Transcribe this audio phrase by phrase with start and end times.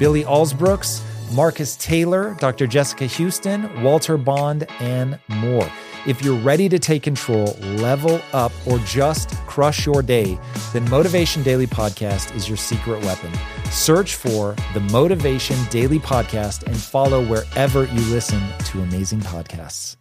[0.00, 1.02] Billy Alsbrooks,
[1.34, 2.66] Marcus Taylor, Dr.
[2.66, 5.70] Jessica Houston, Walter Bond, and more.
[6.06, 10.38] If you're ready to take control, level up, or just crush your day,
[10.72, 13.30] then Motivation Daily Podcast is your secret weapon.
[13.70, 19.99] Search for the Motivation Daily Podcast and follow wherever you listen to amazing podcasts.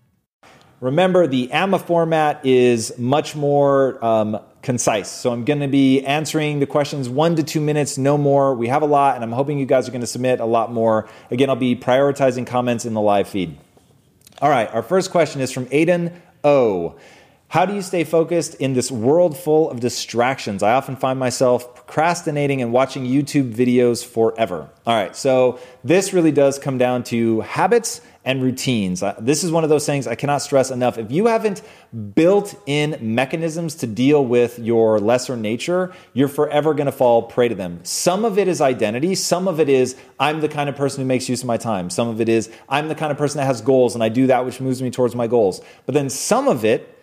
[0.82, 5.12] Remember, the AMA format is much more um, concise.
[5.12, 8.55] So I'm going to be answering the questions one to two minutes, no more.
[8.55, 10.72] We have a lot, and I'm hoping you guys are going to submit a lot
[10.72, 11.10] more.
[11.32, 13.58] Again, I'll be prioritizing comments in the live feed.
[14.41, 16.13] All right, our first question is from Aiden
[16.46, 16.96] O.
[17.49, 20.64] How do you stay focused in this world full of distractions?
[20.64, 24.70] I often find myself procrastinating and watching YouTube videos forever.
[24.85, 29.01] All right, so this really does come down to habits and routines.
[29.01, 30.99] Uh, this is one of those things I cannot stress enough.
[30.99, 31.63] If you haven't
[32.13, 37.48] built in mechanisms to deal with your lesser nature, you're forever going to fall prey
[37.48, 37.79] to them.
[37.81, 41.07] Some of it is identity, some of it is I'm the kind of person who
[41.07, 41.90] makes use of my time.
[41.90, 44.27] Some of it is I'm the kind of person that has goals and I do
[44.27, 45.59] that which moves me towards my goals.
[45.87, 46.96] But then some of it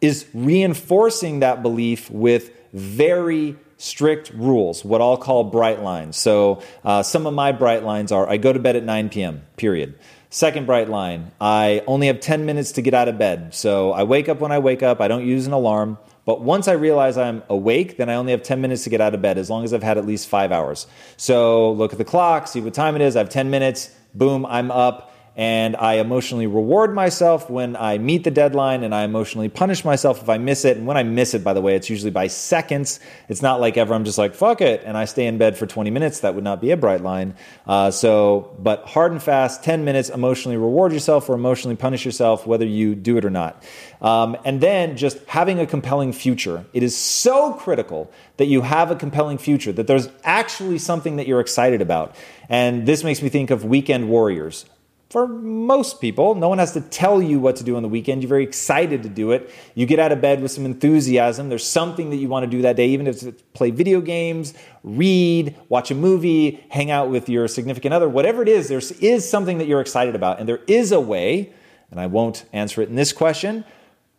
[0.00, 6.18] is reinforcing that belief with very strict rules, what I'll call bright lines.
[6.18, 9.42] So, uh, some of my bright lines are I go to bed at 9 p.m.,
[9.56, 9.98] period.
[10.28, 13.52] Second bright line, I only have 10 minutes to get out of bed.
[13.52, 15.98] So I wake up when I wake up, I don't use an alarm.
[16.24, 19.14] But once I realize I'm awake, then I only have 10 minutes to get out
[19.14, 20.86] of bed as long as I've had at least five hours.
[21.16, 23.16] So look at the clock, see what time it is.
[23.16, 28.24] I have 10 minutes, boom, I'm up and I emotionally reward myself when I meet
[28.24, 30.76] the deadline, and I emotionally punish myself if I miss it.
[30.76, 33.00] And when I miss it, by the way, it's usually by seconds.
[33.28, 35.66] It's not like ever I'm just like, fuck it, and I stay in bed for
[35.66, 36.20] 20 minutes.
[36.20, 37.34] That would not be a bright line.
[37.66, 42.46] Uh, so, but hard and fast, 10 minutes, emotionally reward yourself or emotionally punish yourself,
[42.46, 43.62] whether you do it or not.
[44.02, 46.64] Um, and then just having a compelling future.
[46.72, 51.26] It is so critical that you have a compelling future, that there's actually something that
[51.26, 52.16] you're excited about.
[52.48, 54.64] And this makes me think of Weekend Warriors
[55.10, 56.36] for most people.
[56.36, 58.22] No one has to tell you what to do on the weekend.
[58.22, 59.50] You're very excited to do it.
[59.74, 61.48] You get out of bed with some enthusiasm.
[61.48, 64.54] There's something that you want to do that day, even if it's play video games,
[64.84, 69.28] read, watch a movie, hang out with your significant other, whatever it is, there is
[69.28, 70.38] something that you're excited about.
[70.38, 71.52] And there is a way,
[71.90, 73.64] and I won't answer it in this question,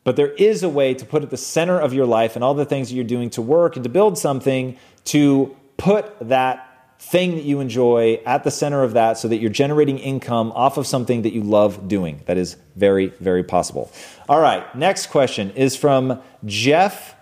[0.03, 2.53] but there is a way to put at the center of your life and all
[2.53, 6.70] the things that you're doing to work and to build something to put that
[7.01, 10.77] thing that you enjoy at the center of that so that you're generating income off
[10.77, 12.21] of something that you love doing.
[12.27, 13.91] That is very, very possible.
[14.29, 17.15] All right, next question is from Jeff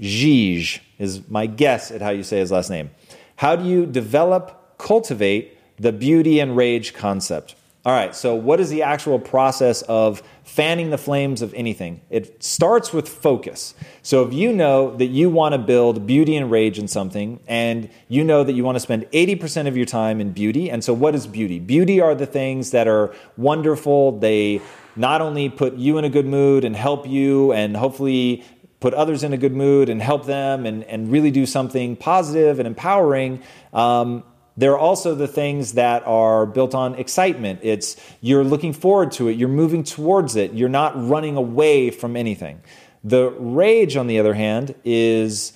[0.00, 2.90] Gij, is my guess at how you say his last name.
[3.36, 7.54] How do you develop, cultivate the beauty and rage concept?
[7.82, 12.02] All right, so what is the actual process of fanning the flames of anything?
[12.10, 13.74] It starts with focus.
[14.02, 17.88] So if you know that you want to build beauty and rage in something, and
[18.08, 20.92] you know that you want to spend 80% of your time in beauty, and so
[20.92, 21.58] what is beauty?
[21.58, 24.18] Beauty are the things that are wonderful.
[24.18, 24.60] They
[24.94, 28.44] not only put you in a good mood and help you, and hopefully
[28.80, 32.58] put others in a good mood and help them and, and really do something positive
[32.58, 33.42] and empowering.
[33.72, 34.22] Um,
[34.60, 37.60] there are also the things that are built on excitement.
[37.62, 42.14] It's you're looking forward to it, you're moving towards it, you're not running away from
[42.14, 42.60] anything.
[43.02, 45.54] The rage, on the other hand, is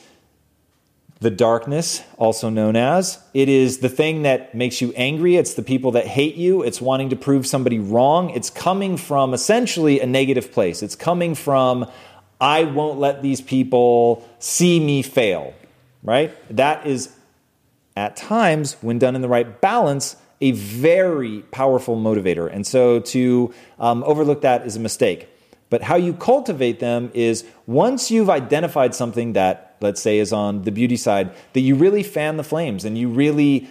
[1.20, 3.18] the darkness, also known as.
[3.34, 5.36] It is the thing that makes you angry.
[5.36, 6.62] It's the people that hate you.
[6.62, 8.30] It's wanting to prove somebody wrong.
[8.30, 10.82] It's coming from essentially a negative place.
[10.82, 11.90] It's coming from,
[12.40, 15.52] I won't let these people see me fail,
[16.02, 16.34] right?
[16.56, 17.14] That is
[17.96, 22.52] at times, when done in the right balance, a very powerful motivator.
[22.52, 25.28] And so to um, overlook that is a mistake.
[25.70, 30.62] But how you cultivate them is once you've identified something that, let's say, is on
[30.62, 33.68] the beauty side, that you really fan the flames and you really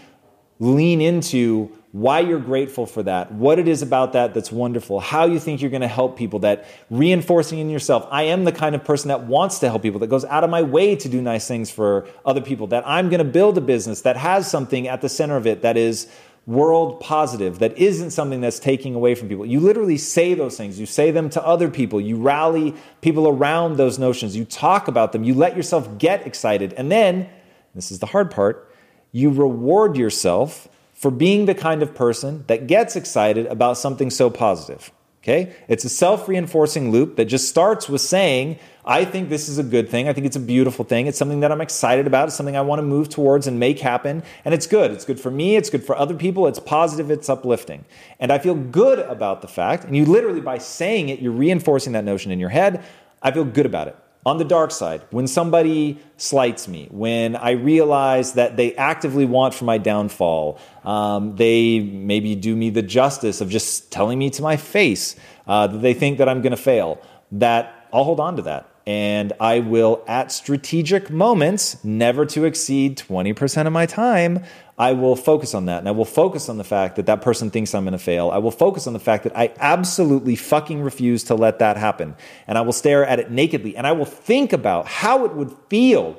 [0.60, 5.28] lean into why you're grateful for that, what it is about that that's wonderful, how
[5.28, 8.07] you think you're going to help people, that reinforcing in yourself.
[8.10, 10.50] I am the kind of person that wants to help people, that goes out of
[10.50, 13.62] my way to do nice things for other people, that I'm going to build a
[13.62, 16.07] business that has something at the center of it that is
[16.48, 19.45] world positive, that isn't something that's taking away from people.
[19.45, 20.80] You literally say those things.
[20.80, 22.01] You say them to other people.
[22.01, 24.36] You rally people around those notions.
[24.36, 25.24] You talk about them.
[25.24, 26.74] You let yourself get excited.
[26.74, 27.30] And then,
[27.75, 28.74] this is the hard part,
[29.12, 30.68] you reward yourself
[31.04, 34.90] for being the kind of person that gets excited about something so positive.
[35.22, 35.54] Okay?
[35.68, 39.64] It's a self reinforcing loop that just starts with saying, I think this is a
[39.64, 40.08] good thing.
[40.08, 41.08] I think it's a beautiful thing.
[41.08, 42.30] It's something that I'm excited about.
[42.30, 44.24] It's something I want to move towards and make happen.
[44.46, 44.92] And it's good.
[44.92, 45.58] It's good for me.
[45.58, 46.48] It's good for other people.
[46.48, 47.12] It's positive.
[47.12, 47.84] It's uplifting.
[48.18, 51.92] And I feel good about the fact, and you literally, by saying it, you're reinforcing
[51.94, 52.82] that notion in your head.
[53.22, 53.98] I feel good about it.
[54.25, 59.54] On the dark side, when somebody slights me, when I realize that they actively want
[59.54, 64.42] for my downfall, um, they maybe do me the justice of just telling me to
[64.42, 67.02] my face uh, that they think that I'm going to fail,
[67.34, 68.70] that I'll hold on to that.
[68.86, 74.44] And I will, at strategic moments, never to exceed 20% of my time,
[74.78, 75.80] I will focus on that.
[75.80, 78.31] And I will focus on the fact that that person thinks I'm going to fail.
[78.31, 82.16] I will focus on the fact that I absolutely fucking refuse to let that happen.
[82.48, 83.78] And I will stare at it nakedly.
[83.78, 86.18] And I will think about how it would feel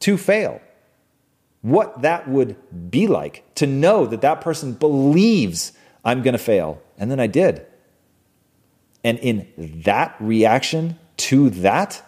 [0.00, 0.60] to fail.
[1.62, 2.56] What that would
[2.90, 5.72] be like to know that that person believes
[6.04, 6.80] I'm going to fail.
[6.98, 7.66] And then I did.
[9.04, 12.02] And in that reaction, to that,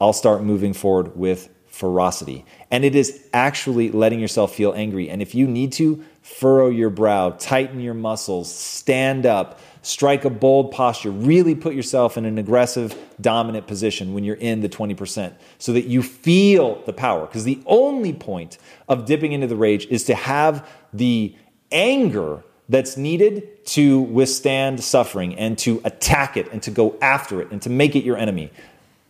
[0.00, 2.44] I'll start moving forward with ferocity.
[2.70, 5.10] And it is actually letting yourself feel angry.
[5.10, 10.30] And if you need to, furrow your brow, tighten your muscles, stand up, strike a
[10.30, 15.34] bold posture, really put yourself in an aggressive, dominant position when you're in the 20%
[15.58, 17.26] so that you feel the power.
[17.26, 18.56] Because the only point
[18.88, 21.34] of dipping into the rage is to have the
[21.72, 27.50] anger that's needed to withstand suffering and to attack it and to go after it
[27.50, 28.52] and to make it your enemy.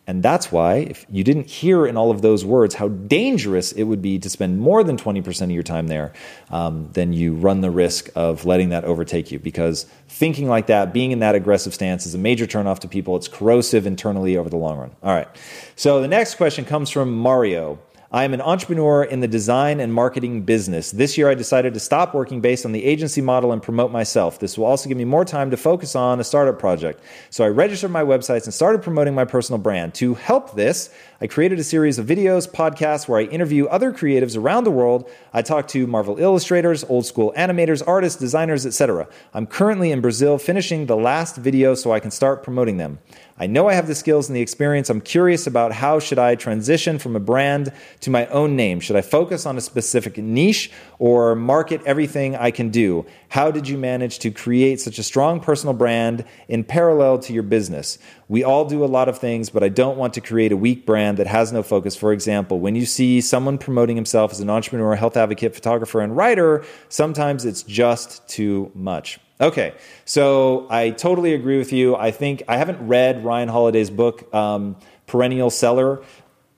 [0.07, 3.85] And that's why, if you didn't hear in all of those words how dangerous it
[3.85, 6.13] would be to spend more than 20% of your time there,
[6.51, 9.39] um, then you run the risk of letting that overtake you.
[9.39, 13.17] Because thinking like that, being in that aggressive stance, is a major turnoff to people.
[13.17, 14.91] It's corrosive internally over the long run.
[15.03, 15.29] All right.
[15.75, 17.79] So the next question comes from Mario.
[18.15, 20.93] I am an entrepreneur in the design and marketing business.
[20.93, 24.39] This year, I decided to stop working based on the agency model and promote myself.
[24.39, 27.03] This will also give me more time to focus on a startup project.
[27.31, 29.95] So I registered my websites and started promoting my personal brand.
[29.95, 34.37] To help this, I created a series of videos, podcasts where I interview other creatives
[34.37, 35.11] around the world.
[35.33, 39.09] I talk to Marvel illustrators, old school animators, artists, designers, etc.
[39.33, 43.01] I'm currently in Brazil finishing the last video so I can start promoting them.
[43.37, 44.89] I know I have the skills and the experience.
[44.89, 47.73] I'm curious about how should I transition from a brand
[48.03, 48.79] to my own name?
[48.79, 50.71] Should I focus on a specific niche
[51.01, 53.05] or market everything I can do?
[53.31, 57.43] How did you manage to create such a strong personal brand in parallel to your
[57.43, 57.99] business?
[58.29, 60.87] We all do a lot of things, but I don't want to create a weak
[60.87, 61.97] brand that has no focus.
[61.97, 66.17] For example, when you see someone promoting himself as an entrepreneur, health advocate, photographer, and
[66.17, 69.19] writer, sometimes it's just too much.
[69.41, 71.97] Okay, so I totally agree with you.
[71.97, 74.77] I think I haven't read Ryan Holiday's book, um,
[75.07, 76.03] Perennial Seller,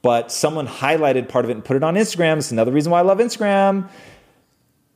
[0.02, 2.36] but someone highlighted part of it and put it on Instagram.
[2.36, 3.88] It's another reason why I love Instagram.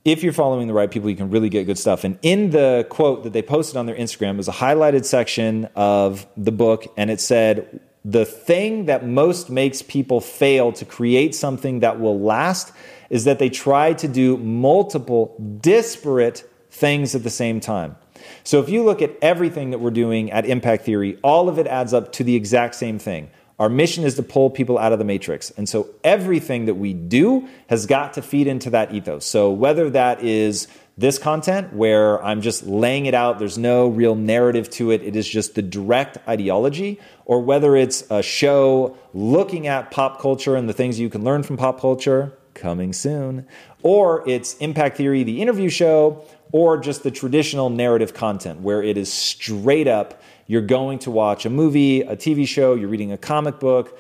[0.05, 2.05] If you're following the right people, you can really get good stuff.
[2.05, 6.27] And in the quote that they posted on their Instagram was a highlighted section of
[6.37, 11.81] the book, and it said, The thing that most makes people fail to create something
[11.81, 12.73] that will last
[13.09, 17.97] is that they try to do multiple disparate things at the same time.
[18.45, 21.67] So if you look at everything that we're doing at Impact Theory, all of it
[21.67, 23.31] adds up to the exact same thing.
[23.59, 25.51] Our mission is to pull people out of the matrix.
[25.51, 29.27] And so everything that we do has got to feed into that ethos.
[29.27, 34.15] So whether that is this content where I'm just laying it out, there's no real
[34.15, 39.67] narrative to it, it is just the direct ideology, or whether it's a show looking
[39.67, 43.47] at pop culture and the things you can learn from pop culture, coming soon,
[43.83, 48.97] or it's Impact Theory, the interview show, or just the traditional narrative content where it
[48.97, 53.17] is straight up you're going to watch a movie, a TV show, you're reading a
[53.17, 53.97] comic book,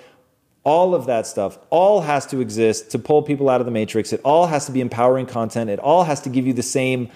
[0.64, 4.12] all of that stuff all has to exist to pull people out of the matrix.
[4.12, 5.70] It all has to be empowering content.
[5.70, 7.08] It all has to give you the same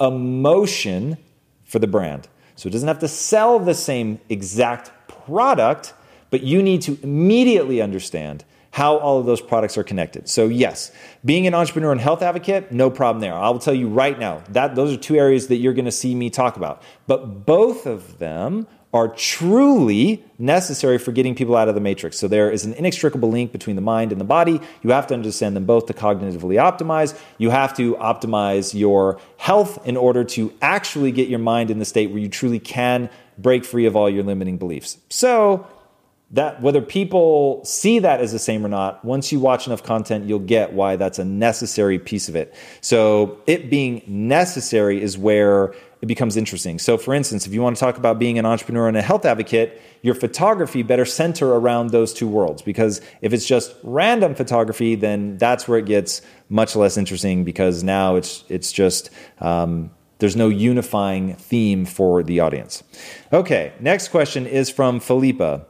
[0.00, 1.18] emotion
[1.64, 2.28] for the brand.
[2.56, 5.92] So it doesn't have to sell the same exact product,
[6.30, 10.28] but you need to immediately understand how all of those products are connected.
[10.28, 10.92] So yes,
[11.24, 13.34] being an entrepreneur and health advocate, no problem there.
[13.34, 15.92] I will tell you right now that those are two areas that you're going to
[15.92, 16.82] see me talk about.
[17.06, 22.18] But both of them are truly necessary for getting people out of the matrix.
[22.18, 24.60] So there is an inextricable link between the mind and the body.
[24.82, 27.18] You have to understand them both to cognitively optimize.
[27.36, 31.84] You have to optimize your health in order to actually get your mind in the
[31.84, 34.96] state where you truly can break free of all your limiting beliefs.
[35.10, 35.66] So
[36.30, 40.26] that whether people see that as the same or not once you watch enough content
[40.26, 45.74] you'll get why that's a necessary piece of it so it being necessary is where
[46.00, 46.78] it becomes interesting.
[46.78, 49.24] So, for instance, if you want to talk about being an entrepreneur and a health
[49.24, 52.62] advocate, your photography better center around those two worlds.
[52.62, 57.82] Because if it's just random photography, then that's where it gets much less interesting because
[57.82, 62.84] now it's, it's just, um, there's no unifying theme for the audience.
[63.32, 65.66] Okay, next question is from Philippa.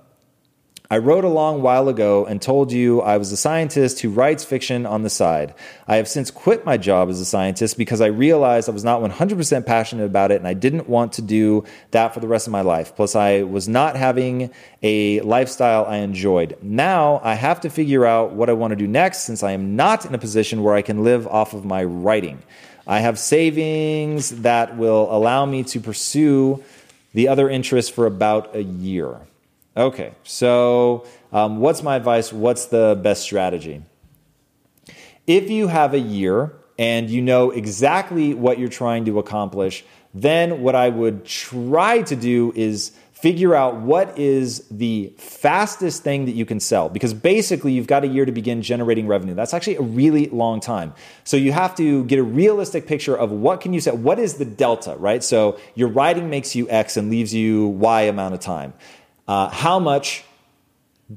[0.90, 4.42] I wrote a long while ago and told you I was a scientist who writes
[4.42, 5.54] fiction on the side.
[5.86, 9.02] I have since quit my job as a scientist because I realized I was not
[9.02, 12.54] 100% passionate about it and I didn't want to do that for the rest of
[12.54, 12.96] my life.
[12.96, 14.50] Plus, I was not having
[14.82, 16.56] a lifestyle I enjoyed.
[16.62, 19.76] Now I have to figure out what I want to do next since I am
[19.76, 22.42] not in a position where I can live off of my writing.
[22.86, 26.64] I have savings that will allow me to pursue
[27.12, 29.20] the other interests for about a year.
[29.78, 32.32] Okay, so um, what's my advice?
[32.32, 33.84] What's the best strategy?
[35.24, 40.62] If you have a year and you know exactly what you're trying to accomplish, then
[40.62, 46.32] what I would try to do is figure out what is the fastest thing that
[46.32, 46.88] you can sell.
[46.88, 49.34] Because basically you've got a year to begin generating revenue.
[49.34, 50.94] That's actually a really long time.
[51.24, 54.34] So you have to get a realistic picture of what can you sell what is
[54.34, 55.22] the delta right?
[55.22, 58.72] So your writing makes you x and leaves you y amount of time
[59.28, 60.24] uh, how much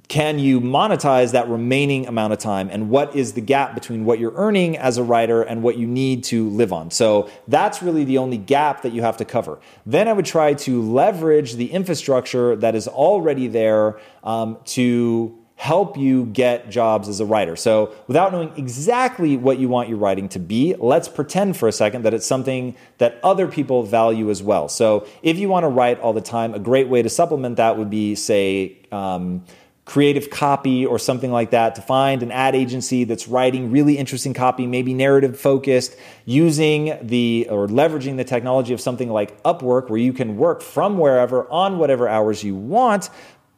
[0.07, 2.69] can you monetize that remaining amount of time?
[2.71, 5.85] And what is the gap between what you're earning as a writer and what you
[5.85, 6.91] need to live on?
[6.91, 9.59] So that's really the only gap that you have to cover.
[9.85, 15.95] Then i would try to leverage the infrastructure that is already there um, to help
[15.95, 17.55] you get jobs as a writer.
[17.55, 21.71] So, without knowing exactly what you want your writing to be, let's pretend for a
[21.71, 24.67] second that it's something that other people value as well.
[24.69, 27.77] So, if you want to write all the time, a great way to supplement that
[27.77, 29.43] would be, say, um,
[29.85, 34.33] creative copy or something like that to find an ad agency that's writing really interesting
[34.33, 39.99] copy, maybe narrative focused, using the or leveraging the technology of something like Upwork, where
[39.99, 43.09] you can work from wherever on whatever hours you want,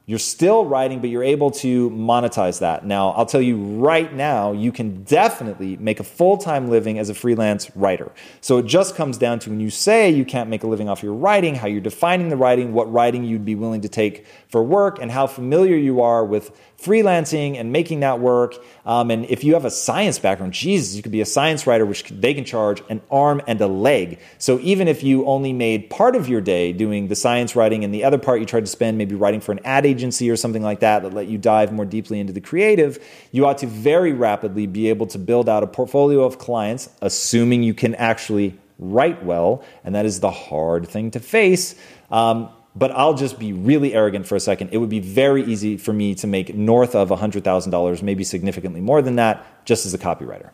[0.05, 2.85] you're still writing, but you're able to monetize that.
[2.85, 7.09] Now, I'll tell you right now, you can definitely make a full time living as
[7.09, 8.11] a freelance writer.
[8.41, 11.03] So it just comes down to when you say you can't make a living off
[11.03, 14.61] your writing, how you're defining the writing, what writing you'd be willing to take for
[14.61, 16.51] work, and how familiar you are with
[16.83, 18.55] freelancing and making that work.
[18.85, 21.85] Um, and if you have a science background, Jesus, you could be a science writer,
[21.85, 24.19] which they can charge an arm and a leg.
[24.37, 27.93] So even if you only made part of your day doing the science writing and
[27.93, 30.61] the other part you tried to spend maybe writing for an ad agency or something
[30.61, 34.13] like that that let you dive more deeply into the creative, you ought to very
[34.13, 39.23] rapidly be able to build out a portfolio of clients, assuming you can actually write
[39.23, 39.63] well.
[39.83, 41.75] And that is the hard thing to face.
[42.11, 44.69] Um, but I'll just be really arrogant for a second.
[44.71, 49.01] It would be very easy for me to make north of $100,000, maybe significantly more
[49.01, 50.49] than that, just as a copywriter.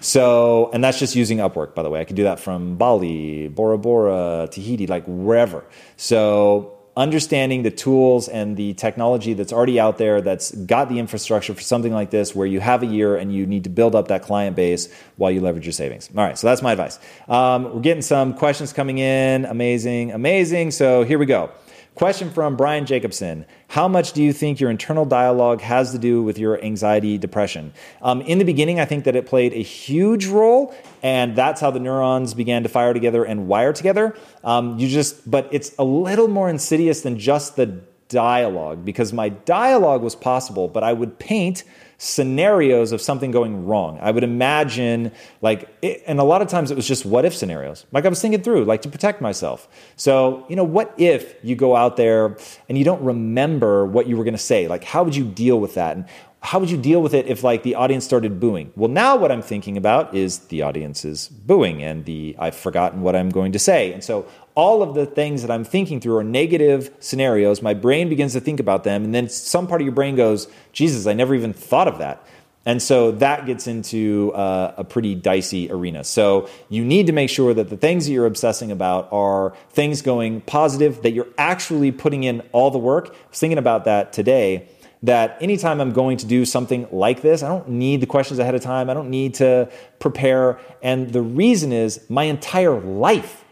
[0.00, 2.00] So, and that's just using Upwork, by the way.
[2.00, 5.64] I could do that from Bali, Bora Bora, Tahiti, like wherever.
[5.96, 11.54] So, understanding the tools and the technology that's already out there that's got the infrastructure
[11.54, 14.08] for something like this where you have a year and you need to build up
[14.08, 16.10] that client base while you leverage your savings.
[16.16, 16.98] All right, so that's my advice.
[17.28, 19.44] Um, we're getting some questions coming in.
[19.44, 20.72] Amazing, amazing.
[20.72, 21.50] So here we go.
[21.94, 26.22] Question from Brian Jacobson How much do you think your internal dialogue has to do
[26.22, 27.72] with your anxiety, depression?
[28.00, 31.70] Um, in the beginning, I think that it played a huge role, and that's how
[31.70, 34.16] the neurons began to fire together and wire together.
[34.44, 39.28] Um, you just, but it's a little more insidious than just the dialogue because my
[39.28, 41.64] dialogue was possible, but I would paint
[42.02, 43.98] scenarios of something going wrong.
[44.00, 47.36] I would imagine, like, it, and a lot of times it was just what if
[47.36, 47.84] scenarios.
[47.92, 49.68] Like I was thinking through, like to protect myself.
[49.96, 52.38] So, you know, what if you go out there
[52.70, 54.66] and you don't remember what you were going to say?
[54.66, 55.94] Like, how would you deal with that?
[55.98, 56.06] And
[56.42, 58.72] how would you deal with it if like the audience started booing?
[58.76, 63.02] Well, now what I'm thinking about is the audience is booing and the I've forgotten
[63.02, 63.92] what I'm going to say.
[63.92, 67.62] And so all of the things that I'm thinking through are negative scenarios.
[67.62, 70.48] My brain begins to think about them and then some part of your brain goes,
[70.72, 72.24] "Jesus, I never even thought of that."
[72.66, 76.04] And so that gets into uh, a pretty dicey arena.
[76.04, 80.02] So you need to make sure that the things that you're obsessing about are things
[80.02, 83.08] going positive, that you're actually putting in all the work.
[83.08, 84.68] I was thinking about that today
[85.02, 88.54] that anytime I'm going to do something like this, I don't need the questions ahead
[88.54, 88.90] of time.
[88.90, 90.58] I don't need to prepare.
[90.82, 93.44] And the reason is my entire life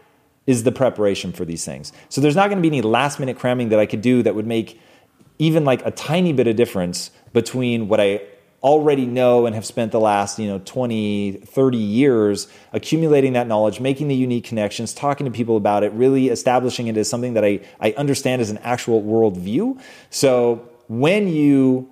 [0.47, 1.93] is the preparation for these things.
[2.09, 4.35] So there's not going to be any last minute cramming that I could do that
[4.35, 4.79] would make
[5.37, 8.21] even like a tiny bit of difference between what I
[8.61, 13.79] already know and have spent the last you know 20 30 years accumulating that knowledge
[13.79, 17.45] making the unique connections talking to people about it really establishing it as something that
[17.45, 21.89] i, I understand as an actual worldview so when you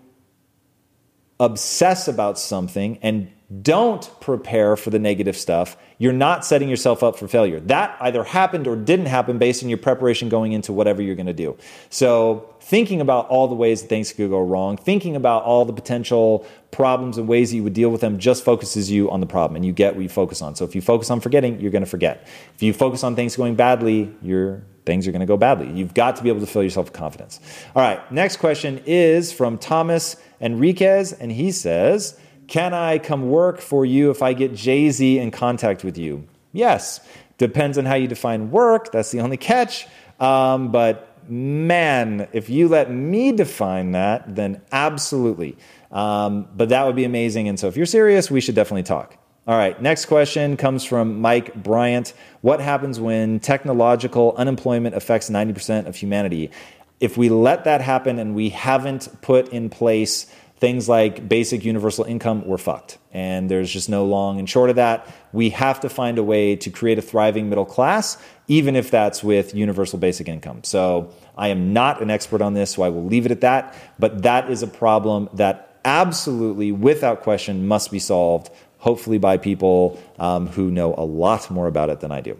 [1.39, 3.31] obsess about something and
[3.63, 7.61] don't prepare for the negative stuff, you're not setting yourself up for failure.
[7.61, 11.27] That either happened or didn't happen based on your preparation going into whatever you're going
[11.27, 11.57] to do.
[11.89, 15.71] So, thinking about all the ways that things could go wrong, thinking about all the
[15.71, 19.25] potential problems and ways that you would deal with them just focuses you on the
[19.25, 20.55] problem and you get what you focus on.
[20.55, 22.27] So, if you focus on forgetting, you're going to forget.
[22.53, 25.71] If you focus on things going badly, your things are going to go badly.
[25.71, 27.39] You've got to be able to fill yourself with confidence.
[27.75, 33.59] All right, next question is from Thomas Enriquez, and he says, can I come work
[33.59, 36.27] for you if I get Jay Z in contact with you?
[36.53, 37.01] Yes.
[37.37, 38.91] Depends on how you define work.
[38.91, 39.87] That's the only catch.
[40.19, 45.57] Um, but man, if you let me define that, then absolutely.
[45.91, 47.47] Um, but that would be amazing.
[47.47, 49.17] And so if you're serious, we should definitely talk.
[49.47, 52.13] All right, next question comes from Mike Bryant.
[52.41, 56.51] What happens when technological unemployment affects 90% of humanity?
[56.99, 60.25] If we let that happen and we haven't put in place
[60.59, 62.97] things like basic universal income, we're fucked.
[63.11, 65.07] And there's just no long and short of that.
[65.31, 69.23] We have to find a way to create a thriving middle class, even if that's
[69.23, 70.63] with universal basic income.
[70.63, 73.75] So I am not an expert on this, so I will leave it at that.
[73.99, 78.49] But that is a problem that absolutely, without question, must be solved,
[78.79, 82.39] hopefully by people um, who know a lot more about it than I do.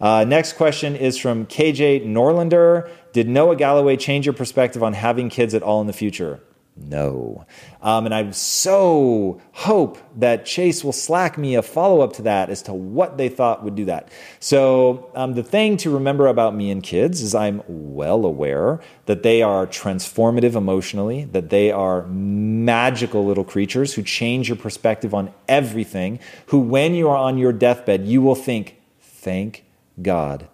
[0.00, 2.90] Uh, next question is from KJ Norlander.
[3.12, 6.40] Did Noah Galloway change your perspective on having kids at all in the future?
[6.76, 7.46] No.
[7.82, 12.50] Um, and I so hope that Chase will slack me a follow up to that
[12.50, 14.08] as to what they thought would do that.
[14.40, 19.22] So, um, the thing to remember about me and kids is I'm well aware that
[19.22, 25.32] they are transformative emotionally, that they are magical little creatures who change your perspective on
[25.48, 29.64] everything, who, when you are on your deathbed, you will think, thank
[30.02, 30.48] God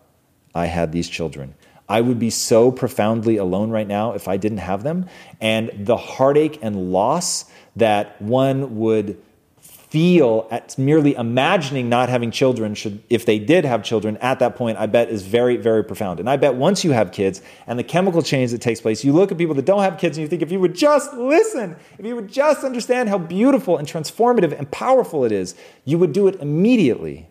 [0.54, 1.54] I had these children.
[1.90, 5.06] I would be so profoundly alone right now if I didn't have them.
[5.40, 9.20] And the heartache and loss that one would
[9.60, 14.54] feel at merely imagining not having children should if they did have children at that
[14.54, 17.76] point i bet is very very profound and i bet once you have kids and
[17.76, 20.22] the chemical change that takes place you look at people that don't have kids and
[20.22, 23.88] you think if you would just listen if you would just understand how beautiful and
[23.88, 27.28] transformative and powerful it is you would do it immediately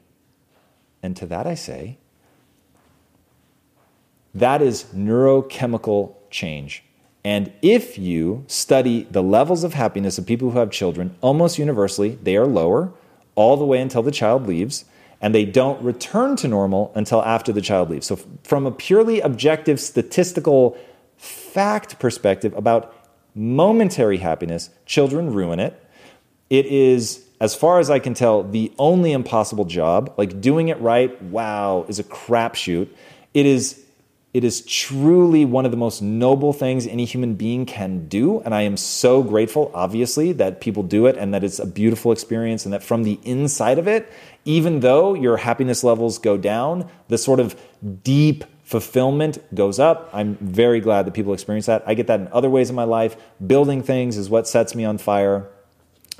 [1.01, 1.97] and to that i say
[4.35, 6.83] that is neurochemical change.
[7.23, 12.17] And if you study the levels of happiness of people who have children, almost universally,
[12.23, 12.93] they are lower
[13.35, 14.85] all the way until the child leaves,
[15.21, 18.07] and they don't return to normal until after the child leaves.
[18.07, 20.77] So, from a purely objective statistical
[21.17, 22.95] fact perspective about
[23.35, 25.81] momentary happiness, children ruin it.
[26.49, 30.13] It is, as far as I can tell, the only impossible job.
[30.17, 32.89] Like doing it right, wow, is a crapshoot.
[33.33, 33.83] It is
[34.31, 38.41] it is truly one of the most noble things any human being can do.
[38.41, 42.11] And I am so grateful, obviously, that people do it and that it's a beautiful
[42.11, 44.11] experience and that from the inside of it,
[44.45, 47.59] even though your happiness levels go down, the sort of
[48.03, 50.11] deep fulfillment goes up.
[50.13, 51.81] I'm very glad that people experience that.
[51.87, 53.17] I get that in other ways in my life.
[53.45, 55.49] Building things is what sets me on fire.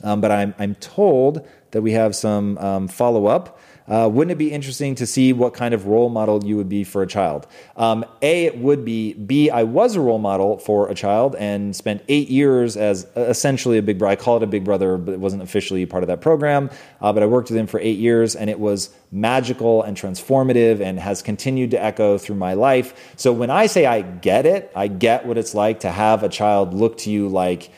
[0.04, 3.60] Um, but I'm, I'm told that we have some um, follow up.
[3.90, 6.84] Uh, wouldn't it be interesting to see what kind of role model you would be
[6.84, 7.48] for a child?
[7.76, 9.14] Um, a, it would be.
[9.14, 13.78] B, I was a role model for a child and spent eight years as essentially
[13.80, 14.12] a big brother.
[14.12, 16.70] I call it a big brother, but it wasn't officially part of that program.
[17.02, 20.82] Uh, but I worked with him for eight years and it was magical and transformative
[20.82, 23.14] and has continued to echo through my life.
[23.16, 26.30] So when I say I get it, I get what it's like to have a
[26.30, 27.72] child look to you like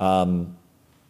[0.00, 0.56] um,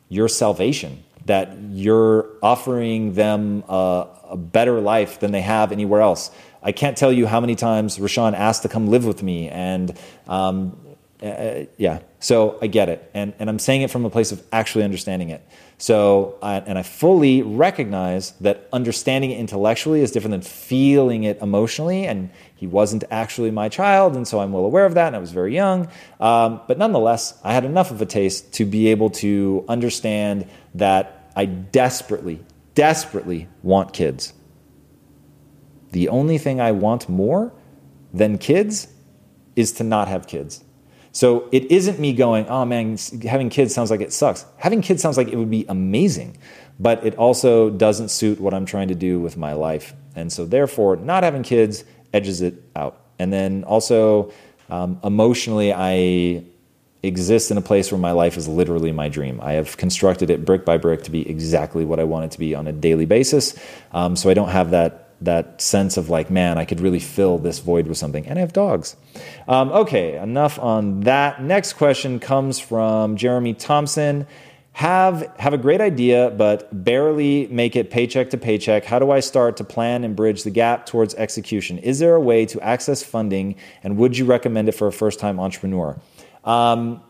[0.09, 6.31] your salvation that you're offering them a, a, better life than they have anywhere else.
[6.63, 9.97] I can't tell you how many times Rashawn asked to come live with me, and
[10.27, 10.79] um,
[11.23, 14.43] uh, yeah, so I get it, and and I'm saying it from a place of
[14.53, 15.47] actually understanding it.
[15.81, 21.41] So, I, and I fully recognize that understanding it intellectually is different than feeling it
[21.41, 22.05] emotionally.
[22.05, 25.07] And he wasn't actually my child, and so I'm well aware of that.
[25.07, 25.89] And I was very young,
[26.19, 31.18] um, but nonetheless, I had enough of a taste to be able to understand that
[31.39, 32.41] I desperately,
[32.75, 34.33] desperately want kids.
[35.93, 37.53] The only thing I want more
[38.13, 38.89] than kids
[39.55, 40.65] is to not have kids.
[41.13, 44.47] So it isn't me going, oh man, having kids sounds like it sucks.
[44.57, 46.37] Having kids sounds like it would be amazing,
[46.81, 49.95] but it also doesn't suit what I'm trying to do with my life.
[50.17, 53.01] And so therefore, not having kids edges it out.
[53.21, 54.33] And then also,
[54.71, 56.45] um, emotionally, I
[57.03, 59.41] exist in a place where my life is literally my dream.
[59.43, 62.39] I have constructed it brick by brick to be exactly what I want it to
[62.39, 63.59] be on a daily basis.
[63.93, 67.39] Um, so I don't have that that sense of like, man, I could really fill
[67.39, 68.25] this void with something.
[68.27, 68.95] And I have dogs.
[69.49, 71.43] Um, okay, enough on that.
[71.43, 74.27] Next question comes from Jeremy Thompson.
[74.73, 79.19] have have a great idea but barely make it paycheck to paycheck how do i
[79.19, 83.03] start to plan and bridge the gap towards execution is there a way to access
[83.03, 85.99] funding and would you recommend it for a first time entrepreneur
[86.49, 87.01] um,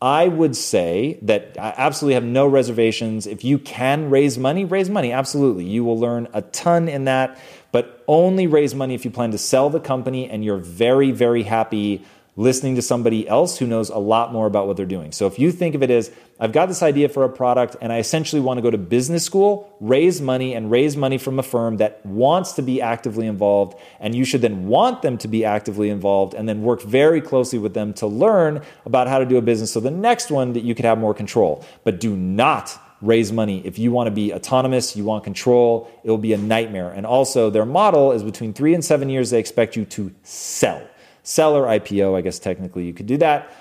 [0.00, 3.26] i would say that i absolutely have no reservations.
[3.26, 5.10] If you can raise money raise money.
[5.12, 5.64] Absolutely.
[5.64, 7.38] You will learn a ton in that.
[7.72, 11.42] But only raise money if you plan to sell the company and you're very very
[11.42, 12.04] happy
[12.38, 15.10] listening to somebody else who knows a lot more about what they're doing.
[15.10, 17.92] So if you think of it as, I've got this idea for a product and
[17.92, 21.42] I essentially want to go to business school, raise money and raise money from a
[21.42, 25.44] firm that wants to be actively involved, and you should then want them to be
[25.44, 29.36] actively involved and then work very closely with them to learn about how to do
[29.36, 29.72] a business.
[29.72, 31.64] So the next one that you could have more control.
[31.82, 33.66] But do not raise money.
[33.66, 36.90] If you want to be autonomous, you want control, it will be a nightmare.
[36.90, 40.80] And also, their model is between three and seven years, they expect you to sell
[41.22, 43.52] seller IPO, I guess technically you could do that,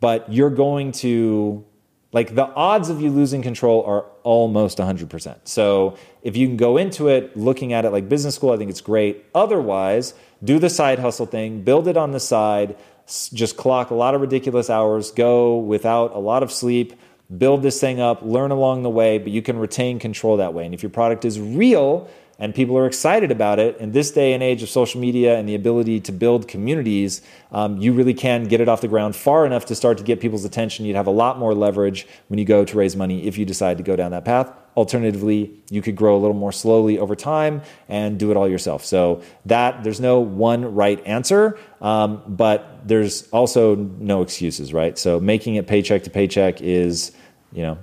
[0.00, 1.64] but you're going to
[2.12, 5.36] like the odds of you losing control are almost 100%.
[5.44, 8.70] So if you can go into it looking at it like business school, I think
[8.70, 9.24] it's great.
[9.34, 14.14] Otherwise, do the side hustle thing, build it on the side, just clock a lot
[14.14, 16.94] of ridiculous hours, go without a lot of sleep,
[17.36, 20.64] build this thing up, learn along the way, but you can retain control that way.
[20.64, 23.78] And if your product is real, and people are excited about it.
[23.78, 27.78] In this day and age of social media and the ability to build communities, um,
[27.78, 30.44] you really can get it off the ground far enough to start to get people's
[30.44, 30.84] attention.
[30.84, 33.78] You'd have a lot more leverage when you go to raise money if you decide
[33.78, 34.52] to go down that path.
[34.76, 38.84] Alternatively, you could grow a little more slowly over time and do it all yourself.
[38.84, 44.98] So that there's no one right answer, um, but there's also no excuses, right?
[44.98, 47.12] So making it paycheck to paycheck is,
[47.54, 47.78] you know,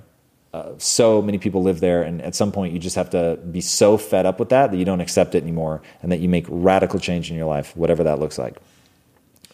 [0.54, 3.60] uh, so many people live there, and at some point you just have to be
[3.60, 6.46] so fed up with that that you don't accept it anymore, and that you make
[6.48, 8.56] radical change in your life, whatever that looks like.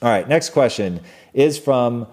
[0.02, 1.00] All right, next question
[1.32, 2.06] is from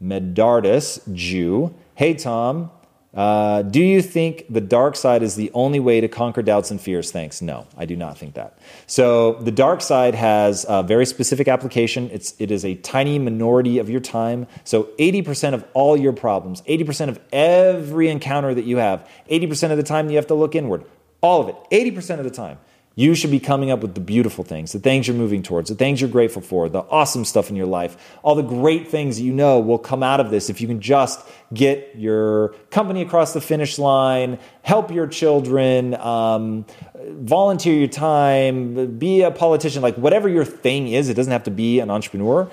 [0.00, 1.74] Medardus Jew.
[1.96, 2.70] Hey Tom,
[3.12, 6.80] uh, do you think the dark side is the only way to conquer doubts and
[6.80, 7.10] fears?
[7.10, 7.42] Thanks.
[7.42, 8.56] No, I do not think that.
[8.86, 12.08] So the dark side has a very specific application.
[12.12, 14.46] It's it is a tiny minority of your time.
[14.62, 19.76] So 80% of all your problems, 80% of every encounter that you have, 80% of
[19.76, 20.84] the time you have to look inward.
[21.20, 22.58] All of it, 80% of the time.
[22.96, 25.76] You should be coming up with the beautiful things, the things you're moving towards, the
[25.76, 27.96] things you're grateful for, the awesome stuff in your life.
[28.22, 31.20] All the great things you know will come out of this if you can just
[31.54, 39.22] get your company across the finish line, help your children, um, volunteer your time, be
[39.22, 42.50] a politician, like whatever your thing is, it doesn't have to be an entrepreneur.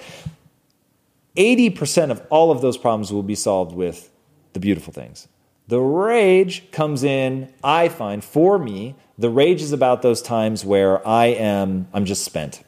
[1.36, 4.10] 80% of all of those problems will be solved with
[4.54, 5.28] the beautiful things.
[5.68, 11.06] The rage comes in, I find, for me, the rage is about those times where
[11.06, 12.64] I am, I'm just spent.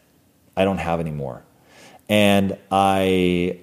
[0.58, 1.44] I don't have any more.
[2.10, 3.60] And I,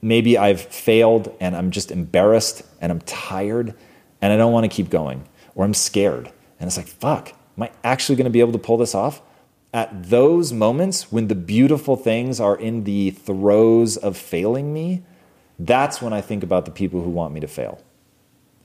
[0.00, 3.74] maybe I've failed and I'm just embarrassed and I'm tired
[4.22, 6.30] and I don't want to keep going or I'm scared.
[6.60, 9.22] And it's like, fuck, am I actually going to be able to pull this off?
[9.74, 15.02] At those moments when the beautiful things are in the throes of failing me,
[15.58, 17.82] that's when I think about the people who want me to fail.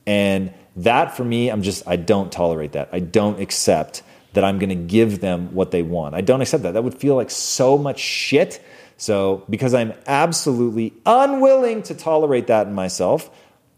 [0.05, 2.89] And that for me, I'm just, I don't tolerate that.
[2.91, 6.15] I don't accept that I'm going to give them what they want.
[6.15, 6.73] I don't accept that.
[6.73, 8.63] That would feel like so much shit.
[8.97, 13.29] So, because I'm absolutely unwilling to tolerate that in myself,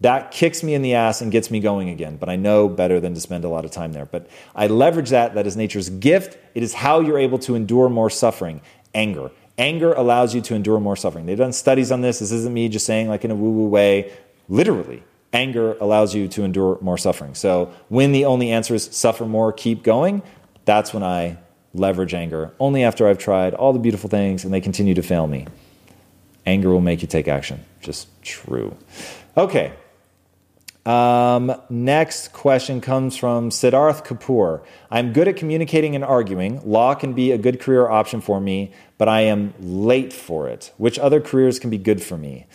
[0.01, 2.17] that kicks me in the ass and gets me going again.
[2.17, 4.05] But I know better than to spend a lot of time there.
[4.05, 5.35] But I leverage that.
[5.35, 6.37] That is nature's gift.
[6.53, 8.61] It is how you're able to endure more suffering.
[8.93, 9.31] Anger.
[9.57, 11.25] Anger allows you to endure more suffering.
[11.25, 12.19] They've done studies on this.
[12.19, 14.11] This isn't me just saying like in a woo woo way.
[14.49, 17.33] Literally, anger allows you to endure more suffering.
[17.35, 20.21] So when the only answer is suffer more, keep going,
[20.65, 21.37] that's when I
[21.73, 22.53] leverage anger.
[22.59, 25.47] Only after I've tried all the beautiful things and they continue to fail me.
[26.45, 27.65] Anger will make you take action.
[27.81, 28.77] Just true.
[29.35, 29.73] Okay.
[30.85, 34.63] Um, next question comes from Siddharth Kapoor.
[34.91, 36.61] I'm good at communicating and arguing.
[36.69, 40.73] Law can be a good career option for me, but I am late for it.
[40.77, 42.47] Which other careers can be good for me?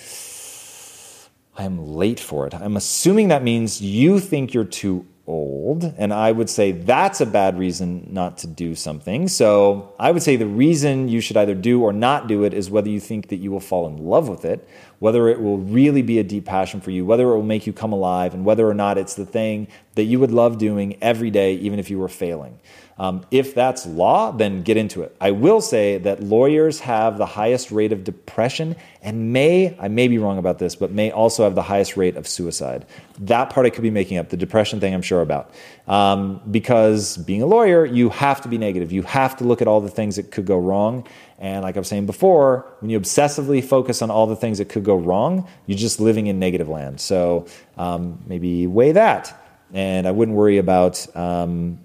[1.58, 2.54] I'm late for it.
[2.54, 5.92] I'm assuming that means you think you're too old.
[5.98, 9.28] And I would say that's a bad reason not to do something.
[9.28, 12.70] So I would say the reason you should either do or not do it is
[12.70, 14.66] whether you think that you will fall in love with it,
[15.00, 17.74] whether it will really be a deep passion for you, whether it will make you
[17.74, 21.30] come alive, and whether or not it's the thing that you would love doing every
[21.30, 22.58] day, even if you were failing.
[22.98, 25.14] Um, if that's law, then get into it.
[25.20, 30.08] I will say that lawyers have the highest rate of depression and may, I may
[30.08, 32.86] be wrong about this, but may also have the highest rate of suicide.
[33.20, 34.30] That part I could be making up.
[34.30, 35.54] The depression thing I'm sure about.
[35.86, 38.90] Um, because being a lawyer, you have to be negative.
[38.90, 41.06] You have to look at all the things that could go wrong.
[41.38, 44.68] And like I was saying before, when you obsessively focus on all the things that
[44.68, 47.00] could go wrong, you're just living in negative land.
[47.00, 49.44] So um, maybe weigh that.
[49.72, 51.78] And I wouldn't worry about um,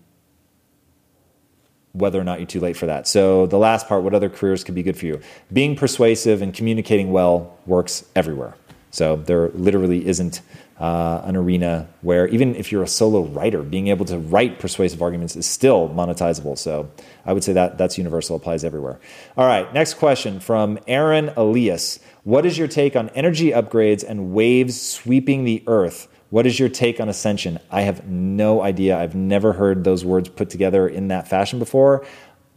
[1.93, 3.07] whether or not you're too late for that.
[3.07, 5.21] So, the last part what other careers could be good for you?
[5.51, 8.55] Being persuasive and communicating well works everywhere.
[8.89, 10.41] So, there literally isn't
[10.79, 15.03] uh, an arena where, even if you're a solo writer, being able to write persuasive
[15.03, 16.57] arguments is still monetizable.
[16.57, 16.89] So,
[17.27, 18.99] I would say that that's universal, applies everywhere.
[19.37, 21.99] All right, next question from Aaron Elias.
[22.23, 26.07] What is your take on energy upgrades and waves sweeping the earth?
[26.33, 27.59] What is your take on ascension?
[27.69, 28.97] I have no idea.
[28.97, 32.07] I've never heard those words put together in that fashion before.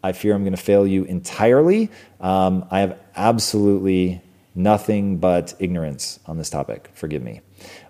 [0.03, 1.91] I fear I'm going to fail you entirely.
[2.19, 4.23] Um, I have absolutely
[4.55, 6.89] nothing but ignorance on this topic.
[6.95, 7.43] Forgive me.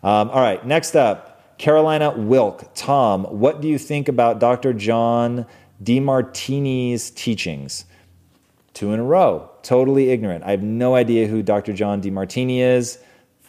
[0.03, 2.69] Um, all right, next up, Carolina Wilk.
[2.75, 4.73] Tom, what do you think about Dr.
[4.73, 5.47] John
[5.81, 7.85] Demartini's teachings?
[8.75, 9.53] Two in a row.
[9.63, 10.43] Totally ignorant.
[10.43, 11.73] I have no idea who Dr.
[11.73, 12.99] John Demartini is.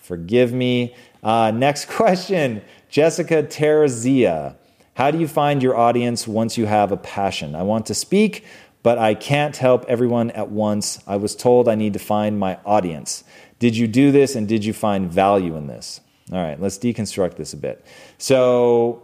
[0.07, 0.95] Forgive me.
[1.27, 4.55] Uh, next question Jessica Terzia.
[4.93, 7.53] How do you find your audience once you have a passion?
[7.53, 8.45] I want to speak,
[8.81, 11.03] but I can't help everyone at once.
[11.05, 13.25] I was told I need to find my audience.
[13.59, 15.99] Did you do this and did you find value in this?
[16.31, 17.85] All right, let's deconstruct this a bit.
[18.17, 19.03] So,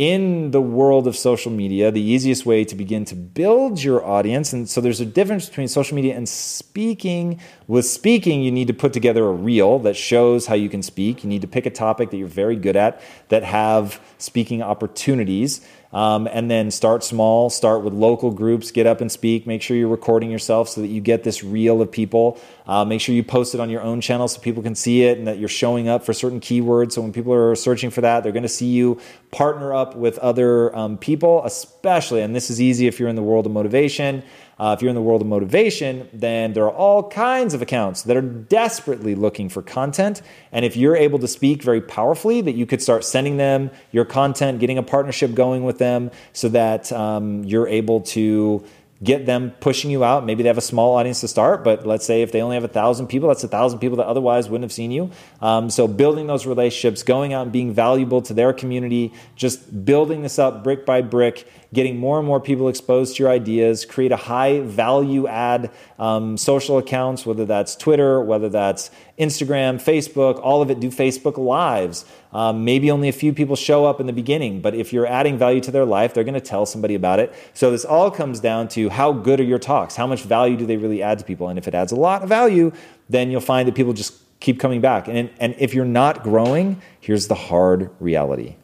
[0.00, 4.50] in the world of social media, the easiest way to begin to build your audience,
[4.50, 7.38] and so there's a difference between social media and speaking.
[7.66, 11.22] With speaking, you need to put together a reel that shows how you can speak.
[11.22, 15.60] You need to pick a topic that you're very good at that have speaking opportunities.
[15.92, 19.44] Um, and then start small, start with local groups, get up and speak.
[19.44, 22.40] Make sure you're recording yourself so that you get this reel of people.
[22.64, 25.18] Uh, make sure you post it on your own channel so people can see it
[25.18, 26.92] and that you're showing up for certain keywords.
[26.92, 29.00] So when people are searching for that, they're going to see you
[29.32, 33.22] partner up with other um, people, especially, and this is easy if you're in the
[33.22, 34.22] world of motivation.
[34.60, 38.02] Uh, if you're in the world of motivation, then there are all kinds of accounts
[38.02, 40.20] that are desperately looking for content.
[40.52, 44.04] And if you're able to speak very powerfully, that you could start sending them your
[44.04, 48.62] content, getting a partnership going with them so that um, you're able to
[49.02, 50.26] get them pushing you out.
[50.26, 52.64] Maybe they have a small audience to start, but let's say if they only have
[52.64, 55.10] a thousand people, that's a thousand people that otherwise wouldn't have seen you.
[55.40, 60.22] Um, so building those relationships, going out and being valuable to their community, just building
[60.22, 64.12] this up brick by brick, getting more and more people exposed to your ideas, create
[64.12, 70.60] a high value add um, social accounts, whether that's Twitter, whether that's Instagram, Facebook, all
[70.60, 72.04] of it, do Facebook Lives.
[72.32, 75.36] Um, maybe only a few people show up in the beginning, but if you're adding
[75.36, 77.34] value to their life, they're going to tell somebody about it.
[77.54, 79.96] So this all comes down to how good are your talks?
[79.96, 81.48] How much value do they really add to people?
[81.48, 82.72] And if it adds a lot of value,
[83.08, 85.08] then you'll find that people just keep coming back.
[85.08, 88.56] And, and if you're not growing, here's the hard reality.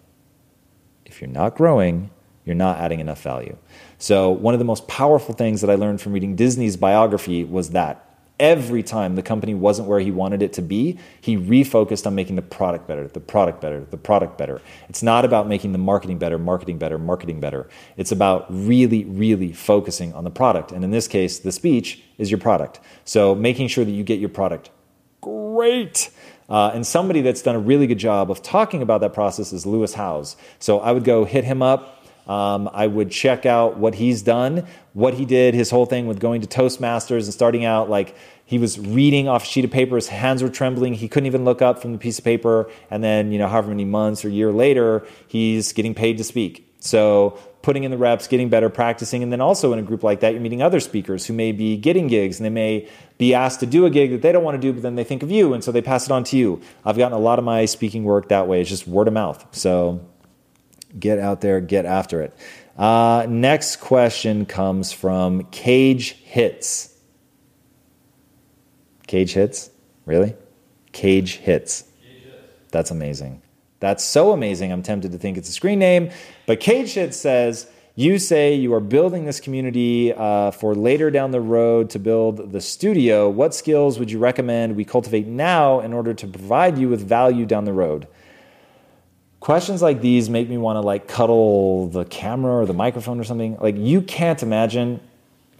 [1.04, 2.10] If you're not growing,
[2.44, 3.56] you're not adding enough value.
[3.98, 7.70] So, one of the most powerful things that I learned from reading Disney's biography was
[7.70, 8.05] that
[8.38, 12.36] every time the company wasn't where he wanted it to be, he refocused on making
[12.36, 14.60] the product better, the product better, the product better.
[14.88, 17.68] It's not about making the marketing better, marketing better, marketing better.
[17.96, 20.72] It's about really, really focusing on the product.
[20.72, 22.80] And in this case, the speech is your product.
[23.04, 24.70] So, making sure that you get your product
[25.20, 26.10] great.
[26.48, 29.66] Uh, and somebody that's done a really good job of talking about that process is
[29.66, 30.36] Lewis Howes.
[30.60, 31.95] So I would go hit him up.
[32.26, 36.18] Um, I would check out what he's done, what he did, his whole thing with
[36.18, 39.96] going to Toastmasters and starting out like he was reading off a sheet of paper.
[39.96, 40.94] His hands were trembling.
[40.94, 42.70] He couldn't even look up from the piece of paper.
[42.90, 46.66] And then, you know, however many months or year later, he's getting paid to speak.
[46.78, 49.24] So putting in the reps, getting better, practicing.
[49.24, 51.76] And then also in a group like that, you're meeting other speakers who may be
[51.76, 54.54] getting gigs and they may be asked to do a gig that they don't want
[54.54, 55.52] to do, but then they think of you.
[55.52, 56.60] And so they pass it on to you.
[56.84, 58.60] I've gotten a lot of my speaking work that way.
[58.60, 59.44] It's just word of mouth.
[59.50, 60.00] So
[60.98, 62.36] get out there, get after it.
[62.76, 66.94] Uh, next question comes from Cage Hits.
[69.06, 69.70] Cage Hits?
[70.04, 70.34] Really?
[70.92, 71.84] Cage Hits.
[72.70, 73.42] That's amazing.
[73.80, 74.72] That's so amazing.
[74.72, 76.10] I'm tempted to think it's a screen name.
[76.46, 81.30] But Cage Hits says, you say you are building this community uh, for later down
[81.30, 83.28] the road to build the studio.
[83.30, 87.46] What skills would you recommend we cultivate now in order to provide you with value
[87.46, 88.06] down the road?
[89.46, 93.22] Questions like these make me want to like cuddle the camera or the microphone or
[93.22, 93.56] something.
[93.60, 95.00] Like you can't imagine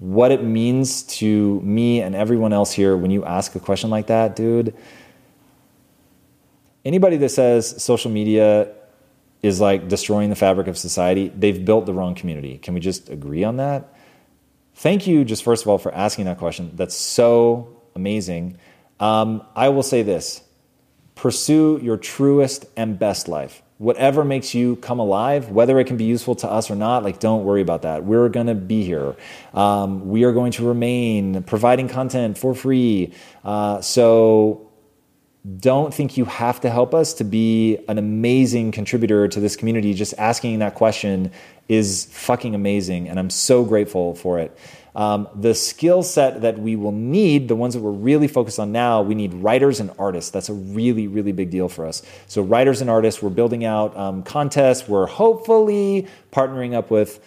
[0.00, 4.08] what it means to me and everyone else here when you ask a question like
[4.08, 4.74] that, dude.
[6.84, 8.72] Anybody that says social media
[9.40, 12.58] is like destroying the fabric of society, they've built the wrong community.
[12.58, 13.94] Can we just agree on that?
[14.74, 16.72] Thank you, just first of all, for asking that question.
[16.74, 18.58] That's so amazing.
[18.98, 20.42] Um, I will say this
[21.14, 23.62] pursue your truest and best life.
[23.78, 27.20] Whatever makes you come alive, whether it can be useful to us or not, like
[27.20, 28.04] don't worry about that.
[28.04, 29.14] We're going to be here.
[29.52, 33.12] Um, we are going to remain providing content for free.
[33.44, 34.66] Uh, so
[35.60, 39.94] don't think you have to help us to be an amazing contributor to this community.
[39.94, 41.30] Just asking that question
[41.68, 44.56] is fucking amazing, and I'm so grateful for it.
[44.96, 48.72] Um, the skill set that we will need, the ones that we're really focused on
[48.72, 50.30] now, we need writers and artists.
[50.30, 52.02] That's a really, really big deal for us.
[52.28, 54.88] So, writers and artists, we're building out um, contests.
[54.88, 57.20] We're hopefully partnering up with,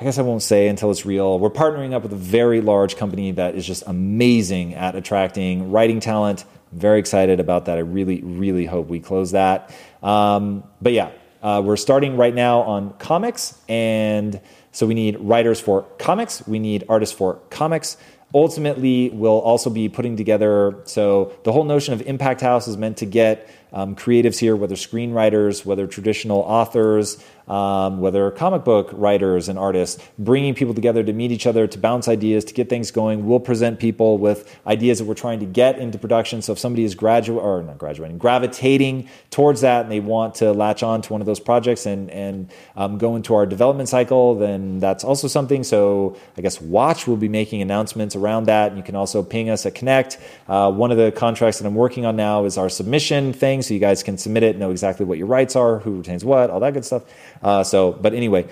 [0.00, 1.38] I guess I won't say until it's real.
[1.38, 6.00] We're partnering up with a very large company that is just amazing at attracting writing
[6.00, 6.46] talent.
[6.72, 7.76] I'm very excited about that.
[7.76, 9.74] I really, really hope we close that.
[10.02, 11.10] Um, but yeah,
[11.42, 14.40] uh, we're starting right now on comics and
[14.72, 17.96] so we need writers for comics, we need artists for comics.
[18.34, 20.82] Ultimately, we'll also be putting together.
[20.84, 24.74] So the whole notion of Impact House is meant to get um, creatives here, whether
[24.74, 31.12] screenwriters, whether traditional authors, um, whether comic book writers and artists, bringing people together to
[31.12, 33.26] meet each other, to bounce ideas, to get things going.
[33.26, 36.42] We'll present people with ideas that we're trying to get into production.
[36.42, 40.52] So if somebody is graduate or not graduating, gravitating towards that, and they want to
[40.52, 44.34] latch on to one of those projects and and um, go into our development cycle,
[44.34, 45.64] then that's also something.
[45.64, 47.06] So I guess watch.
[47.06, 48.68] We'll be making announcements around that.
[48.68, 50.18] And you can also ping us at Connect.
[50.48, 53.74] Uh, one of the contracts that I'm working on now is our submission thing, so
[53.74, 56.60] you guys can submit it, know exactly what your rights are, who retains what, all
[56.60, 57.04] that good stuff.
[57.42, 58.48] Uh, so, but anyway,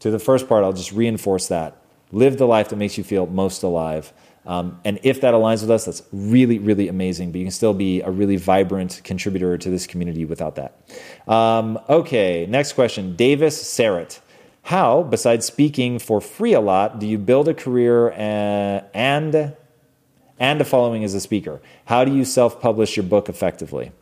[0.00, 1.76] to the first part, I'll just reinforce that.
[2.12, 4.12] Live the life that makes you feel most alive.
[4.46, 7.30] Um, and if that aligns with us, that's really, really amazing.
[7.30, 10.80] But you can still be a really vibrant contributor to this community without that.
[11.28, 13.16] Um, okay, next question.
[13.16, 14.20] Davis Sarrett.
[14.62, 19.56] How, besides speaking for free a lot, do you build a career and, and,
[20.38, 21.60] and a following as a speaker?
[21.86, 23.92] How do you self publish your book effectively?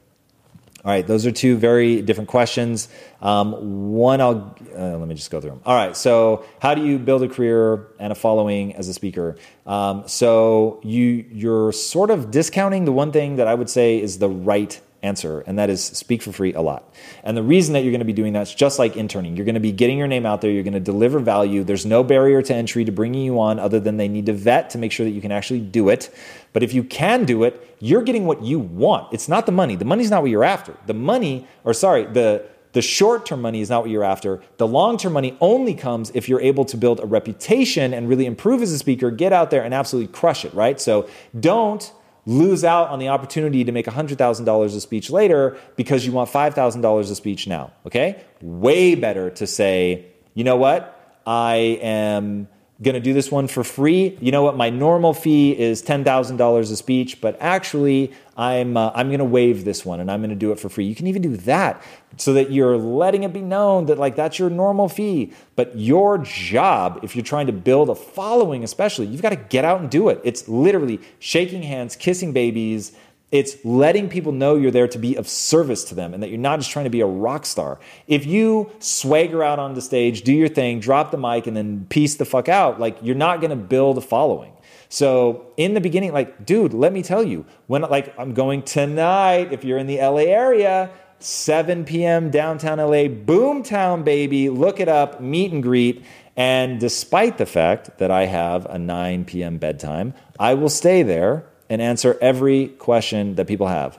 [0.84, 2.88] All right, those are two very different questions.
[3.20, 5.60] Um, one, I'll uh, let me just go through them.
[5.66, 9.36] All right, so how do you build a career and a following as a speaker?
[9.66, 14.18] Um, so you you're sort of discounting the one thing that I would say is
[14.18, 16.94] the right answer, and that is speak for free a lot.
[17.22, 19.36] And the reason that you're going to be doing that is just like interning.
[19.36, 20.50] You're going to be getting your name out there.
[20.50, 21.64] You're going to deliver value.
[21.64, 24.70] There's no barrier to entry to bringing you on other than they need to vet
[24.70, 26.14] to make sure that you can actually do it.
[26.52, 29.12] But if you can do it, you're getting what you want.
[29.12, 29.76] It's not the money.
[29.76, 30.76] The money's not what you're after.
[30.86, 34.42] The money, or sorry, the the short term money is not what you're after.
[34.58, 38.26] The long term money only comes if you're able to build a reputation and really
[38.26, 40.80] improve as a speaker, get out there and absolutely crush it, right?
[40.80, 41.08] So
[41.38, 41.90] don't
[42.28, 47.00] lose out on the opportunity to make $100,000 a speech later because you want $5,000
[47.00, 48.22] a speech now, okay?
[48.42, 51.22] Way better to say, you know what?
[51.26, 52.48] I am
[52.80, 54.16] going to do this one for free.
[54.20, 54.56] You know what?
[54.56, 59.64] My normal fee is $10,000 a speech, but actually, I'm, uh, I'm going to waive
[59.64, 60.84] this one and I'm going to do it for free.
[60.84, 61.82] You can even do that
[62.18, 65.32] so that you're letting it be known that, like, that's your normal fee.
[65.56, 69.64] But your job, if you're trying to build a following, especially, you've got to get
[69.64, 70.20] out and do it.
[70.22, 72.92] It's literally shaking hands, kissing babies,
[73.30, 76.38] it's letting people know you're there to be of service to them and that you're
[76.38, 77.78] not just trying to be a rock star.
[78.06, 81.86] If you swagger out on the stage, do your thing, drop the mic, and then
[81.90, 84.52] piece the fuck out, like you're not to build a following.
[84.88, 89.52] So in the beginning, like, dude, let me tell you, when like I'm going tonight,
[89.52, 92.30] if you're in the LA area, 7 p.m.
[92.30, 96.04] downtown LA, boomtown baby, look it up, meet and greet.
[96.36, 99.58] And despite the fact that I have a 9 p.m.
[99.58, 103.98] bedtime, I will stay there and answer every question that people have.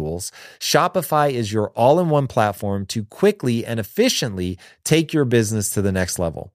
[0.00, 5.70] tools, Shopify is your all in one platform to quickly and efficiently take your business
[5.70, 6.52] to the next level.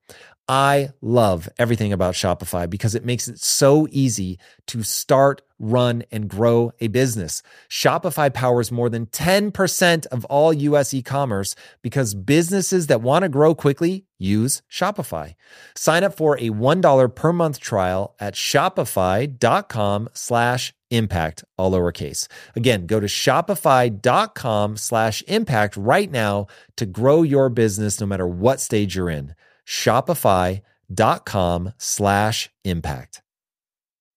[0.47, 6.30] I love everything about Shopify because it makes it so easy to start run, and
[6.30, 7.41] grow a business.
[7.70, 13.30] Shopify powers more than 10% of all US e commerce because businesses that want to
[13.30, 15.36] grow quickly use Shopify.
[15.76, 22.28] Sign up for a $1 per month trial at shopify.com slash impact, all lowercase.
[22.56, 26.47] Again, go to shopify.com slash impact right now
[26.78, 29.36] to grow your business no matter what stage you're in.
[29.66, 33.22] Shopify.com slash impact.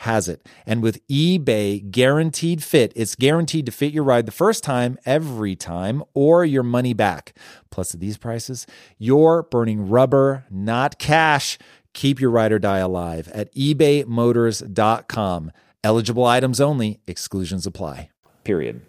[0.00, 0.46] has it.
[0.66, 5.56] And with eBay guaranteed fit, it's guaranteed to fit your ride the first time, every
[5.56, 7.34] time, or your money back.
[7.70, 8.66] Plus, at these prices,
[8.98, 11.58] you're burning rubber, not cash.
[11.94, 15.52] Keep your ride or die alive at ebaymotors.com.
[15.82, 18.10] Eligible items only, exclusions apply.
[18.44, 18.82] Period.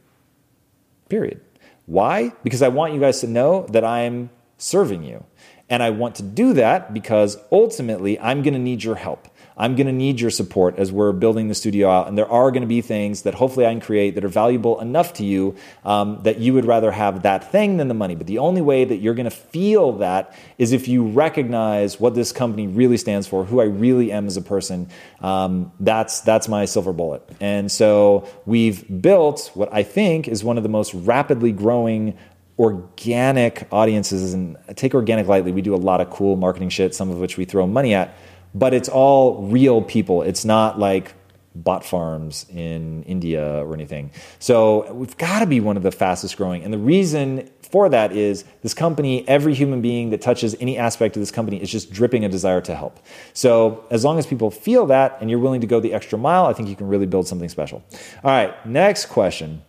[1.08, 1.40] Period.
[1.86, 2.34] Why?
[2.44, 5.24] Because I want you guys to know that I'm serving you.
[5.70, 9.27] And I want to do that because ultimately I'm going to need your help.
[9.58, 12.08] I'm going to need your support as we're building the studio out.
[12.08, 14.80] And there are going to be things that hopefully I can create that are valuable
[14.80, 18.16] enough to you um, that you would rather have that thing than the money.
[18.16, 22.14] But the only way that you're going to feel that is if you recognize what
[22.14, 24.90] this company really stands for, who I really am as a person.
[25.22, 27.28] Um, that's that's my silver bullet.
[27.40, 32.18] And so we've built what I think is one of the most rapidly growing
[32.60, 37.12] organic audiences and take organic lightly we do a lot of cool marketing shit some
[37.12, 38.16] of which we throw money at
[38.54, 40.22] but it's all real people.
[40.22, 41.14] It's not like
[41.64, 44.12] bot farms in India or anything.
[44.40, 46.64] So we've got to be one of the fastest growing.
[46.64, 51.16] And the reason for that is this company, every human being that touches any aspect
[51.16, 53.00] of this company is just dripping a desire to help.
[53.34, 56.46] So as long as people feel that and you're willing to go the extra mile,
[56.46, 57.84] I think you can really build something special.
[58.24, 59.64] All right, next question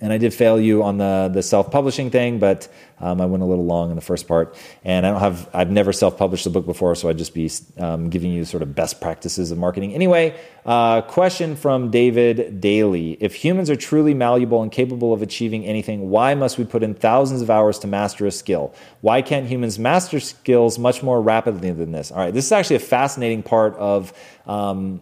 [0.00, 2.68] and I did fail you on the the self publishing thing, but
[3.00, 5.70] um, I went a little long in the first part, and I don't have I've
[5.70, 8.74] never self published a book before, so I'd just be um, giving you sort of
[8.74, 9.94] best practices of marketing.
[9.94, 15.64] Anyway, uh, question from David Daly: If humans are truly malleable and capable of achieving
[15.64, 18.74] anything, why must we put in thousands of hours to master a skill?
[19.00, 22.10] Why can't humans master skills much more rapidly than this?
[22.10, 24.12] All right, this is actually a fascinating part of
[24.46, 25.00] um,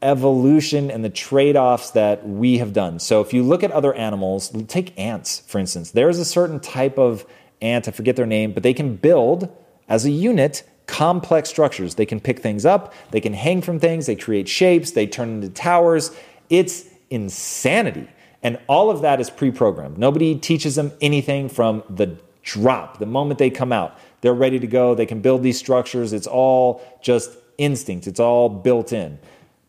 [0.00, 2.98] evolution and the trade offs that we have done.
[2.98, 6.98] So, if you look at other animals, take ants, for instance, there's a certain type
[6.98, 7.26] of
[7.60, 9.54] ant, I forget their name, but they can build
[9.88, 11.94] as a unit complex structures.
[11.94, 15.30] They can pick things up, they can hang from things, they create shapes, they turn
[15.30, 16.10] into towers.
[16.50, 18.08] It's insanity.
[18.42, 19.98] And all of that is pre programmed.
[19.98, 23.98] Nobody teaches them anything from the drop, the moment they come out.
[24.20, 24.94] They're ready to go.
[24.94, 26.12] They can build these structures.
[26.12, 29.18] It's all just instinct, it's all built in.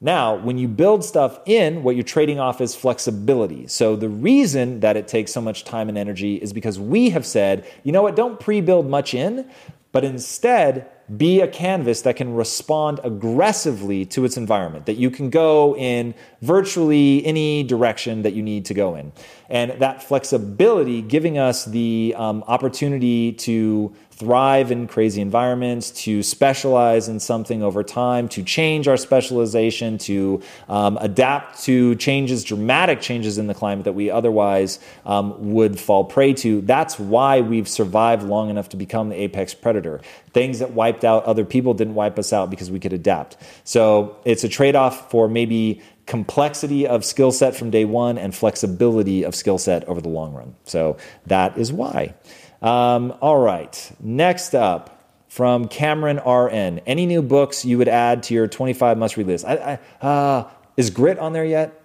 [0.02, 3.68] Now, when you build stuff in, what you're trading off is flexibility.
[3.68, 7.26] So, the reason that it takes so much time and energy is because we have
[7.26, 9.50] said, you know what, don't pre build much in,
[9.92, 15.30] but instead be a canvas that can respond aggressively to its environment, that you can
[15.30, 19.12] go in virtually any direction that you need to go in.
[19.50, 27.08] And that flexibility giving us the um, opportunity to thrive in crazy environments, to specialize
[27.08, 33.38] in something over time, to change our specialization, to um, adapt to changes, dramatic changes
[33.38, 36.60] in the climate that we otherwise um, would fall prey to.
[36.62, 40.02] That's why we've survived long enough to become the apex predator.
[40.34, 43.38] Things that wiped out other people didn't wipe us out because we could adapt.
[43.64, 48.36] So it's a trade off for maybe complexity of skill set from day one and
[48.36, 50.56] flexibility of skill set over the long run.
[50.66, 50.98] So
[51.28, 52.16] that is why.
[52.62, 53.92] Um, all right.
[54.00, 56.80] Next up from Cameron RN.
[56.86, 59.46] Any new books you would add to your 25 must read list?
[59.46, 61.82] I, I, uh, is Grit on there yet?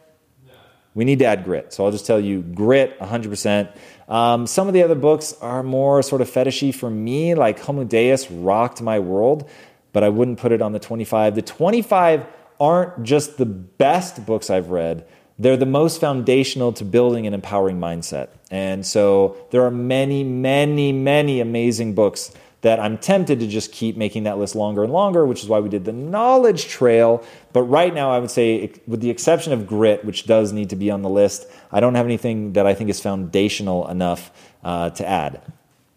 [0.47, 0.53] No.
[0.95, 1.73] We need to add Grit.
[1.73, 3.73] So I'll just tell you Grit 100%.
[4.09, 7.85] Um, some of the other books are more sort of fetishy for me, like Homo
[7.85, 9.49] Deus rocked my world,
[9.93, 11.35] but I wouldn't put it on the 25.
[11.35, 12.27] The 25
[12.61, 15.07] aren't just the best books I've read,
[15.39, 18.29] they're the most foundational to building an empowering mindset.
[18.55, 23.97] And so there are many, many, many amazing books that I'm tempted to just keep
[23.97, 27.25] making that list longer and longer, which is why we did the knowledge trail.
[27.53, 30.77] But right now, I would say, with the exception of Grit, which does need to
[30.77, 34.31] be on the list, I don't have anything that I think is foundational enough
[34.63, 35.43] uh, to add.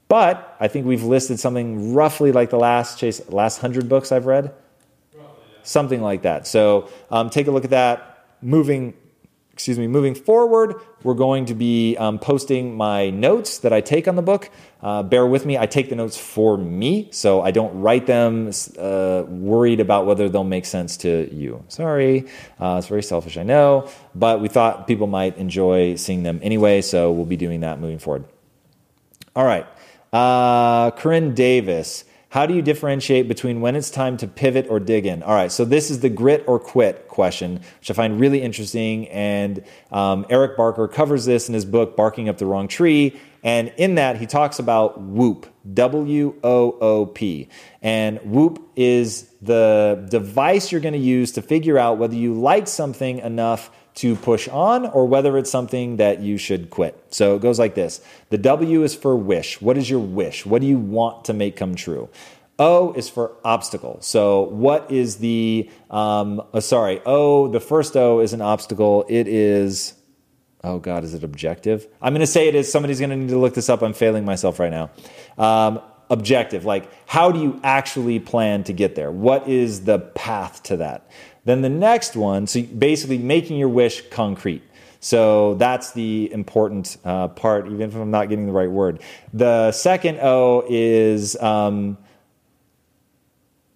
[0.07, 4.25] But I think we've listed something roughly like the last chase, last hundred books I've
[4.25, 4.51] read,
[5.61, 6.47] something like that.
[6.47, 8.25] So um, take a look at that.
[8.41, 8.95] Moving
[9.57, 14.07] excuse me, moving forward, we're going to be um, posting my notes that I take
[14.07, 14.51] on the book.
[14.83, 18.51] Uh, bear with me, I take the notes for me, so I don't write them
[18.77, 21.63] uh, worried about whether they'll make sense to you.
[21.69, 22.27] Sorry,
[22.59, 26.83] uh, it's very selfish, I know, but we thought people might enjoy seeing them anyway,
[26.83, 28.25] so we'll be doing that moving forward.
[29.35, 29.65] All right,
[30.13, 32.03] uh, Corinne Davis.
[32.29, 35.23] How do you differentiate between when it's time to pivot or dig in?
[35.23, 39.07] All right, so this is the grit or quit question, which I find really interesting.
[39.07, 43.17] And um, Eric Barker covers this in his book, Barking Up the Wrong Tree.
[43.43, 47.47] And in that, he talks about WOOP, W O O P.
[47.81, 52.67] And WOOP is the device you're going to use to figure out whether you like
[52.67, 57.03] something enough to push on or whether it's something that you should quit.
[57.09, 59.59] So it goes like this The W is for wish.
[59.61, 60.45] What is your wish?
[60.45, 62.09] What do you want to make come true?
[62.59, 63.97] O is for obstacle.
[64.01, 69.05] So, what is the, um, oh, sorry, O, the first O is an obstacle.
[69.07, 69.93] It is,
[70.63, 71.87] oh God, is it objective?
[72.01, 72.71] I'm going to say it is.
[72.71, 73.83] Somebody's going to need to look this up.
[73.83, 74.89] I'm failing myself right now.
[75.37, 79.11] Um, objective, like how do you actually plan to get there?
[79.11, 81.09] What is the path to that?
[81.47, 84.63] Then the next one, so basically making your wish concrete.
[84.99, 88.99] So that's the important uh, part, even if I'm not getting the right word.
[89.31, 91.97] The second O is um,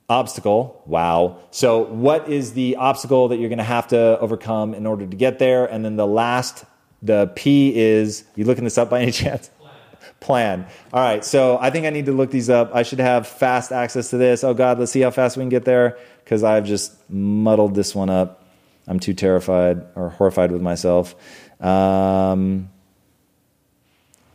[0.09, 0.83] obstacle.
[0.85, 1.37] Wow.
[1.51, 5.15] So, what is the obstacle that you're going to have to overcome in order to
[5.15, 5.65] get there?
[5.65, 6.65] And then the last,
[7.01, 9.49] the P is, you looking this up by any chance?
[10.21, 10.65] Plan.
[10.93, 12.73] All right, so I think I need to look these up.
[12.73, 14.45] I should have fast access to this.
[14.45, 17.93] Oh God, let's see how fast we can get there because I've just muddled this
[17.93, 18.45] one up.
[18.87, 21.15] I'm too terrified or horrified with myself.
[21.59, 22.69] Um,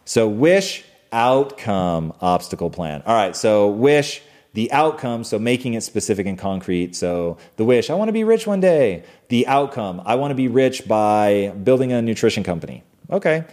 [0.05, 3.03] so, wish, outcome, obstacle plan.
[3.07, 4.23] All right, so wish,
[4.55, 6.95] the outcome, so making it specific and concrete.
[6.97, 9.05] So, the wish, I want to be rich one day.
[9.29, 12.83] The outcome, I want to be rich by building a nutrition company.
[13.11, 13.45] Okay.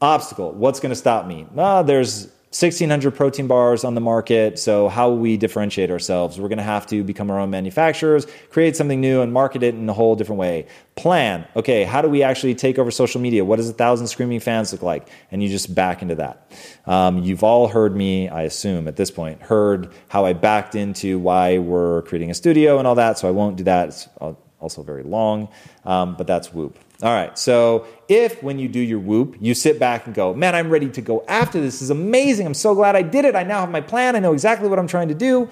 [0.00, 1.46] Obstacle, what's going to stop me?
[1.56, 2.26] Ah, there's
[2.58, 4.58] 1,600 protein bars on the market.
[4.58, 6.38] So, how will we differentiate ourselves?
[6.38, 9.74] We're going to have to become our own manufacturers, create something new, and market it
[9.74, 10.66] in a whole different way.
[10.96, 11.46] Plan.
[11.56, 13.44] Okay, how do we actually take over social media?
[13.44, 15.08] What does a thousand screaming fans look like?
[15.30, 16.50] And you just back into that.
[16.86, 21.18] Um, you've all heard me, I assume, at this point, heard how I backed into
[21.18, 23.18] why we're creating a studio and all that.
[23.18, 23.88] So, I won't do that.
[23.88, 24.08] It's
[24.60, 25.48] also very long,
[25.84, 26.76] um, but that's WOOP.
[27.02, 27.38] All right.
[27.38, 30.88] So if when you do your WOOP, you sit back and go, man, I'm ready
[30.90, 31.74] to go after this.
[31.74, 32.46] this is amazing.
[32.46, 33.36] I'm so glad I did it.
[33.36, 34.16] I now have my plan.
[34.16, 35.48] I know exactly what I'm trying to do.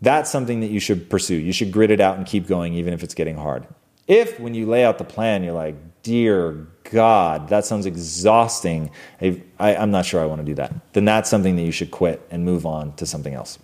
[0.00, 1.36] That's something that you should pursue.
[1.36, 3.66] You should grit it out and keep going, even if it's getting hard.
[4.06, 8.90] If when you lay out the plan, you're like, dear God, that sounds exhausting.
[9.20, 10.92] I, am not sure I want to do that.
[10.92, 13.58] Then that's something that you should quit and move on to something else.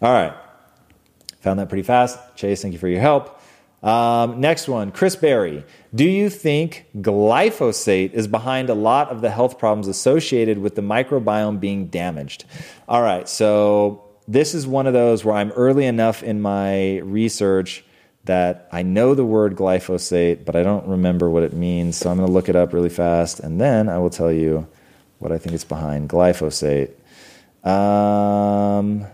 [0.00, 0.34] All right.
[1.40, 2.18] Found that pretty fast.
[2.36, 3.37] Chase, thank you for your help.
[3.82, 5.64] Um, next one, Chris Berry.
[5.94, 10.82] Do you think glyphosate is behind a lot of the health problems associated with the
[10.82, 12.44] microbiome being damaged?
[12.88, 17.84] All right, so this is one of those where I'm early enough in my research
[18.24, 21.96] that I know the word glyphosate, but I don't remember what it means.
[21.96, 24.66] So I'm going to look it up really fast, and then I will tell you
[25.18, 26.10] what I think it's behind.
[26.10, 26.90] Glyphosate.
[27.64, 29.06] Um,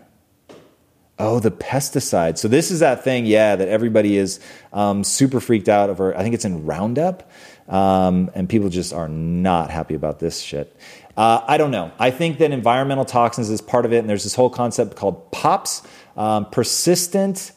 [1.19, 2.39] oh, the pesticide.
[2.39, 4.41] So this is that thing, yeah, that everybody is
[4.73, 6.17] um, super freaked out over.
[6.17, 7.31] I think it's in Roundup,
[7.69, 10.77] um, and people just are not happy about this shit.
[11.17, 11.93] Uh, I don't know.
[11.99, 15.31] I think that environmental toxins is part of it, and there's this whole concept called
[15.31, 15.83] POPs,
[16.17, 17.53] um, persistent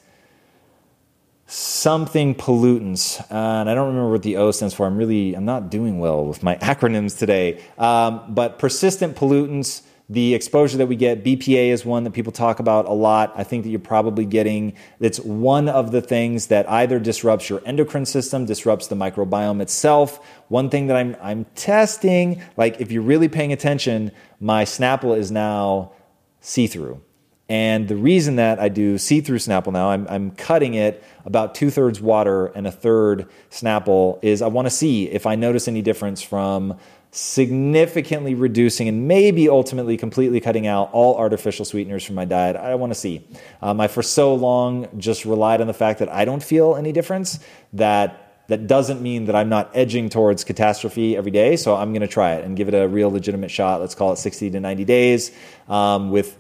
[1.48, 4.86] something pollutants, and I don't remember what the O stands for.
[4.86, 7.64] I'm really, I'm not doing well with my acronyms today.
[7.78, 12.60] Um, but persistent pollutants, the exposure that we get, BPA is one that people talk
[12.60, 13.34] about a lot.
[13.36, 14.74] I think that you're probably getting.
[15.02, 20.26] It's one of the things that either disrupts your endocrine system, disrupts the microbiome itself.
[20.48, 25.30] One thing that I'm I'm testing, like if you're really paying attention, my Snapple is
[25.30, 25.92] now
[26.40, 27.02] see through.
[27.50, 31.56] And the reason that I do see through Snapple now, I'm, I'm cutting it about
[31.56, 35.68] two thirds water and a third Snapple, is I want to see if I notice
[35.70, 36.78] any difference from
[37.18, 42.56] significantly reducing and maybe ultimately completely cutting out all artificial sweeteners from my diet.
[42.56, 43.28] I want to see.
[43.60, 46.92] Um, I for so long just relied on the fact that I don't feel any
[46.92, 47.40] difference
[47.74, 51.58] that that doesn't mean that I'm not edging towards catastrophe every day.
[51.58, 53.82] So I'm going to try it and give it a real legitimate shot.
[53.82, 55.32] Let's call it 60 to 90 days
[55.68, 56.38] um, with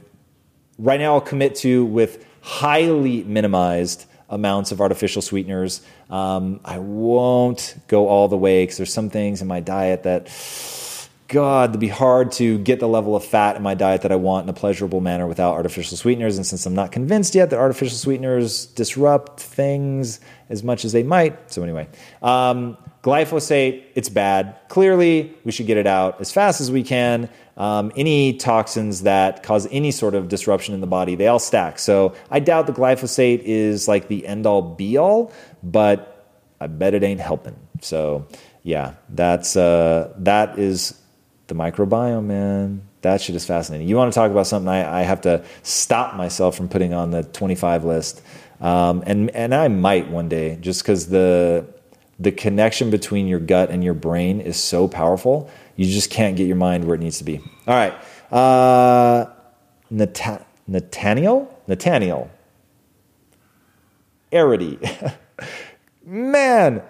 [0.77, 5.81] right now I'll commit to with highly minimized amounts of artificial sweeteners.
[6.09, 10.29] Um, I won't go all the way because there's some things in my diet that,
[11.29, 14.15] God, it'd be hard to get the level of fat in my diet that I
[14.15, 16.37] want in a pleasurable manner without artificial sweeteners.
[16.37, 20.19] And since I'm not convinced yet that artificial sweeteners disrupt things
[20.49, 21.87] as much as they might, so anyway,
[22.21, 22.77] um,
[23.07, 24.57] glyphosate, it's bad.
[24.67, 29.41] Clearly, we should get it out as fast as we can um, any toxins that
[29.41, 31.79] cause any sort of disruption in the body, they all stack.
[31.79, 35.33] So I doubt the glyphosate is like the end all be all,
[35.63, 37.55] but I bet it ain't helping.
[37.81, 38.27] So
[38.61, 41.01] yeah, that's uh, that is
[41.47, 42.83] the microbiome, man.
[43.01, 43.87] That shit is fascinating.
[43.87, 47.11] You want to talk about something I, I have to stop myself from putting on
[47.11, 48.21] the 25 list.
[48.59, 51.65] Um, and and I might one day, just because the
[52.19, 56.47] the connection between your gut and your brain is so powerful you just can't get
[56.47, 57.39] your mind where it needs to be.
[57.67, 57.93] All right.
[58.33, 59.27] Uh,
[59.91, 61.61] Nat- Nathaniel?
[61.67, 62.29] Nathaniel.
[64.31, 65.15] Arity.
[66.05, 66.81] Man.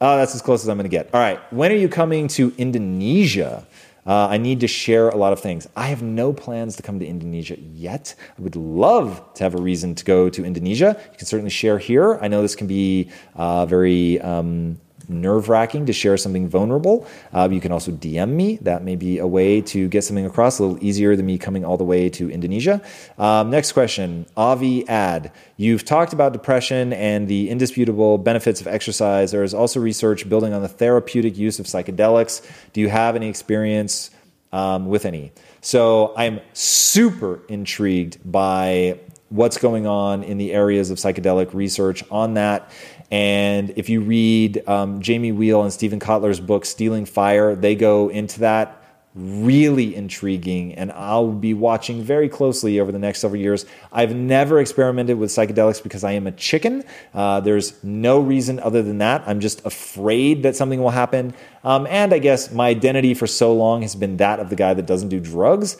[0.00, 1.14] Oh, that's as close as I'm going to get.
[1.14, 1.38] All right.
[1.52, 3.66] When are you coming to Indonesia?
[4.04, 5.68] Uh, I need to share a lot of things.
[5.76, 8.14] I have no plans to come to Indonesia yet.
[8.36, 10.96] I would love to have a reason to go to Indonesia.
[11.12, 12.18] You can certainly share here.
[12.20, 17.06] I know this can be uh, very um, nerve wracking to share something vulnerable.
[17.32, 18.56] Uh, you can also DM me.
[18.62, 21.64] That may be a way to get something across a little easier than me coming
[21.64, 22.80] all the way to Indonesia.
[23.18, 25.32] Um, next question Avi Ad.
[25.56, 29.30] You've talked about depression and the indisputable benefits of exercise.
[29.32, 32.42] There is also research building on the therapeutic use of psychedelics.
[32.72, 34.10] Do you have any experience
[34.52, 35.32] um, with any?
[35.60, 38.98] So I'm super intrigued by
[39.32, 42.70] what's going on in the areas of psychedelic research on that.
[43.12, 48.08] And if you read um, Jamie Wheal and Steven Kotler's book, Stealing Fire, they go
[48.08, 48.78] into that.
[49.14, 53.66] Really intriguing, and I'll be watching very closely over the next several years.
[53.92, 56.82] I've never experimented with psychedelics because I am a chicken.
[57.12, 59.22] Uh, there's no reason other than that.
[59.26, 61.34] I'm just afraid that something will happen.
[61.62, 64.72] Um, and I guess my identity for so long has been that of the guy
[64.72, 65.76] that doesn't do drugs.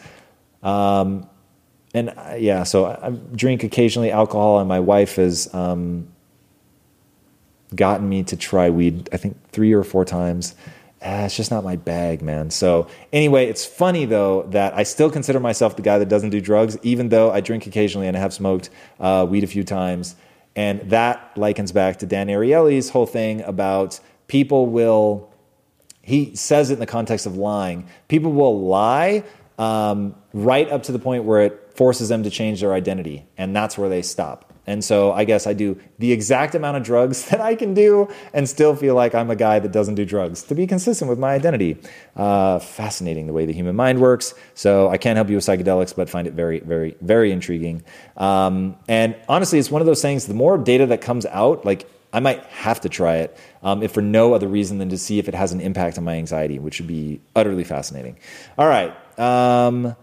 [0.63, 1.27] Um,
[1.95, 6.12] and uh, yeah, so I, I, drink occasionally alcohol, and my wife is um,
[7.75, 10.55] gotten me to try weed, I think three or four times.
[11.05, 12.51] Ah, it's just not my bag, man.
[12.51, 16.41] So, anyway, it's funny though that I still consider myself the guy that doesn't do
[16.41, 18.71] drugs, even though I drink occasionally and I have smoked
[19.01, 20.15] uh, weed a few times.
[20.55, 23.99] And that likens back to Dan Ariely's whole thing about
[24.29, 25.33] people will,
[26.03, 29.25] he says it in the context of lying, people will lie
[29.59, 33.27] um, right up to the point where it forces them to change their identity.
[33.37, 34.52] And that's where they stop.
[34.67, 38.09] And so I guess I do the exact amount of drugs that I can do
[38.33, 41.19] and still feel like I'm a guy that doesn't do drugs to be consistent with
[41.19, 41.79] my identity.
[42.17, 44.35] Uh, fascinating the way the human mind works.
[44.55, 47.83] So I can't help you with psychedelics, but find it very, very, very intriguing.
[48.17, 51.89] Um, and honestly, it's one of those things the more data that comes out, like
[52.13, 55.19] I might have to try it, um, if for no other reason than to see
[55.19, 58.19] if it has an impact on my anxiety, which would be utterly fascinating.
[58.59, 58.95] All right.
[59.19, 59.97] Um,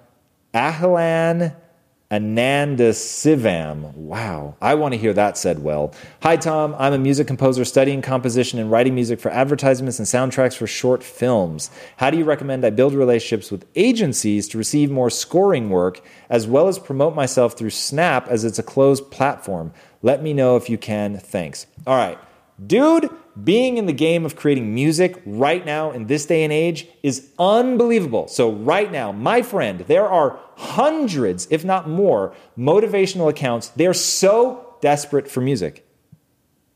[2.12, 3.93] Ananda Sivam.
[3.93, 4.55] Wow.
[4.60, 5.93] I want to hear that said well.
[6.24, 6.76] Hi, Tom.
[6.80, 11.03] I'm a music composer studying composition and writing music for advertisements and soundtracks for short
[11.03, 11.70] films.
[11.97, 16.01] How do you recommend I build relationships with agencies to receive more scoring work,
[16.32, 19.72] as well as promote myself through Snap as it's a closed platform?
[20.01, 21.16] Let me know if you can.
[21.18, 21.68] Thanks.
[21.86, 22.18] All right.
[22.66, 23.07] Dude,
[23.44, 27.30] being in the game of creating music right now in this day and age is
[27.38, 28.28] unbelievable.
[28.28, 33.70] So, right now, my friend, there are hundreds, if not more, motivational accounts.
[33.70, 35.86] They're so desperate for music.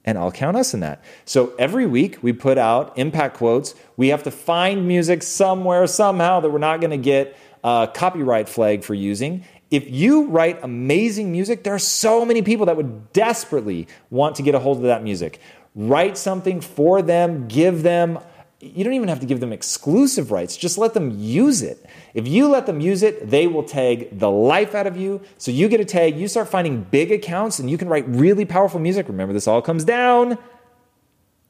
[0.06, 1.04] And I'll count us in that.
[1.26, 3.74] So, every week we put out impact quotes.
[3.98, 8.50] We have to find music somewhere, somehow, that we're not going to get a copyright
[8.50, 9.46] flag for using.
[9.72, 14.44] If you write amazing music, there are so many people that would desperately want to
[14.44, 15.40] get a hold of that music
[15.76, 18.20] write something for them, give them,
[18.60, 21.86] you don't even have to give them exclusive rights, just let them use it.
[22.14, 25.22] If you let them use it, they will tag the life out of you.
[25.38, 28.46] So you get a tag, you start finding big accounts, and you can write really
[28.46, 29.08] powerful music.
[29.08, 30.38] Remember, this all comes down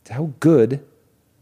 [0.05, 0.84] to how good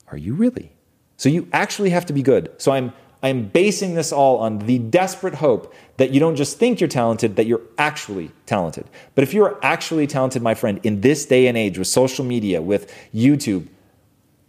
[0.08, 0.74] are you really?
[1.18, 2.52] So you actually have to be good.
[2.58, 2.94] So I'm
[3.24, 6.88] I am basing this all on the desperate hope that you don't just think you're
[6.88, 8.86] talented, that you're actually talented.
[9.14, 12.62] But if you're actually talented, my friend, in this day and age with social media,
[12.62, 13.68] with YouTube,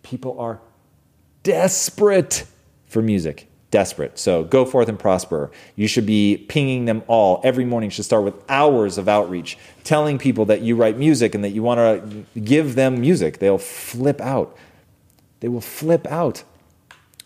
[0.02, 0.60] people are
[1.42, 2.44] desperate
[2.86, 3.48] for music.
[3.70, 4.18] Desperate.
[4.18, 5.50] So go forth and prosper.
[5.76, 7.40] You should be pinging them all.
[7.42, 11.42] Every morning should start with hours of outreach, telling people that you write music and
[11.42, 13.38] that you want to give them music.
[13.38, 14.56] They'll flip out.
[15.40, 16.44] They will flip out.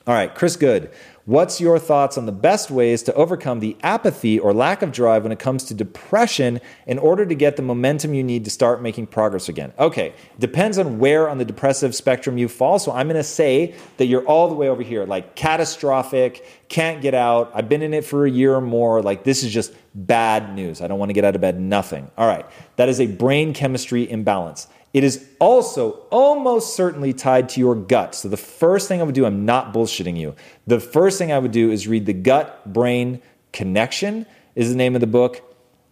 [0.06, 0.90] All right, Chris Good.
[1.26, 5.24] What's your thoughts on the best ways to overcome the apathy or lack of drive
[5.24, 8.80] when it comes to depression in order to get the momentum you need to start
[8.80, 9.72] making progress again?
[9.76, 12.78] Okay, depends on where on the depressive spectrum you fall.
[12.78, 17.02] So I'm going to say that you're all the way over here, like catastrophic, can't
[17.02, 17.50] get out.
[17.52, 19.02] I've been in it for a year or more.
[19.02, 20.80] Like this is just bad news.
[20.80, 22.08] I don't want to get out of bed, nothing.
[22.16, 22.46] All right,
[22.76, 24.68] that is a brain chemistry imbalance.
[24.96, 28.14] It is also almost certainly tied to your gut.
[28.14, 30.34] So, the first thing I would do, I'm not bullshitting you.
[30.66, 33.20] The first thing I would do is read The Gut Brain
[33.52, 34.24] Connection,
[34.54, 35.42] is the name of the book.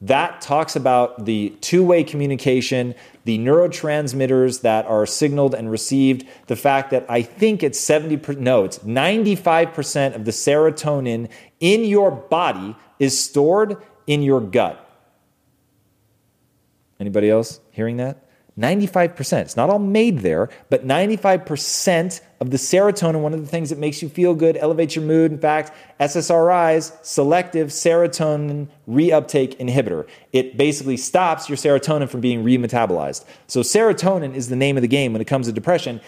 [0.00, 2.94] That talks about the two way communication,
[3.26, 8.64] the neurotransmitters that are signaled and received, the fact that I think it's 70%, no,
[8.64, 11.28] it's 95% of the serotonin
[11.60, 13.76] in your body is stored
[14.06, 14.80] in your gut.
[16.98, 18.23] Anybody else hearing that?
[18.58, 19.40] 95%.
[19.40, 23.78] It's not all made there, but 95% of the serotonin, one of the things that
[23.78, 25.32] makes you feel good, elevates your mood.
[25.32, 30.06] In fact, SSRIs, selective serotonin reuptake inhibitor.
[30.32, 33.24] It basically stops your serotonin from being remetabolized.
[33.48, 36.00] So, serotonin is the name of the game when it comes to depression.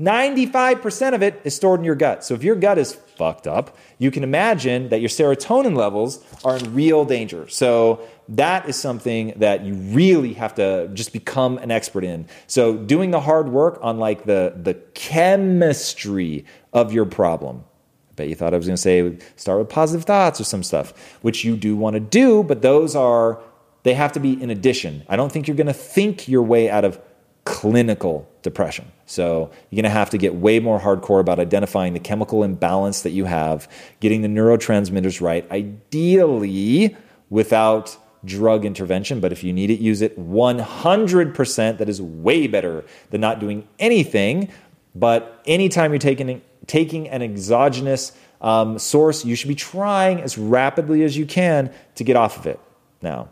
[0.00, 2.24] 95% of it is stored in your gut.
[2.24, 6.56] So if your gut is fucked up, you can imagine that your serotonin levels are
[6.56, 7.48] in real danger.
[7.48, 12.26] So that is something that you really have to just become an expert in.
[12.48, 17.64] So doing the hard work on like the the chemistry of your problem.
[18.10, 20.64] I bet you thought I was going to say start with positive thoughts or some
[20.64, 20.92] stuff,
[21.22, 23.40] which you do want to do, but those are
[23.84, 25.04] they have to be in addition.
[25.08, 27.00] I don't think you're going to think your way out of
[27.44, 28.90] clinical depression.
[29.06, 33.02] So you're going to have to get way more hardcore about identifying the chemical imbalance
[33.02, 33.68] that you have,
[34.00, 36.96] getting the neurotransmitters right, ideally
[37.30, 41.78] without drug intervention, but if you need it, use it 100%.
[41.78, 44.48] That is way better than not doing anything.
[44.94, 51.02] But anytime you're taking, taking an exogenous um, source, you should be trying as rapidly
[51.02, 52.60] as you can to get off of it.
[53.02, 53.28] Now,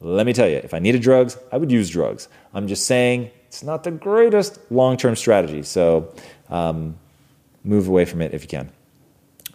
[0.00, 2.28] let me tell you, if I needed drugs, I would use drugs.
[2.54, 5.64] I'm just saying it's not the greatest long term strategy.
[5.64, 6.14] So
[6.50, 6.94] um,
[7.64, 8.70] move away from it if you can.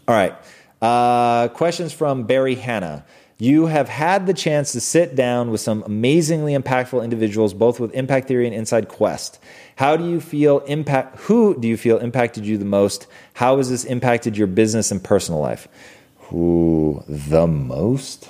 [0.06, 0.36] All right.
[0.82, 3.06] Uh, questions from Barry Hanna.
[3.38, 7.94] You have had the chance to sit down with some amazingly impactful individuals, both with
[7.94, 9.40] Impact Theory and Inside Quest.
[9.78, 11.20] How do you feel impact?
[11.22, 13.08] Who do you feel impacted you the most?
[13.36, 15.70] How has this impacted your business and personal life?
[16.18, 18.28] Who the most?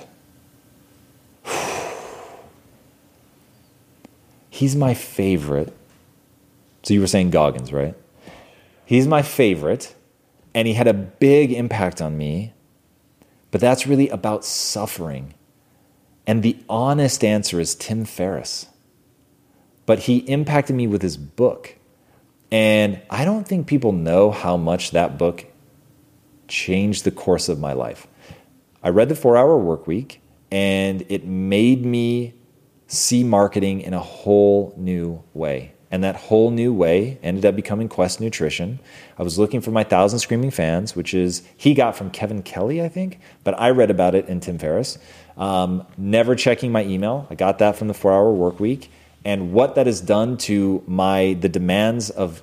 [4.56, 5.70] He's my favorite.
[6.82, 7.94] So you were saying Goggins, right?
[8.86, 9.94] He's my favorite,
[10.54, 12.54] and he had a big impact on me.
[13.50, 15.34] But that's really about suffering.
[16.26, 18.64] And the honest answer is Tim Ferriss.
[19.84, 21.76] But he impacted me with his book.
[22.50, 25.44] And I don't think people know how much that book
[26.48, 28.06] changed the course of my life.
[28.82, 32.35] I read the four hour work week, and it made me
[32.86, 35.72] see marketing in a whole new way.
[35.90, 38.80] And that whole new way ended up becoming Quest Nutrition.
[39.18, 42.82] I was looking for my Thousand Screaming Fans, which is he got from Kevin Kelly,
[42.82, 44.98] I think, but I read about it in Tim Ferriss.
[45.36, 47.26] Um, never checking my email.
[47.30, 48.90] I got that from the Four Hour Work Week,
[49.24, 52.42] and what that has done to my the demands of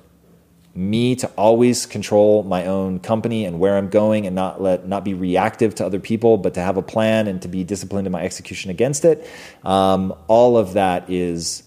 [0.76, 5.04] me to always control my own company and where I'm going and not let not
[5.04, 8.12] be reactive to other people, but to have a plan and to be disciplined in
[8.12, 9.28] my execution against it.
[9.64, 11.62] Um, all of that is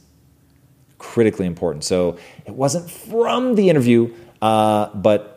[0.97, 1.83] critically important.
[1.83, 5.36] So it wasn't from the interview, uh, but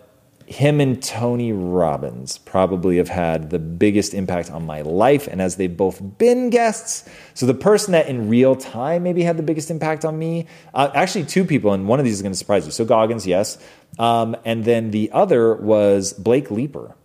[0.50, 5.54] him and Tony Robbins probably have had the biggest impact on my life, and as
[5.54, 9.70] they've both been guests, so the person that in real time maybe had the biggest
[9.70, 12.66] impact on me, uh, actually two people, and one of these is going to surprise
[12.66, 12.72] you.
[12.72, 13.58] So Goggins, yes,
[14.00, 16.96] um, and then the other was Blake Leeper,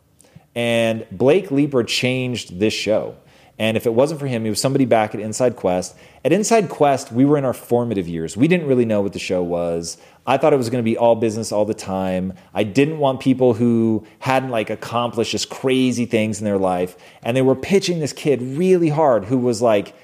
[0.56, 3.16] and Blake Leeper changed this show.
[3.58, 5.96] And if it wasn't for him, it was somebody back at Inside Quest.
[6.26, 8.36] At Inside Quest, we were in our formative years.
[8.36, 9.98] We didn't really know what the show was.
[10.28, 12.34] I thought it was going to be all business all the time.
[12.54, 16.98] I didn't want people who hadn't like accomplished just crazy things in their life.
[17.22, 19.96] And they were pitching this kid really hard who was like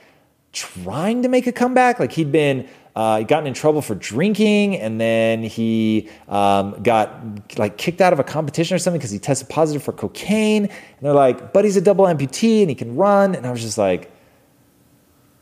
[0.54, 2.00] trying to make a comeback.
[2.00, 7.78] Like he'd been uh, gotten in trouble for drinking, and then he um, got like
[7.78, 10.66] kicked out of a competition or something because he tested positive for cocaine.
[10.66, 13.62] And they're like, "But he's a double amputee and he can run." And I was
[13.62, 14.12] just like,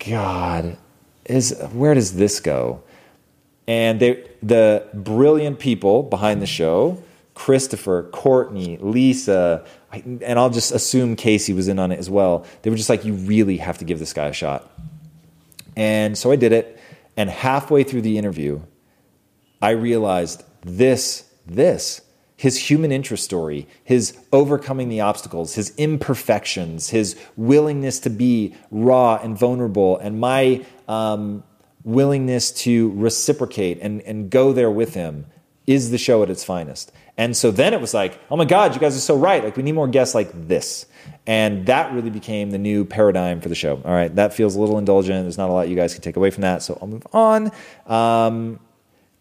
[0.07, 0.77] "God,
[1.25, 2.83] is where does this go?"
[3.69, 7.03] And they, the brilliant people behind the show,
[7.35, 9.63] Christopher, Courtney, Lisa,
[9.93, 12.47] and I'll just assume Casey was in on it as well.
[12.63, 14.67] They were just like, "You really have to give this guy a shot."
[15.75, 16.79] And so I did it.
[17.15, 18.61] And halfway through the interview,
[19.61, 22.01] I realized this, this,
[22.35, 29.19] his human interest story, his overcoming the obstacles, his imperfections, his willingness to be raw
[29.21, 31.43] and vulnerable, and my um,
[31.83, 35.25] willingness to reciprocate and, and go there with him
[35.65, 36.91] is the show at its finest.
[37.17, 39.43] And so then it was like, oh my God, you guys are so right.
[39.43, 40.85] Like, we need more guests like this.
[41.27, 43.81] And that really became the new paradigm for the show.
[43.85, 45.25] All right, that feels a little indulgent.
[45.25, 46.63] There's not a lot you guys can take away from that.
[46.63, 47.51] So I'll move on.
[47.85, 48.59] Um,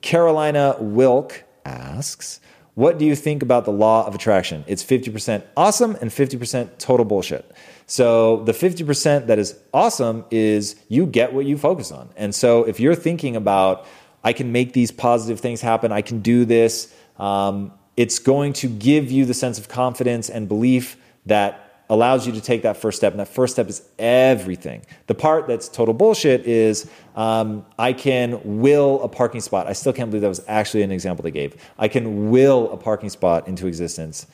[0.00, 2.40] Carolina Wilk asks,
[2.74, 4.64] what do you think about the law of attraction?
[4.68, 7.50] It's 50% awesome and 50% total bullshit.
[7.88, 12.10] So the 50% that is awesome is you get what you focus on.
[12.16, 13.86] And so if you're thinking about,
[14.22, 18.68] I can make these positive things happen, I can do this, um, it's going to
[18.68, 22.98] give you the sense of confidence and belief that allows you to take that first
[22.98, 23.14] step.
[23.14, 24.82] And that first step is everything.
[25.06, 29.66] The part that's total bullshit is um, I can will a parking spot.
[29.66, 31.56] I still can't believe that was actually an example they gave.
[31.78, 34.26] I can will a parking spot into existence.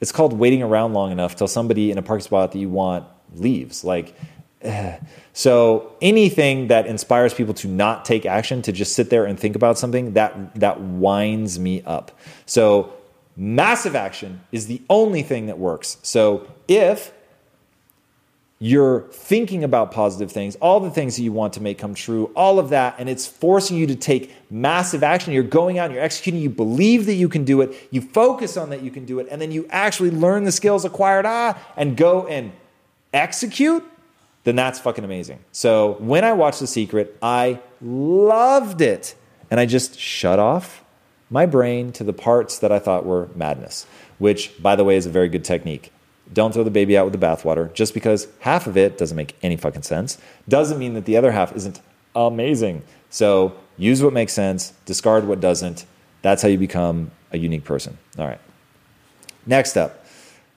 [0.00, 3.06] It's called waiting around long enough till somebody in a parking spot that you want
[3.34, 3.84] leaves.
[3.84, 4.14] Like,
[5.32, 9.56] so anything that inspires people to not take action, to just sit there and think
[9.56, 12.12] about something, that that winds me up.
[12.46, 12.92] So
[13.36, 15.98] massive action is the only thing that works.
[16.02, 17.12] So if
[18.60, 22.32] you're thinking about positive things, all the things that you want to make come true,
[22.34, 25.32] all of that, and it's forcing you to take massive action.
[25.32, 28.56] You're going out and you're executing, you believe that you can do it, you focus
[28.56, 31.56] on that you can do it, and then you actually learn the skills acquired, ah,
[31.76, 32.50] and go and
[33.12, 33.84] execute,
[34.42, 35.38] then that's fucking amazing.
[35.52, 39.14] So when I watched The Secret, I loved it.
[39.50, 40.84] And I just shut off
[41.30, 43.86] my brain to the parts that I thought were madness,
[44.18, 45.92] which, by the way, is a very good technique.
[46.32, 47.72] Don't throw the baby out with the bathwater.
[47.72, 50.18] Just because half of it doesn't make any fucking sense
[50.48, 51.80] doesn't mean that the other half isn't
[52.14, 52.82] amazing.
[53.10, 55.86] So use what makes sense, discard what doesn't.
[56.22, 57.96] That's how you become a unique person.
[58.18, 58.40] All right.
[59.46, 60.04] Next up,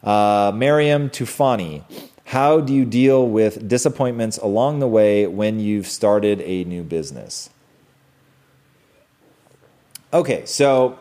[0.03, 1.83] uh, Mariam Tufani.
[2.25, 7.49] How do you deal with disappointments along the way when you've started a new business?
[10.13, 10.97] Okay, so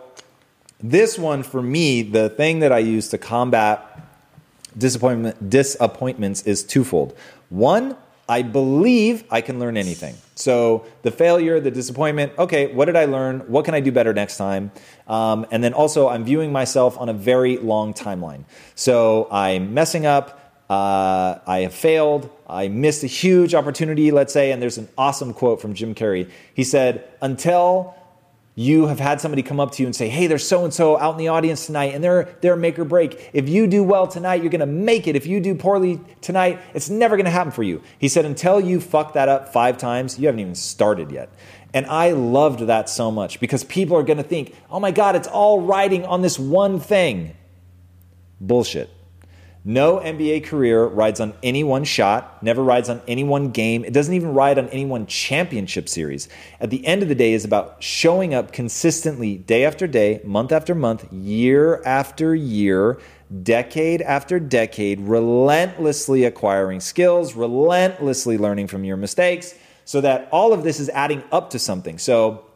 [0.80, 4.09] this one for me, the thing that I use to combat
[4.80, 7.16] disappointment, disappointments is twofold.
[7.50, 7.96] One,
[8.28, 10.14] I believe I can learn anything.
[10.36, 13.40] So the failure, the disappointment, okay, what did I learn?
[13.40, 14.70] What can I do better next time?
[15.08, 18.44] Um, and then also, I'm viewing myself on a very long timeline.
[18.76, 20.36] So I'm messing up.
[20.70, 22.30] Uh, I have failed.
[22.48, 26.30] I missed a huge opportunity, let's say, and there's an awesome quote from Jim Carrey.
[26.54, 27.96] He said, Until
[28.60, 30.98] you have had somebody come up to you and say, "Hey, there's so and so
[30.98, 33.30] out in the audience tonight, and they're they're make or break.
[33.32, 35.16] If you do well tonight, you're going to make it.
[35.16, 38.60] If you do poorly tonight, it's never going to happen for you." He said, "Until
[38.60, 41.30] you fuck that up five times, you haven't even started yet."
[41.72, 45.16] And I loved that so much because people are going to think, "Oh my God,
[45.16, 47.32] it's all riding on this one thing."
[48.42, 48.90] Bullshit.
[49.64, 53.84] No NBA career rides on any one shot, never rides on any one game.
[53.84, 56.30] It doesn't even ride on any one championship series.
[56.60, 60.50] At the end of the day is about showing up consistently day after day, month
[60.50, 62.98] after month, year after year,
[63.42, 69.54] decade after decade, relentlessly acquiring skills, relentlessly learning from your mistakes,
[69.84, 71.98] so that all of this is adding up to something.
[71.98, 72.46] So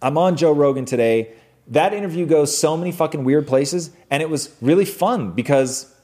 [0.00, 1.34] I'm on Joe Rogan today.
[1.66, 5.94] That interview goes so many fucking weird places, and it was really fun because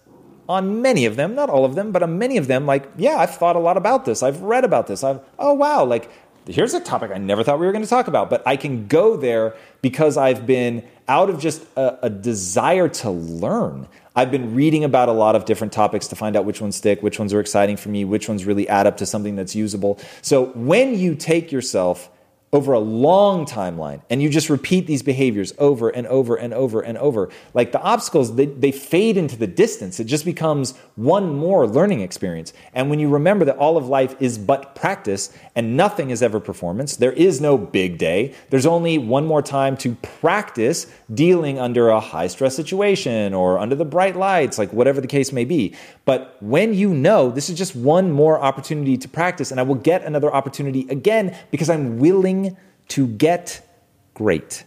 [0.49, 3.17] on many of them, not all of them, but on many of them, like, yeah,
[3.17, 4.23] I've thought a lot about this.
[4.23, 5.03] I've read about this.
[5.03, 6.11] I've, oh, wow, like,
[6.47, 8.87] here's a topic I never thought we were going to talk about, but I can
[8.87, 13.89] go there because I've been out of just a, a, desire to learn.
[14.17, 17.03] I've been reading about a lot of different topics to find out which ones stick,
[17.03, 19.99] which ones are exciting for me, which ones really add up to something that's usable.
[20.23, 22.11] So when you take yourself
[22.55, 26.81] over a long timeline and you just repeat these behaviors over and over and over
[26.81, 29.99] and over like the obstacles they, they fade into the distance.
[29.99, 32.53] It just becomes one more learning experience.
[32.73, 36.39] And when you remember that all of life is but practice and nothing is ever
[36.39, 38.33] performance there is no big day.
[38.51, 43.75] There's only one more time to practice dealing under a high stress situation or under
[43.75, 45.75] the bright lights like whatever the case may be.
[46.05, 49.75] But when you know this is just one more opportunity to practice and i will
[49.75, 52.44] get another opportunity again because i'm willing
[52.89, 53.67] to get
[54.15, 54.65] great.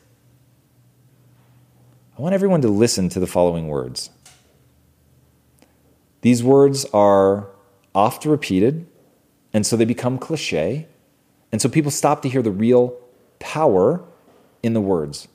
[2.18, 4.10] I want everyone to listen to the following words.
[6.22, 7.50] These words are
[7.94, 8.88] oft repeated,
[9.54, 10.88] and so they become cliche,
[11.52, 12.98] and so people stop to hear the real
[13.40, 14.04] power
[14.64, 15.28] in the words.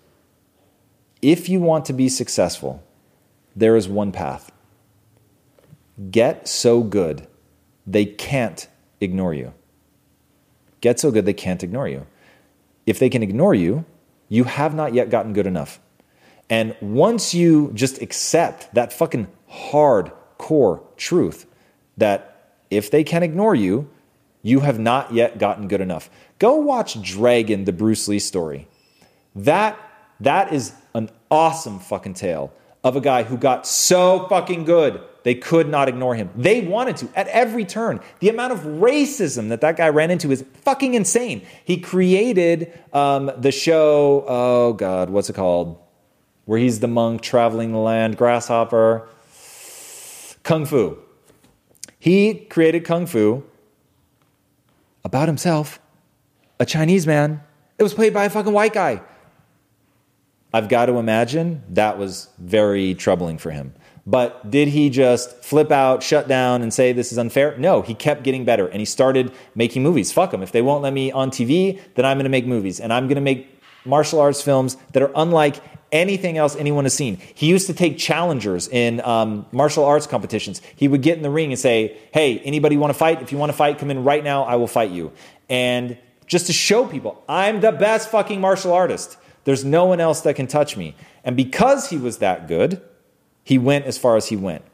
[1.22, 2.82] If you want to be successful,
[3.54, 4.50] there is one path.
[6.10, 7.26] Get so good
[7.86, 8.66] they can't
[9.00, 9.54] ignore you.
[10.80, 12.06] Get so good they can't ignore you
[12.86, 13.84] if they can ignore you,
[14.28, 15.80] you have not yet gotten good enough.
[16.48, 21.46] And once you just accept that fucking hardcore truth
[21.96, 23.88] that if they can ignore you,
[24.42, 26.10] you have not yet gotten good enough.
[26.38, 28.66] Go watch Dragon, the Bruce Lee story.
[29.34, 29.78] That
[30.20, 32.52] that is an awesome fucking tale
[32.84, 36.30] of a guy who got so fucking good they could not ignore him.
[36.36, 38.00] They wanted to at every turn.
[38.18, 41.46] The amount of racism that that guy ran into is fucking insane.
[41.64, 45.78] He created um, the show, oh God, what's it called?
[46.44, 49.08] Where he's the monk traveling the land, grasshopper,
[50.42, 50.98] Kung Fu.
[51.98, 53.44] He created Kung Fu
[55.04, 55.78] about himself,
[56.58, 57.42] a Chinese man.
[57.78, 59.02] It was played by a fucking white guy.
[60.52, 63.74] I've got to imagine that was very troubling for him.
[64.06, 67.56] But did he just flip out, shut down, and say this is unfair?
[67.56, 70.12] No, he kept getting better and he started making movies.
[70.12, 70.42] Fuck them.
[70.42, 72.80] If they won't let me on TV, then I'm going to make movies.
[72.80, 76.94] And I'm going to make martial arts films that are unlike anything else anyone has
[76.94, 77.18] seen.
[77.34, 80.60] He used to take challengers in um, martial arts competitions.
[80.74, 83.22] He would get in the ring and say, Hey, anybody want to fight?
[83.22, 84.44] If you want to fight, come in right now.
[84.44, 85.12] I will fight you.
[85.48, 85.96] And
[86.26, 89.16] just to show people, I'm the best fucking martial artist.
[89.44, 90.94] There's no one else that can touch me.
[91.24, 92.80] And because he was that good,
[93.44, 94.64] he went as far as he went.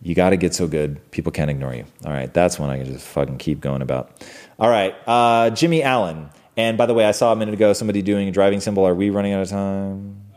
[0.00, 1.84] You got to get so good, people can't ignore you.
[2.04, 4.12] All right, that's one I can just fucking keep going about.
[4.58, 6.30] All right, uh, Jimmy Allen.
[6.56, 8.84] And by the way, I saw a minute ago somebody doing a driving symbol.
[8.86, 10.27] Are we running out of time?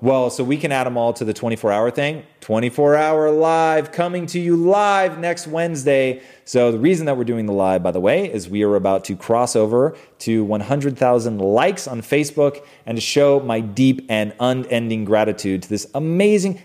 [0.00, 2.22] Well, so we can add them all to the 24 hour thing.
[2.40, 6.22] 24 hour live coming to you live next Wednesday.
[6.44, 9.04] So, the reason that we're doing the live, by the way, is we are about
[9.06, 15.04] to cross over to 100,000 likes on Facebook and to show my deep and unending
[15.04, 16.62] gratitude to this amazing.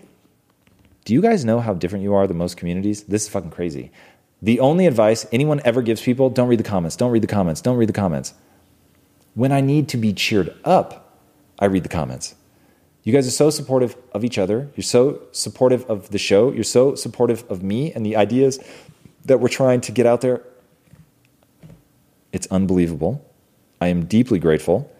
[1.04, 3.02] Do you guys know how different you are than most communities?
[3.02, 3.90] This is fucking crazy.
[4.42, 7.60] The only advice anyone ever gives people don't read the comments, don't read the comments,
[7.60, 8.34] don't read the comments.
[9.34, 11.18] When I need to be cheered up,
[11.58, 12.36] I read the comments.
[13.04, 14.70] You guys are so supportive of each other.
[14.74, 16.50] You're so supportive of the show.
[16.52, 18.58] You're so supportive of me and the ideas
[19.26, 20.42] that we're trying to get out there.
[22.32, 23.24] It's unbelievable.
[23.80, 24.90] I am deeply grateful.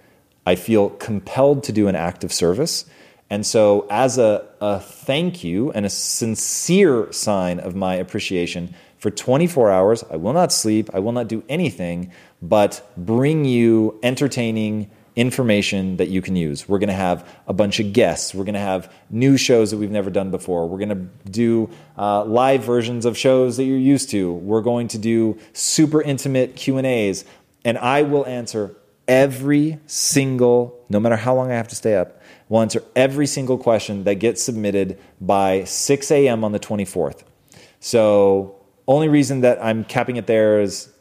[0.46, 2.84] I feel compelled to do an act of service.
[3.30, 9.10] And so, as a, a thank you and a sincere sign of my appreciation, for
[9.10, 14.90] 24 hours, I will not sleep, I will not do anything but bring you entertaining,
[15.16, 16.68] information that you can use.
[16.68, 18.34] We're going to have a bunch of guests.
[18.34, 20.68] We're going to have new shows that we've never done before.
[20.68, 24.32] We're going to do uh, live versions of shows that you're used to.
[24.32, 27.24] We're going to do super intimate Q and A's,
[27.64, 32.20] and I will answer every single, no matter how long I have to stay up.
[32.48, 36.44] We'll answer every single question that gets submitted by 6 a.m.
[36.44, 37.22] on the 24th.
[37.80, 38.56] So,
[38.86, 40.92] only reason that I'm capping it there is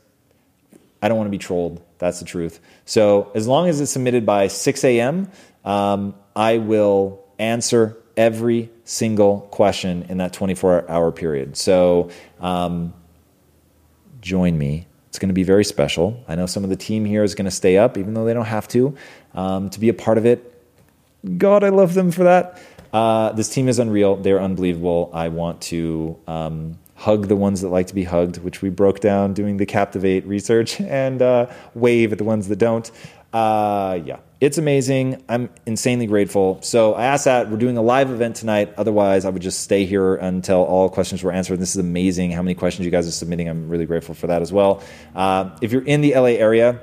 [1.01, 1.82] I don't want to be trolled.
[2.03, 2.59] That's the truth.
[2.83, 5.31] So as long as it's submitted by 6 a.m.,
[5.63, 11.55] um, I will answer every single question in that 24 hour period.
[11.55, 12.09] So
[12.41, 12.93] um,
[14.19, 14.85] join me.
[15.07, 16.21] It's going to be very special.
[16.27, 18.33] I know some of the team here is going to stay up, even though they
[18.33, 18.97] don't have to,
[19.33, 20.61] um, to be a part of it.
[21.37, 22.61] God, I love them for that.
[22.91, 24.17] Uh, this team is unreal.
[24.17, 25.09] They're unbelievable.
[25.13, 29.01] I want to um, hug the ones that like to be hugged, which we broke
[29.01, 32.89] down doing the Captivate research, and uh, wave at the ones that don't.
[33.33, 35.21] Uh, yeah, it's amazing.
[35.27, 36.61] I'm insanely grateful.
[36.61, 37.49] So I asked that.
[37.49, 38.73] We're doing a live event tonight.
[38.77, 41.59] Otherwise, I would just stay here until all questions were answered.
[41.59, 43.49] This is amazing how many questions you guys are submitting.
[43.49, 44.81] I'm really grateful for that as well.
[45.13, 46.79] Uh, if you're in the LA area,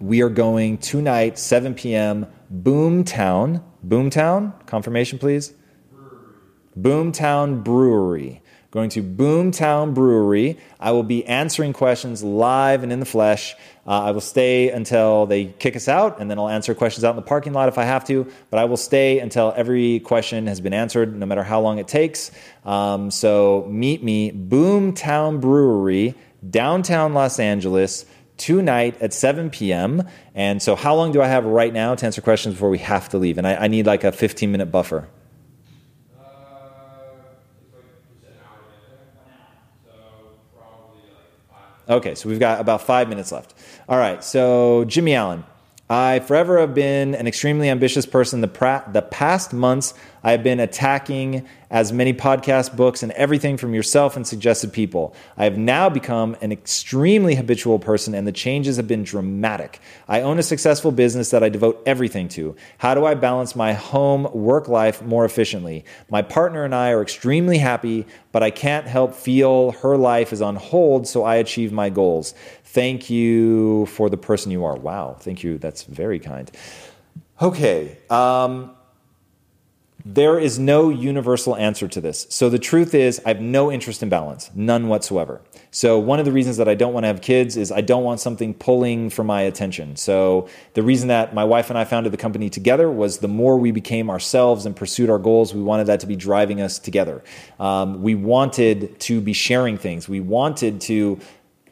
[0.00, 3.62] we are going tonight, 7 p.m., Boomtown.
[3.86, 5.54] Boomtown, confirmation, please.
[6.76, 8.42] Boomtown Brewery.
[8.74, 10.58] Going to Boomtown Brewery.
[10.80, 13.54] I will be answering questions live and in the flesh.
[13.86, 17.10] Uh, I will stay until they kick us out, and then I'll answer questions out
[17.10, 18.26] in the parking lot if I have to.
[18.50, 21.86] But I will stay until every question has been answered, no matter how long it
[21.86, 22.32] takes.
[22.64, 26.16] Um, so meet me, Boomtown Brewery,
[26.50, 28.04] downtown Los Angeles
[28.38, 30.02] tonight at 7 p.m.
[30.34, 33.08] And so, how long do I have right now to answer questions before we have
[33.10, 33.38] to leave?
[33.38, 35.08] And I, I need like a 15 minute buffer.
[41.88, 43.54] Okay, so we've got about five minutes left.
[43.88, 45.44] All right, so Jimmy Allen.
[45.88, 48.40] I forever have been an extremely ambitious person.
[48.40, 53.58] The, pra- the past months, I have been attacking as many podcast books and everything
[53.58, 55.14] from yourself and suggested people.
[55.36, 59.80] I have now become an extremely habitual person, and the changes have been dramatic.
[60.08, 62.56] I own a successful business that I devote everything to.
[62.78, 65.84] How do I balance my home work life more efficiently?
[66.08, 70.40] My partner and I are extremely happy, but I can't help feel her life is
[70.40, 72.34] on hold so I achieve my goals.
[72.74, 74.74] Thank you for the person you are.
[74.74, 75.58] Wow, thank you.
[75.58, 76.50] That's very kind.
[77.40, 77.98] Okay.
[78.10, 78.72] Um,
[80.04, 82.26] there is no universal answer to this.
[82.30, 85.40] So the truth is, I have no interest in balance, none whatsoever.
[85.70, 88.02] So one of the reasons that I don't want to have kids is I don't
[88.02, 89.94] want something pulling for my attention.
[89.94, 93.56] So the reason that my wife and I founded the company together was the more
[93.56, 97.22] we became ourselves and pursued our goals, we wanted that to be driving us together.
[97.60, 100.08] Um, we wanted to be sharing things.
[100.08, 101.20] We wanted to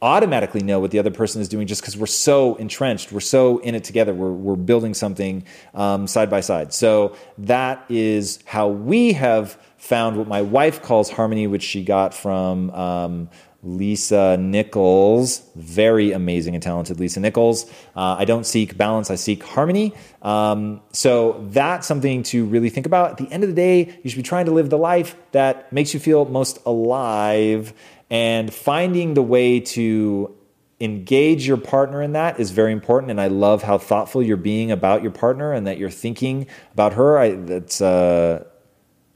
[0.03, 3.59] automatically know what the other person is doing just because we're so entrenched, we're so
[3.59, 5.44] in it together, we're, we're building something
[5.74, 6.74] um, side by side.
[6.74, 12.12] So that is how we have found what my wife calls harmony, which she got
[12.12, 12.70] from.
[12.72, 13.30] Um,
[13.63, 17.71] Lisa Nichols, very amazing and talented Lisa Nichols.
[17.95, 19.95] Uh, I don't seek balance, I seek harmony.
[20.21, 23.13] Um, so that's something to really think about.
[23.13, 25.73] At the end of the day, you should be trying to live the life that
[25.73, 27.73] makes you feel most alive
[28.11, 30.37] and finding the way to
[30.81, 33.13] engage your partner in that is very important.
[33.13, 36.95] And I love how thoughtful you're being about your partner and that you're thinking about
[36.95, 37.17] her.
[37.17, 38.45] I, that's, uh,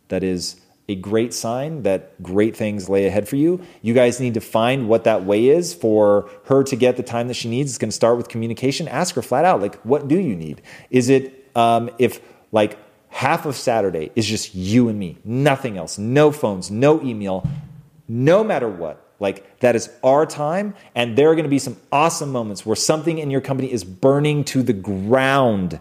[0.08, 3.60] that is a great sign that great things lay ahead for you.
[3.82, 7.28] You guys need to find what that way is for her to get the time
[7.28, 7.72] that she needs.
[7.72, 8.86] It's going to start with communication.
[8.86, 10.62] Ask her flat out, like, what do you need?
[10.90, 12.20] Is it um, if
[12.52, 12.78] like
[13.08, 17.48] half of Saturday is just you and me, nothing else, no phones, no email,
[18.06, 19.02] no matter what.
[19.18, 22.76] Like that is our time, and there are going to be some awesome moments where
[22.76, 25.80] something in your company is burning to the ground,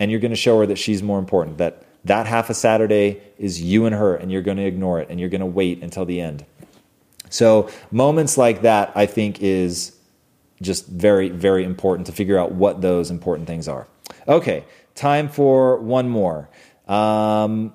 [0.00, 1.58] and you're going to show her that she's more important.
[1.58, 5.08] That that half a Saturday is you and her, and you're going to ignore it,
[5.10, 6.44] and you're going to wait until the end.
[7.30, 9.96] So moments like that, I think, is
[10.62, 13.86] just very, very important to figure out what those important things are.
[14.26, 16.48] Okay, time for one more.
[16.88, 17.74] Um,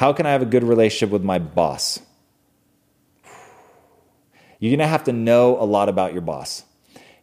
[0.00, 2.00] How can I have a good relationship with my boss?
[4.58, 6.64] You're going to have to know a lot about your boss.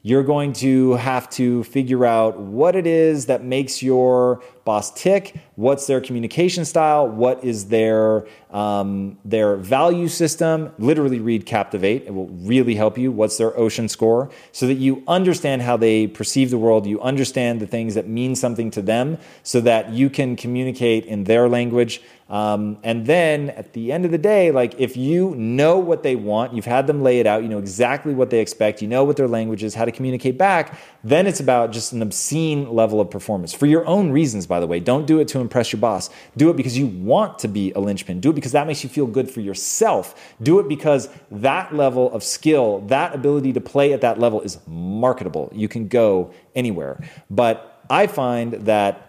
[0.03, 5.33] You're going to have to figure out what it is that makes your boss tick,
[5.55, 10.71] what's their communication style, what is their um, their value system.
[10.77, 13.11] Literally read Captivate; it will really help you.
[13.11, 16.85] What's their ocean score, so that you understand how they perceive the world.
[16.85, 21.23] You understand the things that mean something to them, so that you can communicate in
[21.23, 22.01] their language.
[22.29, 26.17] Um, and then at the end of the day, like if you know what they
[26.17, 29.05] want, you've had them lay it out, you know exactly what they expect, you know
[29.05, 32.99] what their language is, how to communicate back, then it's about just an obscene level
[32.99, 34.79] of performance for your own reasons, by the way.
[34.79, 36.09] Don't do it to impress your boss.
[36.35, 38.19] Do it because you want to be a linchpin.
[38.19, 40.35] Do it because that makes you feel good for yourself.
[40.41, 44.59] Do it because that level of skill, that ability to play at that level is
[44.67, 45.51] marketable.
[45.53, 47.01] You can go anywhere.
[47.29, 49.03] But I find that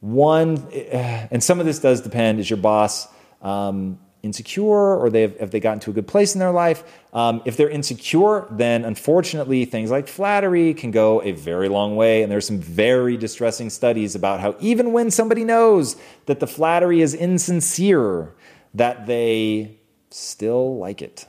[0.00, 3.08] one, and some of this does depend, is your boss
[3.40, 6.82] um, insecure or they've, have they gotten to a good place in their life?
[7.12, 12.22] Um, if they're insecure, then unfortunately, things like flattery can go a very long way.
[12.22, 15.96] And there's some very distressing studies about how even when somebody knows
[16.26, 18.34] that the flattery is insincere,
[18.72, 19.78] that they
[20.10, 21.26] still like it.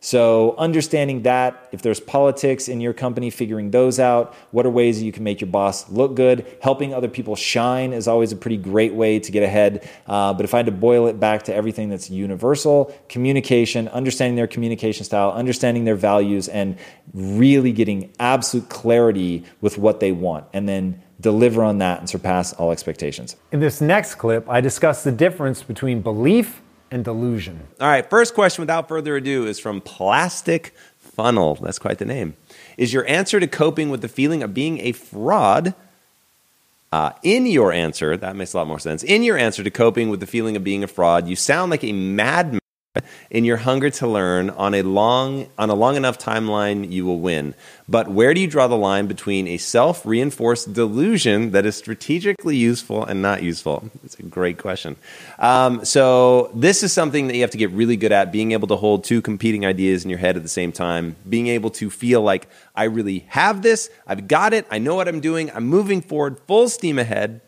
[0.00, 5.02] So, understanding that, if there's politics in your company, figuring those out, what are ways
[5.02, 6.46] you can make your boss look good?
[6.62, 9.88] Helping other people shine is always a pretty great way to get ahead.
[10.06, 14.36] Uh, but if I had to boil it back to everything that's universal communication, understanding
[14.36, 16.76] their communication style, understanding their values, and
[17.14, 20.46] really getting absolute clarity with what they want.
[20.52, 23.36] And then deliver on that and surpass all expectations.
[23.50, 26.60] In this next clip, I discuss the difference between belief
[26.90, 27.66] and delusion.
[27.80, 31.56] All right, first question without further ado is from Plastic Funnel.
[31.56, 32.36] That's quite the name.
[32.76, 35.74] Is your answer to coping with the feeling of being a fraud?
[36.92, 39.02] Uh, in your answer, that makes a lot more sense.
[39.02, 41.84] In your answer to coping with the feeling of being a fraud, you sound like
[41.84, 42.60] a madman
[43.30, 47.20] in your hunger to learn on a long on a long enough timeline you will
[47.20, 47.54] win.
[47.88, 53.04] But where do you draw the line between a self-reinforced delusion that is strategically useful
[53.04, 53.90] and not useful?
[54.04, 54.96] It's a great question.
[55.38, 58.68] Um, so this is something that you have to get really good at being able
[58.68, 61.90] to hold two competing ideas in your head at the same time being able to
[61.90, 65.66] feel like i really have this i've got it i know what i'm doing i'm
[65.66, 67.40] moving forward full steam ahead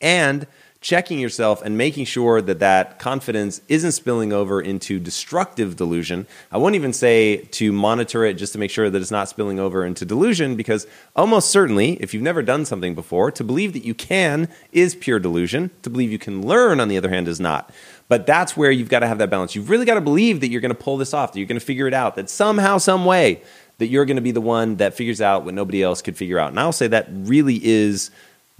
[0.00, 0.46] and
[0.80, 6.26] checking yourself and making sure that that confidence isn't spilling over into destructive delusion.
[6.50, 9.58] I won't even say to monitor it just to make sure that it's not spilling
[9.58, 13.84] over into delusion because almost certainly, if you've never done something before, to believe that
[13.84, 15.70] you can is pure delusion.
[15.82, 17.70] To believe you can learn, on the other hand, is not.
[18.08, 19.54] But that's where you've got to have that balance.
[19.54, 21.60] You've really got to believe that you're going to pull this off, that you're going
[21.60, 23.42] to figure it out, that somehow, some way,
[23.76, 26.38] that you're going to be the one that figures out what nobody else could figure
[26.38, 26.48] out.
[26.48, 28.10] And I'll say that really is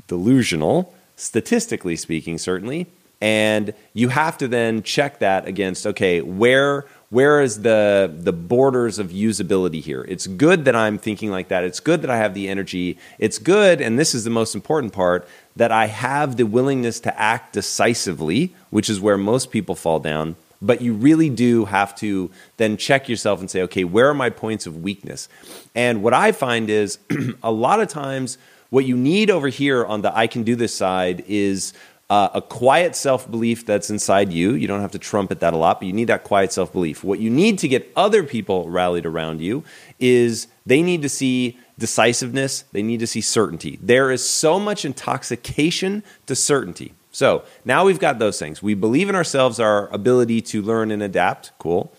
[0.06, 2.86] delusional statistically speaking, certainly.
[3.20, 8.98] And you have to then check that against okay, where where is the the borders
[8.98, 10.06] of usability here?
[10.08, 11.62] It's good that I'm thinking like that.
[11.62, 12.96] It's good that I have the energy.
[13.18, 17.20] It's good, and this is the most important part, that I have the willingness to
[17.20, 20.36] act decisively, which is where most people fall down.
[20.62, 24.30] But you really do have to then check yourself and say, okay, where are my
[24.30, 25.28] points of weakness?
[25.74, 26.98] And what I find is
[27.42, 28.38] a lot of times
[28.70, 31.72] what you need over here on the I can do this side is
[32.08, 34.54] uh, a quiet self belief that's inside you.
[34.54, 37.04] You don't have to trumpet that a lot, but you need that quiet self belief.
[37.04, 39.62] What you need to get other people rallied around you
[39.98, 43.78] is they need to see decisiveness, they need to see certainty.
[43.80, 46.94] There is so much intoxication to certainty.
[47.12, 48.62] So now we've got those things.
[48.62, 51.52] We believe in ourselves, our ability to learn and adapt.
[51.58, 51.92] Cool.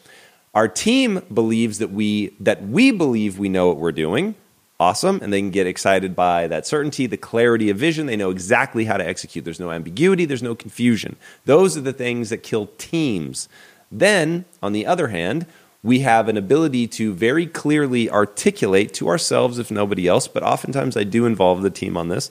[0.54, 4.36] Our team believes that we that we believe we know what we're doing
[4.82, 8.08] awesome and they can get excited by that certainty the clarity of vision.
[8.08, 9.46] They know exactly how to execute.
[9.46, 10.26] There's no ambiguity.
[10.26, 11.18] There's no confusion.
[11.46, 13.48] Those are the things that kill teams.
[13.92, 15.46] Then on the other hand
[15.84, 20.96] we have an ability to very clearly articulate to ourselves if nobody else but oftentimes
[20.96, 22.30] i do involve the team on this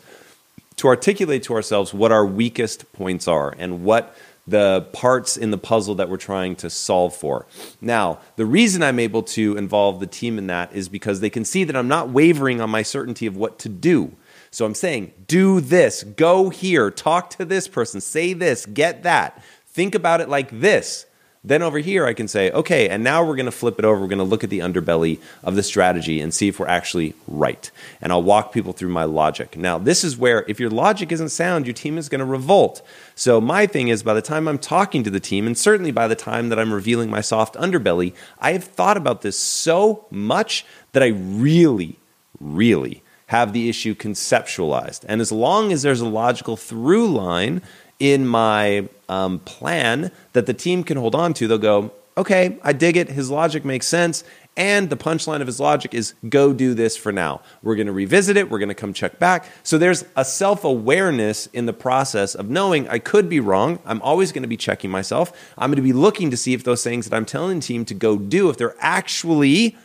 [0.77, 4.17] to articulate to ourselves what our weakest points are and what
[4.51, 7.47] the parts in the puzzle that we're trying to solve for.
[7.81, 11.45] Now, the reason I'm able to involve the team in that is because they can
[11.45, 14.17] see that I'm not wavering on my certainty of what to do.
[14.51, 19.43] So I'm saying, do this, go here, talk to this person, say this, get that.
[19.69, 21.07] Think about it like this.
[21.43, 24.03] Then over here, I can say, okay, and now we're going to flip it over.
[24.03, 27.15] We're going to look at the underbelly of the strategy and see if we're actually
[27.27, 27.71] right.
[28.03, 29.57] And I'll walk people through my logic.
[29.57, 32.83] Now, this is where if your logic isn't sound, your team is going to revolt.
[33.15, 36.09] So, my thing is, by the time I'm talking to the team, and certainly by
[36.09, 40.67] the time that I'm revealing my soft underbelly, I have thought about this so much
[40.93, 41.99] that I really,
[42.39, 45.07] really have the issue conceptualized.
[45.09, 47.63] And as long as there's a logical through line,
[48.01, 51.47] in my um, plan that the team can hold on to.
[51.47, 53.09] They'll go, okay, I dig it.
[53.09, 54.25] His logic makes sense.
[54.57, 57.41] And the punchline of his logic is go do this for now.
[57.63, 58.51] We're going to revisit it.
[58.51, 59.47] We're going to come check back.
[59.63, 63.79] So there's a self awareness in the process of knowing I could be wrong.
[63.87, 65.33] I'm always going to be checking myself.
[65.57, 67.85] I'm going to be looking to see if those things that I'm telling the team
[67.87, 69.77] to go do, if they're actually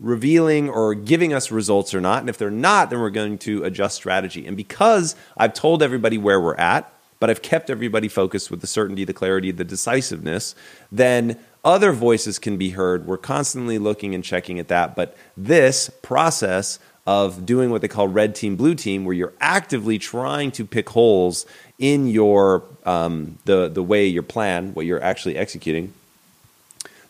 [0.00, 2.20] revealing or giving us results or not.
[2.20, 4.46] And if they're not, then we're going to adjust strategy.
[4.46, 6.92] And because I've told everybody where we're at,
[7.22, 10.56] but I've kept everybody focused with the certainty, the clarity, the decisiveness,
[10.90, 13.06] then other voices can be heard.
[13.06, 14.96] We're constantly looking and checking at that.
[14.96, 20.00] But this process of doing what they call red team, blue team, where you're actively
[20.00, 21.46] trying to pick holes
[21.78, 25.94] in your um, the the way your plan, what you're actually executing.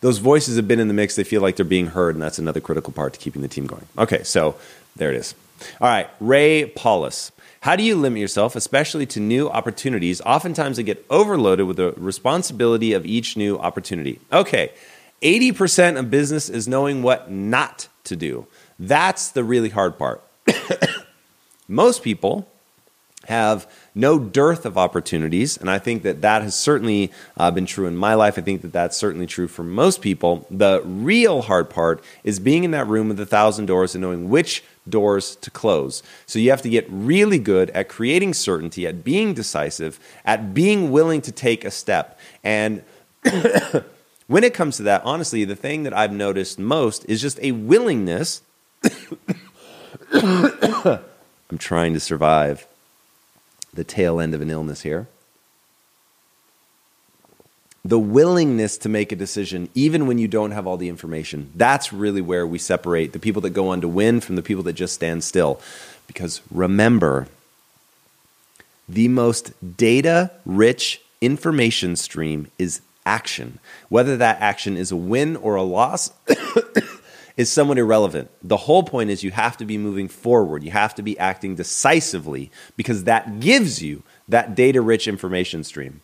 [0.02, 1.16] Those voices have been in the mix.
[1.16, 3.66] They feel like they're being heard, and that's another critical part to keeping the team
[3.66, 3.86] going.
[3.96, 4.56] Okay, so
[4.94, 5.34] there it is.
[5.80, 7.32] All right, Ray Paulus.
[7.62, 10.20] How do you limit yourself, especially to new opportunities?
[10.22, 14.18] Oftentimes I get overloaded with the responsibility of each new opportunity.
[14.32, 14.72] Okay,
[15.22, 18.48] 80% of business is knowing what not to do.
[18.80, 20.24] That's the really hard part.
[21.68, 22.51] Most people
[23.26, 25.56] have no dearth of opportunities.
[25.56, 28.38] And I think that that has certainly uh, been true in my life.
[28.38, 30.46] I think that that's certainly true for most people.
[30.50, 34.28] The real hard part is being in that room with a thousand doors and knowing
[34.28, 36.02] which doors to close.
[36.26, 40.90] So you have to get really good at creating certainty, at being decisive, at being
[40.90, 42.18] willing to take a step.
[42.42, 42.82] And
[44.26, 47.52] when it comes to that, honestly, the thing that I've noticed most is just a
[47.52, 48.42] willingness.
[50.12, 52.66] I'm trying to survive
[53.72, 55.08] the tail end of an illness here.
[57.84, 61.92] The willingness to make a decision, even when you don't have all the information, that's
[61.92, 64.74] really where we separate the people that go on to win from the people that
[64.74, 65.60] just stand still.
[66.06, 67.26] Because remember,
[68.88, 73.58] the most data rich information stream is action.
[73.88, 76.12] Whether that action is a win or a loss
[77.36, 78.30] is somewhat irrelevant.
[78.42, 80.62] The whole point is you have to be moving forward.
[80.62, 86.02] You have to be acting decisively because that gives you that data rich information stream.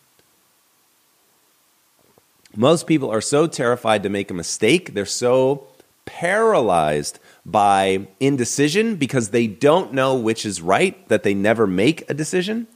[2.55, 5.67] Most people are so terrified to make a mistake, they're so
[6.05, 12.13] paralyzed by indecision because they don't know which is right that they never make a
[12.15, 12.67] decision.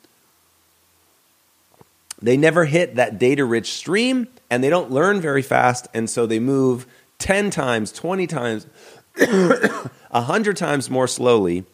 [2.22, 6.28] They never hit that data rich stream and they don't learn very fast, and so
[6.28, 6.86] they move
[7.20, 8.68] 10 times, 20 times,
[9.18, 11.66] 100 times more slowly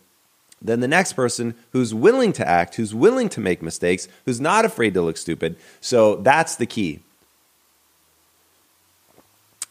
[0.62, 4.66] than the next person who's willing to act, who's willing to make mistakes, who's not
[4.66, 5.56] afraid to look stupid.
[5.82, 7.00] So that's the key.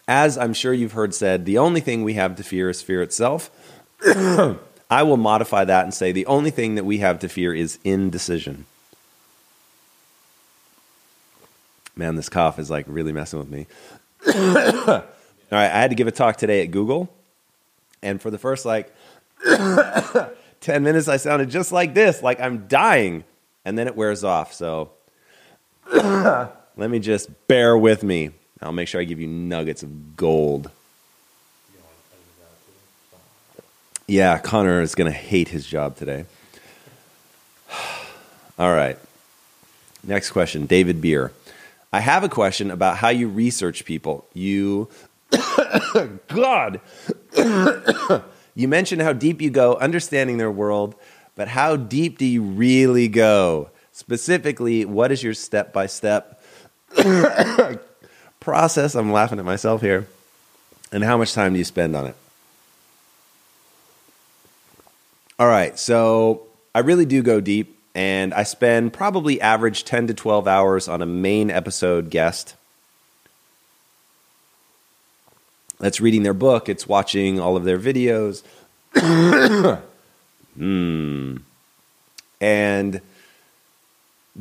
[0.07, 3.03] As I'm sure you've heard said, the only thing we have to fear is fear
[3.03, 3.51] itself.
[4.90, 7.78] I will modify that and say the only thing that we have to fear is
[7.85, 8.65] indecision.
[11.95, 13.66] Man, this cough is like really messing with me.
[15.50, 17.08] All right, I had to give a talk today at Google,
[18.02, 18.94] and for the first like
[19.46, 23.24] 10 minutes, I sounded just like this, like I'm dying,
[23.64, 24.52] and then it wears off.
[24.52, 24.90] So
[25.92, 28.30] let me just bear with me.
[28.60, 30.70] I'll make sure I give you nuggets of gold.
[34.06, 36.24] Yeah, Connor is going to hate his job today.
[38.58, 38.98] All right.
[40.02, 41.32] Next question, David Beer.
[41.92, 44.26] I have a question about how you research people.
[44.34, 44.88] You
[46.28, 46.80] God.
[48.55, 50.94] you mentioned how deep you go understanding their world,
[51.34, 53.70] but how deep do you really go?
[53.92, 56.42] Specifically, what is your step by step
[58.40, 58.94] process?
[58.94, 60.06] I'm laughing at myself here.
[60.90, 62.16] And how much time do you spend on it?
[65.38, 70.14] All right, so I really do go deep, and I spend probably average 10 to
[70.14, 72.56] 12 hours on a main episode guest
[75.80, 78.42] It's reading their book, it's watching all of their videos.
[80.56, 81.36] Hmm.
[82.40, 83.00] And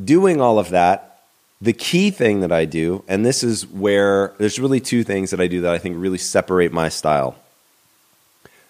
[0.04, 1.20] doing all of that,
[1.62, 5.40] the key thing that I do, and this is where there's really two things that
[5.40, 7.36] I do that I think really separate my style.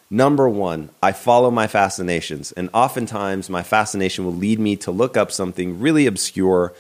[0.10, 5.18] Number one, I follow my fascinations, and oftentimes my fascination will lead me to look
[5.18, 6.74] up something really obscure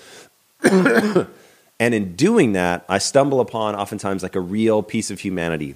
[1.80, 5.76] And in doing that, I stumble upon oftentimes like a real piece of humanity.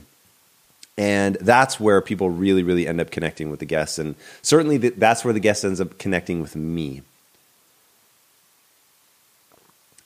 [0.98, 3.98] And that's where people really, really end up connecting with the guests.
[3.98, 7.02] And certainly that's where the guest ends up connecting with me.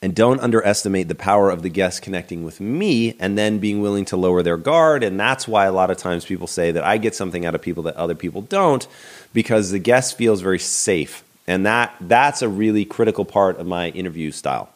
[0.02, 4.06] And don't underestimate the power of the guest connecting with me and then being willing
[4.06, 5.04] to lower their guard.
[5.04, 7.62] And that's why a lot of times people say that I get something out of
[7.62, 8.86] people that other people don't,
[9.34, 11.24] because the guest feels very safe.
[11.48, 14.70] And that, that's a really critical part of my interview style.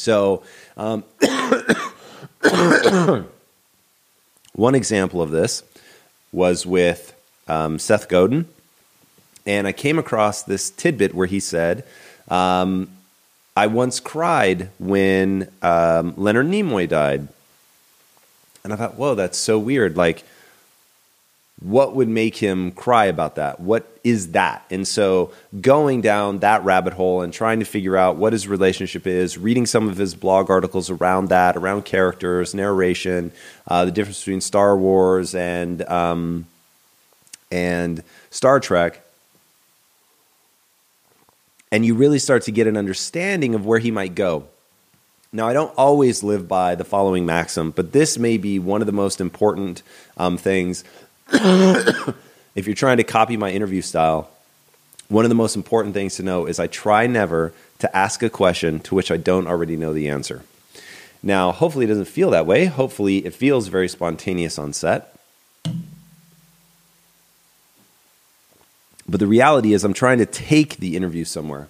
[0.00, 0.42] So,
[0.76, 1.04] um,
[4.54, 5.62] one example of this
[6.32, 7.14] was with
[7.48, 8.48] um, Seth Godin.
[9.46, 11.84] And I came across this tidbit where he said,
[12.28, 12.88] um,
[13.56, 17.28] I once cried when um, Leonard Nimoy died.
[18.64, 19.96] And I thought, whoa, that's so weird.
[19.96, 20.24] Like,
[21.60, 23.60] what would make him cry about that?
[23.60, 24.64] What is that?
[24.70, 29.06] And so going down that rabbit hole and trying to figure out what his relationship
[29.06, 33.30] is, reading some of his blog articles around that, around characters, narration,
[33.68, 36.46] uh, the difference between Star Wars and um,
[37.52, 39.02] and Star Trek,
[41.70, 44.46] and you really start to get an understanding of where he might go.
[45.32, 48.86] Now, I don't always live by the following maxim, but this may be one of
[48.86, 49.82] the most important
[50.16, 50.82] um, things.
[52.54, 54.30] if you're trying to copy my interview style,
[55.08, 58.30] one of the most important things to know is I try never to ask a
[58.30, 60.42] question to which I don't already know the answer.
[61.22, 62.64] Now, hopefully, it doesn't feel that way.
[62.66, 65.14] Hopefully, it feels very spontaneous on set.
[69.08, 71.68] But the reality is, I'm trying to take the interview somewhere.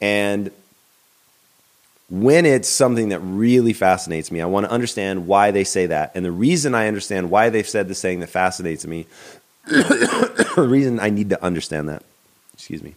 [0.00, 0.50] And
[2.12, 6.12] when it's something that really fascinates me, I want to understand why they say that.
[6.14, 9.06] And the reason I understand why they've said the saying that fascinates me,
[9.64, 12.02] the reason I need to understand that,
[12.52, 12.96] excuse me,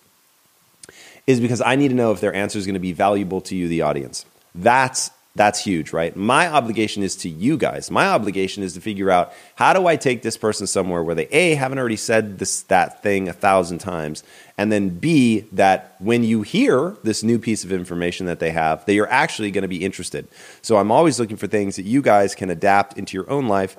[1.25, 3.55] is because I need to know if their answer is going to be valuable to
[3.55, 4.25] you, the audience.
[4.53, 6.15] That's that's huge, right?
[6.15, 7.91] My obligation is to you guys.
[7.91, 11.27] My obligation is to figure out how do I take this person somewhere where they
[11.27, 14.23] A haven't already said this that thing a thousand times,
[14.57, 18.85] and then B that when you hear this new piece of information that they have,
[18.85, 20.27] that you're actually going to be interested.
[20.61, 23.75] So I'm always looking for things that you guys can adapt into your own life.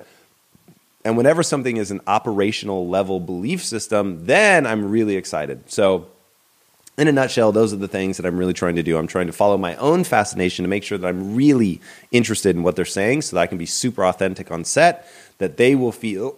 [1.03, 5.69] And whenever something is an operational level belief system, then I'm really excited.
[5.71, 6.07] So
[6.97, 8.97] in a nutshell, those are the things that I'm really trying to do.
[8.97, 11.79] I'm trying to follow my own fascination to make sure that I'm really
[12.11, 15.57] interested in what they're saying so that I can be super authentic on set, that
[15.57, 16.37] they will feel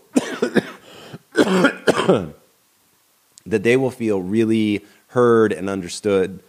[3.52, 6.40] that they will feel really heard and understood.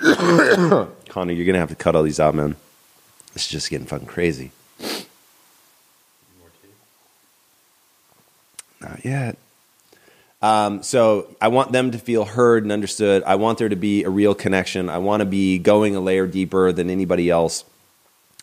[0.02, 2.56] Connor, you're to have to cut all these out, man.
[3.34, 4.50] It's just getting fucking crazy.
[8.80, 9.36] Not yet.
[10.42, 13.22] Um, so I want them to feel heard and understood.
[13.24, 14.88] I want there to be a real connection.
[14.88, 17.64] I want to be going a layer deeper than anybody else.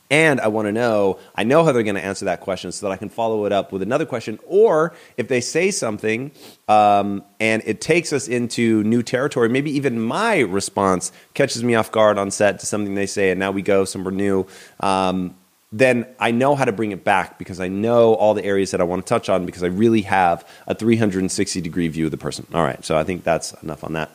[0.10, 2.86] And I want to know, I know how they're going to answer that question so
[2.86, 4.40] that I can follow it up with another question.
[4.46, 6.32] Or if they say something
[6.68, 11.92] um, and it takes us into new territory, maybe even my response catches me off
[11.92, 14.46] guard on set to something they say, and now we go somewhere new.
[14.80, 15.36] Um,
[15.72, 18.80] then I know how to bring it back because I know all the areas that
[18.80, 22.18] I want to touch on because I really have a 360 degree view of the
[22.18, 22.48] person.
[22.54, 24.10] All right, so I think that's enough on that.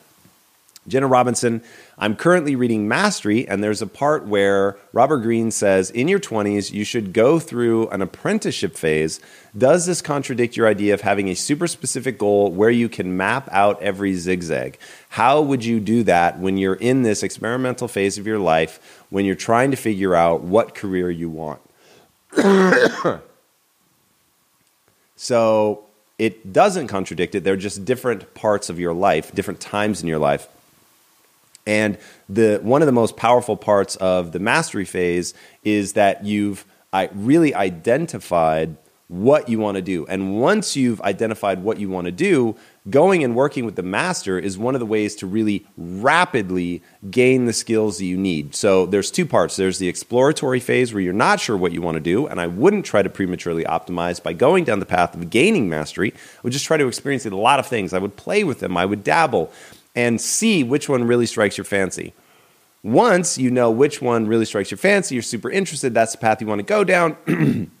[0.85, 1.63] Jenna Robinson,
[1.97, 6.73] I'm currently reading Mastery, and there's a part where Robert Greene says, In your 20s,
[6.73, 9.21] you should go through an apprenticeship phase.
[9.57, 13.47] Does this contradict your idea of having a super specific goal where you can map
[13.51, 14.77] out every zigzag?
[15.09, 19.23] How would you do that when you're in this experimental phase of your life, when
[19.23, 21.61] you're trying to figure out what career you want?
[25.15, 25.85] so
[26.19, 27.45] it doesn't contradict it.
[27.45, 30.49] They're just different parts of your life, different times in your life.
[31.65, 35.33] And the one of the most powerful parts of the mastery phase
[35.63, 38.77] is that you've I really identified
[39.07, 40.05] what you want to do.
[40.07, 42.55] And once you've identified what you want to do,
[42.89, 46.81] going and working with the master is one of the ways to really rapidly
[47.11, 48.55] gain the skills that you need.
[48.55, 49.55] So there's two parts.
[49.55, 52.47] There's the exploratory phase where you're not sure what you want to do, and I
[52.47, 56.11] wouldn't try to prematurely optimize by going down the path of gaining mastery.
[56.11, 57.93] I would just try to experience a lot of things.
[57.93, 58.75] I would play with them.
[58.77, 59.51] I would dabble
[59.95, 62.13] and see which one really strikes your fancy.
[62.83, 66.41] Once you know which one really strikes your fancy, you're super interested, that's the path
[66.41, 67.15] you want to go down.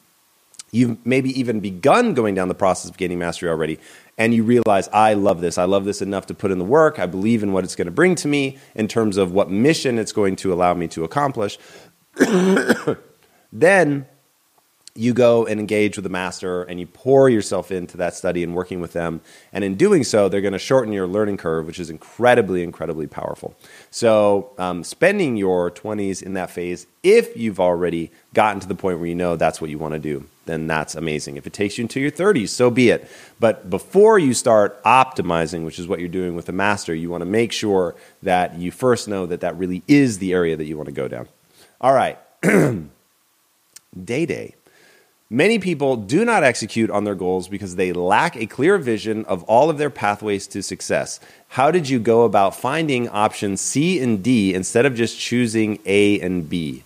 [0.71, 3.79] You've maybe even begun going down the process of gaining mastery already,
[4.17, 5.59] and you realize, I love this.
[5.59, 6.97] I love this enough to put in the work.
[6.97, 9.99] I believe in what it's going to bring to me in terms of what mission
[9.99, 11.59] it's going to allow me to accomplish.
[13.51, 14.07] then
[14.95, 18.53] you go and engage with the master and you pour yourself into that study and
[18.53, 19.21] working with them.
[19.51, 23.07] And in doing so, they're going to shorten your learning curve, which is incredibly, incredibly
[23.07, 23.55] powerful.
[23.89, 28.99] So, um, spending your 20s in that phase, if you've already gotten to the point
[28.99, 31.37] where you know that's what you want to do, then that's amazing.
[31.37, 33.09] If it takes you into your 30s, so be it.
[33.39, 37.21] But before you start optimizing, which is what you're doing with the master, you want
[37.21, 40.77] to make sure that you first know that that really is the area that you
[40.77, 41.27] want to go down.
[41.81, 42.19] All right.
[42.41, 42.85] day
[44.25, 44.55] day.
[45.33, 49.41] Many people do not execute on their goals because they lack a clear vision of
[49.45, 51.19] all of their pathways to success.
[51.47, 56.19] How did you go about finding options C and D instead of just choosing A
[56.19, 56.83] and B?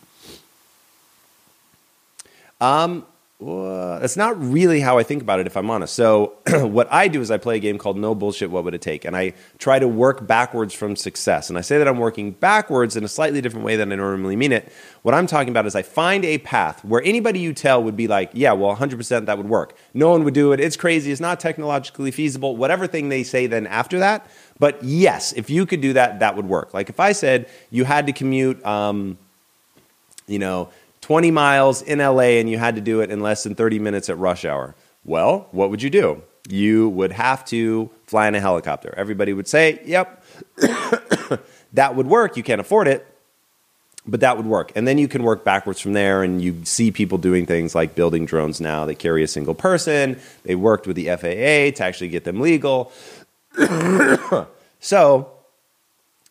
[2.61, 3.05] Um,
[3.39, 5.93] that's not really how I think about it, if I'm honest.
[5.93, 8.81] So, what I do is I play a game called No Bullshit, What Would It
[8.81, 9.05] Take?
[9.05, 11.49] And I try to work backwards from success.
[11.49, 14.35] And I say that I'm working backwards in a slightly different way than I normally
[14.35, 14.71] mean it.
[15.03, 18.07] What I'm talking about is I find a path where anybody you tell would be
[18.07, 19.77] like, yeah, well, 100% that would work.
[19.93, 20.59] No one would do it.
[20.59, 21.11] It's crazy.
[21.11, 22.57] It's not technologically feasible.
[22.57, 24.27] Whatever thing they say then after that.
[24.57, 26.73] But yes, if you could do that, that would work.
[26.73, 29.19] Like if I said you had to commute, um,
[30.25, 30.69] you know,
[31.07, 34.09] 20 miles in LA and you had to do it in less than 30 minutes
[34.09, 34.75] at rush hour.
[35.05, 36.21] Well, what would you do?
[36.49, 38.93] You would have to fly in a helicopter.
[38.97, 40.21] Everybody would say, yep,
[41.71, 42.35] that would work.
[42.35, 43.07] You can't afford it,
[44.05, 44.73] but that would work.
[44.75, 47.95] And then you can work backwards from there and you see people doing things like
[47.95, 48.83] building drones now.
[48.83, 50.19] They carry a single person.
[50.43, 52.91] They worked with the FAA to actually get them legal.
[54.81, 55.36] so,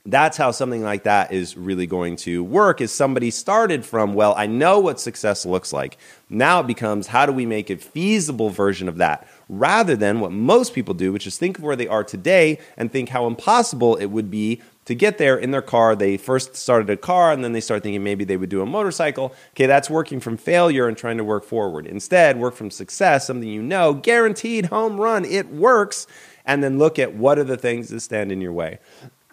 [0.06, 4.34] that's how something like that is really going to work is somebody started from well
[4.36, 5.98] i know what success looks like.
[6.28, 10.32] Now it becomes how do we make a feasible version of that rather than what
[10.32, 13.96] most people do which is think of where they are today and think how impossible
[13.96, 15.96] it would be to get there in their car.
[15.96, 18.66] They first started a car and then they start thinking maybe they would do a
[18.66, 19.34] motorcycle.
[19.50, 21.86] Okay that's working from failure and trying to work forward.
[21.86, 26.06] Instead work from success something you know guaranteed home run it works.
[26.44, 28.78] And then look at what are the things that stand in your way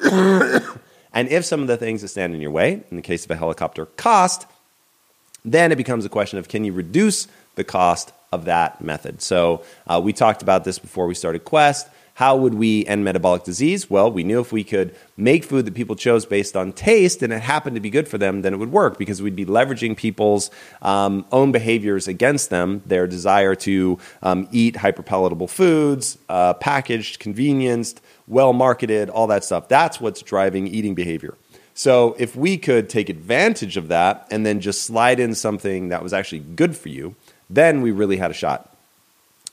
[1.14, 3.32] and if some of the things that stand in your way, in the case of
[3.32, 4.46] a helicopter, cost,
[5.46, 9.22] then it becomes a question of can you reduce the cost of that method?
[9.22, 11.88] So uh, we talked about this before we started Quest.
[12.16, 13.90] How would we end metabolic disease?
[13.90, 17.34] Well, we knew if we could make food that people chose based on taste and
[17.34, 19.98] it happened to be good for them, then it would work because we'd be leveraging
[19.98, 20.52] people's
[20.84, 28.00] um, own behaviors against them, their desire to um, eat hyperpalatable foods, uh, packaged, convenienced,
[28.28, 29.68] well marketed, all that stuff.
[29.68, 31.38] That's what's driving eating behavior.
[31.74, 36.04] So if we could take advantage of that and then just slide in something that
[36.04, 37.16] was actually good for you,
[37.50, 38.73] then we really had a shot.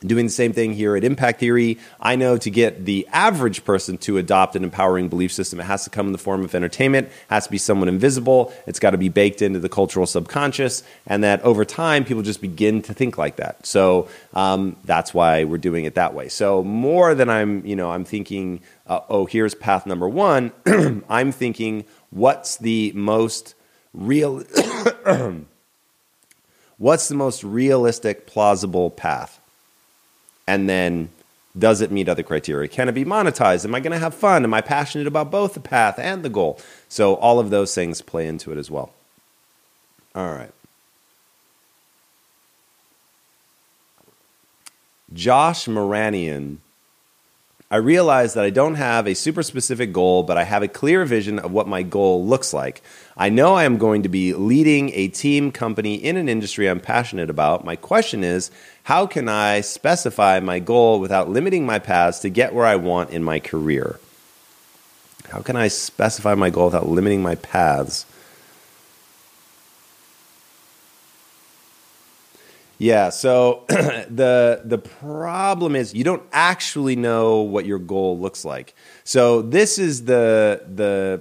[0.02, 3.98] Doing the same thing here at Impact Theory, I know to get the average person
[3.98, 7.08] to adopt an empowering belief system, it has to come in the form of entertainment,
[7.08, 10.82] it has to be someone invisible, it's got to be baked into the cultural subconscious,
[11.06, 13.66] and that over time people just begin to think like that.
[13.66, 16.30] So um, that's why we're doing it that way.
[16.30, 20.50] So more than I'm, you know, I'm thinking, uh, oh, here's path number one.
[21.10, 23.54] I'm thinking, what's the most
[23.92, 24.38] real,
[26.78, 29.39] what's the most realistic, plausible path?
[30.50, 31.10] And then
[31.56, 32.66] does it meet other criteria?
[32.66, 33.64] Can it be monetized?
[33.64, 34.42] Am I going to have fun?
[34.42, 36.58] Am I passionate about both the path and the goal?
[36.88, 38.92] So all of those things play into it as well.
[40.12, 40.50] All right.
[45.12, 46.58] Josh Moranian
[47.72, 51.04] I realize that I don't have a super specific goal, but I have a clear
[51.04, 52.82] vision of what my goal looks like.
[53.16, 56.80] I know I am going to be leading a team company in an industry I'm
[56.80, 57.64] passionate about.
[57.64, 58.50] My question is
[58.82, 63.10] how can I specify my goal without limiting my paths to get where I want
[63.10, 64.00] in my career?
[65.28, 68.04] How can I specify my goal without limiting my paths?
[72.80, 78.74] Yeah, so the the problem is you don't actually know what your goal looks like.
[79.04, 81.20] So this is the the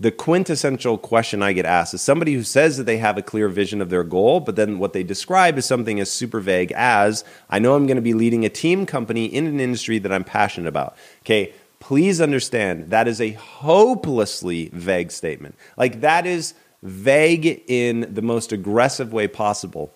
[0.00, 3.48] the quintessential question I get asked is somebody who says that they have a clear
[3.48, 7.22] vision of their goal, but then what they describe is something as super vague as
[7.48, 10.24] I know I'm going to be leading a team company in an industry that I'm
[10.24, 10.96] passionate about.
[11.20, 15.54] Okay, please understand that is a hopelessly vague statement.
[15.76, 19.94] Like that is vague in the most aggressive way possible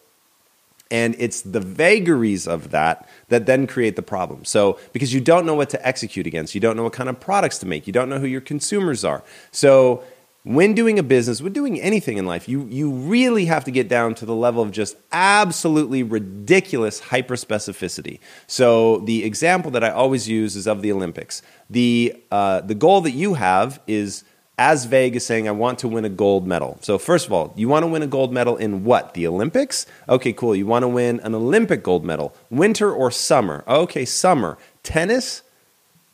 [0.91, 4.45] and it's the vagaries of that that then create the problem.
[4.45, 7.19] So, because you don't know what to execute against, you don't know what kind of
[7.19, 9.25] products to make, you don't know who your consumers are.
[9.51, 10.05] So,
[10.45, 13.89] when doing a business, when doing anything in life, you, you really have to get
[13.89, 18.21] down to the level of just absolutely ridiculous hyperspecificity.
[18.47, 21.43] So, the example that I always use is of the Olympics.
[21.69, 24.23] The, uh, the goal that you have is
[24.59, 26.79] as vague as saying, I want to win a gold medal.
[26.81, 29.15] So, first of all, you want to win a gold medal in what?
[29.15, 29.87] The Olympics?
[30.09, 30.57] Okay, cool.
[30.57, 32.35] You want to win an Olympic gold medal.
[32.49, 33.65] Winter or summer?
[33.69, 34.57] Okay, summer.
[34.83, 35.43] Tennis?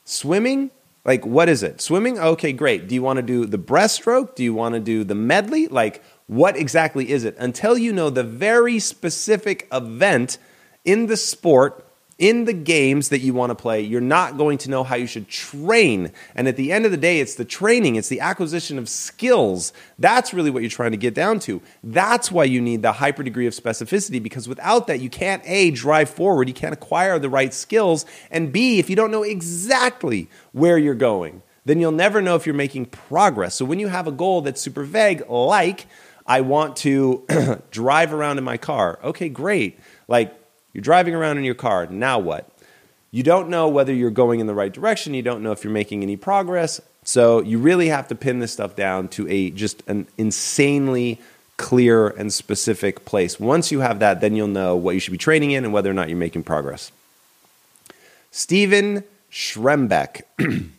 [0.05, 0.73] Swimming?
[1.05, 1.81] Like, what is it?
[1.81, 2.19] Swimming?
[2.19, 2.89] Okay, great.
[2.89, 4.35] Do you want to do the breaststroke?
[4.35, 5.69] Do you want to do the medley?
[5.69, 7.37] Like, what exactly is it?
[7.39, 10.39] Until you know the very specific event
[10.85, 11.87] in the sport
[12.19, 15.07] in the games that you want to play, you're not going to know how you
[15.07, 16.13] should train.
[16.35, 19.73] And at the end of the day, it's the training, it's the acquisition of skills.
[19.99, 21.63] That's really what you're trying to get down to.
[21.83, 25.71] That's why you need the hyper degree of specificity because without that, you can't A,
[25.71, 30.29] drive forward, you can't acquire the right skills, and B, if you don't know exactly
[30.53, 33.55] where you're going, then you'll never know if you're making progress.
[33.55, 35.87] So when you have a goal that's super vague, like,
[36.27, 37.27] I want to
[37.71, 39.79] drive around in my car, okay, great.
[40.09, 40.37] Like,
[40.73, 41.87] you're driving around in your car.
[41.87, 42.49] Now what?
[43.11, 45.13] You don't know whether you're going in the right direction.
[45.15, 46.81] You don't know if you're making any progress.
[47.05, 51.21] So you really have to pin this stuff down to a just an insanely
[51.57, 53.39] clear and specific place.
[53.39, 55.91] Once you have that, then you'll know what you should be training in and whether
[55.91, 56.91] or not you're making progress.
[58.31, 60.23] Stephen Schrembeck.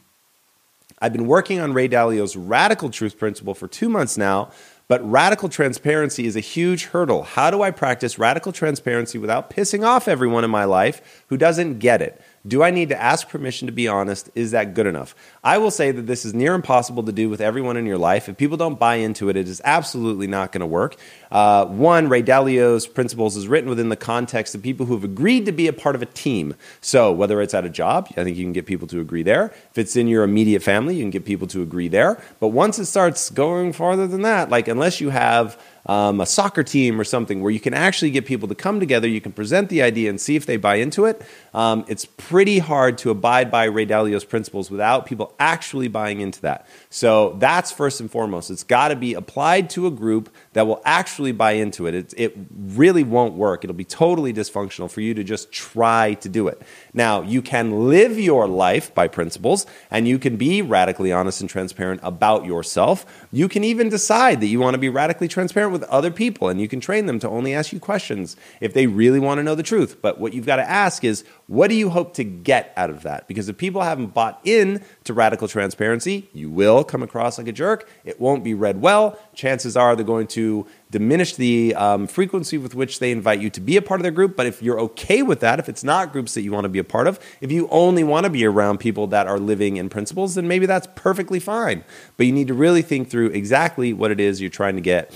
[1.00, 4.52] I've been working on Ray Dalio's radical truth principle for two months now,
[4.94, 7.24] but radical transparency is a huge hurdle.
[7.24, 11.80] How do I practice radical transparency without pissing off everyone in my life who doesn't
[11.80, 12.22] get it?
[12.46, 14.30] Do I need to ask permission to be honest?
[14.36, 15.16] Is that good enough?
[15.46, 18.28] I will say that this is near impossible to do with everyone in your life.
[18.28, 20.98] If people don't buy into it, it is absolutely not going to work.
[21.32, 25.46] Uh, one, Ray Dalio's principles is written within the context of people who have agreed
[25.46, 26.54] to be a part of a team.
[26.82, 29.46] So, whether it's at a job, I think you can get people to agree there.
[29.72, 32.22] If it's in your immediate family, you can get people to agree there.
[32.42, 36.64] But once it starts going farther than that, like unless you have um, a soccer
[36.64, 39.70] team or something where you can actually get people to come together, you can present
[39.70, 41.22] the idea and see if they buy into it.
[41.54, 46.42] Um, it's pretty hard to abide by Ray Dalio's principles without people actually buying into
[46.42, 46.68] that.
[46.90, 48.50] So that's first and foremost.
[48.50, 51.96] It's got to be applied to a group that will actually buy into it.
[51.96, 52.14] it.
[52.16, 53.64] It really won't work.
[53.64, 56.62] It'll be totally dysfunctional for you to just try to do it.
[56.94, 61.50] Now, you can live your life by principles and you can be radically honest and
[61.50, 63.28] transparent about yourself.
[63.32, 66.62] You can even decide that you want to be radically transparent with other people and
[66.62, 69.56] you can train them to only ask you questions if they really want to know
[69.56, 70.02] the truth.
[70.02, 73.04] But what you've got to ask is, what do you hope to get out of
[73.04, 73.28] that?
[73.28, 77.52] Because if people haven't bought in to radical transparency, you will come across like a
[77.52, 77.90] jerk.
[78.06, 79.20] It won't be read well.
[79.34, 83.60] Chances are they're going to diminish the um, frequency with which they invite you to
[83.60, 84.38] be a part of their group.
[84.38, 86.80] But if you're okay with that, if it's not groups that you want to be
[86.80, 89.90] a part of, if you only want to be around people that are living in
[89.90, 91.84] principles, then maybe that's perfectly fine.
[92.16, 95.12] But you need to really think through exactly what it is you're trying to get.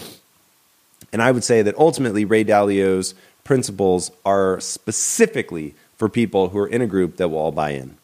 [1.12, 6.68] And I would say that ultimately, Ray Dalio's principles are specifically for people who are
[6.68, 7.98] in a group that will all buy in.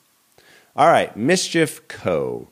[0.75, 2.47] All right, Mischief Co.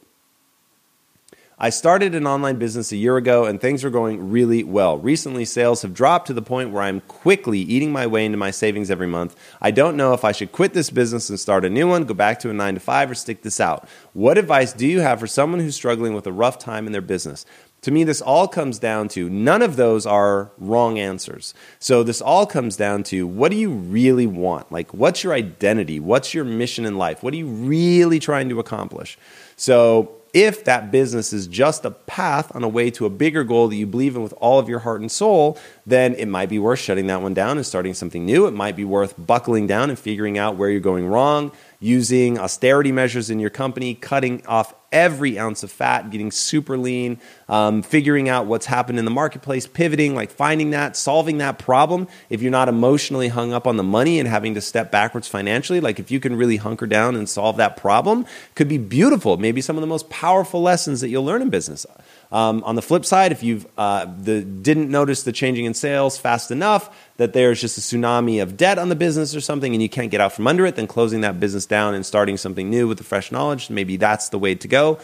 [1.64, 4.98] I started an online business a year ago and things are going really well.
[4.98, 8.49] Recently, sales have dropped to the point where I'm quickly eating my way into my
[8.49, 9.36] savings every month.
[9.61, 12.15] I don't know if I should quit this business and start a new one, go
[12.15, 13.88] back to a nine to five, or stick this out.
[14.14, 16.99] What advice do you have for someone who's struggling with a rough time in their
[16.99, 17.45] business?
[17.82, 21.56] To me, this all comes down to none of those are wrong answers.
[21.80, 24.72] So, this all comes down to what do you really want?
[24.72, 25.99] Like, what's your identity?
[25.99, 27.24] What's your mission in life?
[27.24, 29.18] What are you really trying to accomplish?
[29.56, 33.68] So, if that business is just a path on a way to a bigger goal
[33.68, 36.60] that you believe in with all of your heart and soul, then it might be
[36.60, 38.45] worth shutting that one down and starting something new.
[38.45, 41.52] It might be worth buckling down and figuring out where you're going wrong,
[41.82, 47.20] using austerity measures in your company, cutting off every ounce of fat, getting super lean,
[47.49, 52.08] um, figuring out what's happened in the marketplace, pivoting, like finding that, solving that problem.
[52.30, 55.80] If you're not emotionally hung up on the money and having to step backwards financially,
[55.80, 59.38] like if you can really hunker down and solve that problem, could be beautiful.
[59.38, 61.86] Maybe some of the most powerful lessons that you'll learn in business.
[62.32, 66.49] Um, on the flip side, if you uh, didn't notice the changing in sales fast
[66.49, 69.90] enough, that there's just a tsunami of debt on the business or something and you
[69.90, 72.88] can't get out from under it, then closing that business down and starting something new
[72.88, 74.98] with the fresh knowledge, maybe that's the way to go.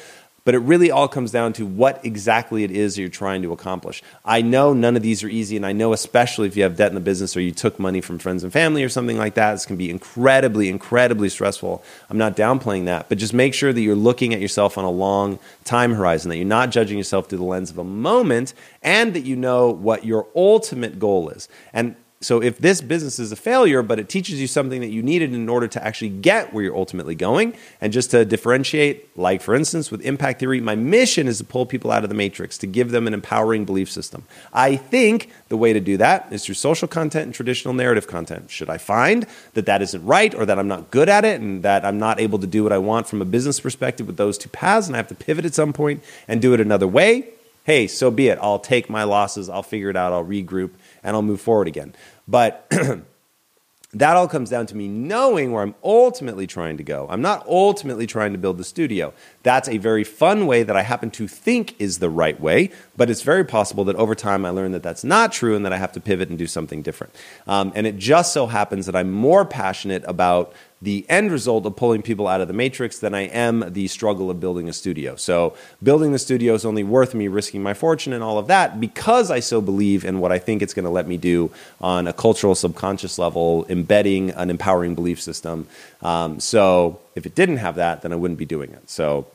[0.47, 4.01] But it really all comes down to what exactly it is you're trying to accomplish.
[4.23, 6.87] I know none of these are easy, and I know especially if you have debt
[6.87, 9.51] in the business or you took money from friends and family or something like that,
[9.51, 11.83] this can be incredibly, incredibly stressful.
[12.09, 14.89] I'm not downplaying that, but just make sure that you're looking at yourself on a
[14.89, 19.13] long time horizon, that you're not judging yourself through the lens of a moment, and
[19.15, 21.49] that you know what your ultimate goal is.
[21.73, 25.03] And so if this business is a failure, but it teaches you something that you
[25.03, 29.39] needed in order to actually get where you're ultimately going, and just to differentiate, like
[29.41, 32.57] for instance, with impact theory, my mission is to pull people out of the matrix,
[32.57, 34.23] to give them an empowering belief system.
[34.51, 38.49] I think the way to do that is through social content and traditional narrative content.
[38.49, 41.61] Should I find that that isn't right, or that I'm not good at it, and
[41.61, 44.39] that I'm not able to do what I want from a business perspective with those
[44.39, 47.29] two paths, and I have to pivot at some point and do it another way?
[47.63, 48.39] Hey, so be it.
[48.41, 49.49] I'll take my losses.
[49.49, 50.13] I'll figure it out.
[50.13, 50.71] I'll regroup
[51.07, 51.95] and I'll move forward again.
[52.27, 52.69] But
[53.93, 57.07] that all comes down to me knowing where I'm ultimately trying to go.
[57.09, 59.13] I'm not ultimately trying to build the studio.
[59.41, 63.09] That's a very fun way that I happen to think is the right way, but
[63.09, 65.77] it's very possible that over time I learn that that's not true and that I
[65.77, 67.15] have to pivot and do something different.
[67.47, 70.51] Um, and it just so happens that I'm more passionate about
[70.81, 74.29] the end result of pulling people out of the matrix than I am the struggle
[74.29, 75.15] of building a studio.
[75.15, 78.79] So, building the studio is only worth me risking my fortune and all of that
[78.79, 81.51] because I so believe in what I think it's going to let me do
[81.81, 85.67] on a cultural subconscious level, embedding an empowering belief system.
[86.01, 88.89] Um, so, if it didn't have that, then I wouldn't be doing it.
[88.89, 89.25] So,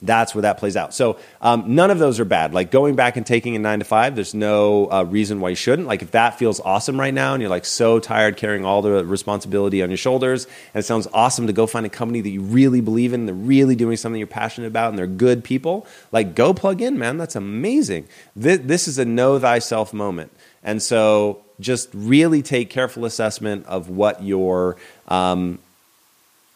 [0.00, 0.94] that's where that plays out.
[0.94, 2.54] So um, none of those are bad.
[2.54, 5.56] Like going back and taking a nine to five, there's no uh, reason why you
[5.56, 5.88] shouldn't.
[5.88, 9.04] Like if that feels awesome right now and you're like so tired carrying all the
[9.04, 12.42] responsibility on your shoulders, and it sounds awesome to go find a company that you
[12.42, 16.34] really believe in, they're really doing something you're passionate about, and they're good people, like
[16.34, 17.16] go plug in, man.
[17.16, 18.06] That's amazing.
[18.36, 20.32] This, this is a know thyself moment.
[20.62, 24.76] And so just really take careful assessment of what your
[25.08, 25.58] um,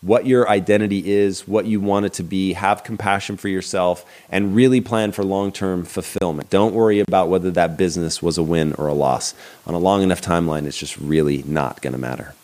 [0.03, 4.55] what your identity is, what you want it to be, have compassion for yourself, and
[4.55, 6.51] really plan for long term fulfillment.
[6.51, 9.35] Don't worry about whether that business was a win or a loss.
[9.67, 12.35] On a long enough timeline, it's just really not going to matter.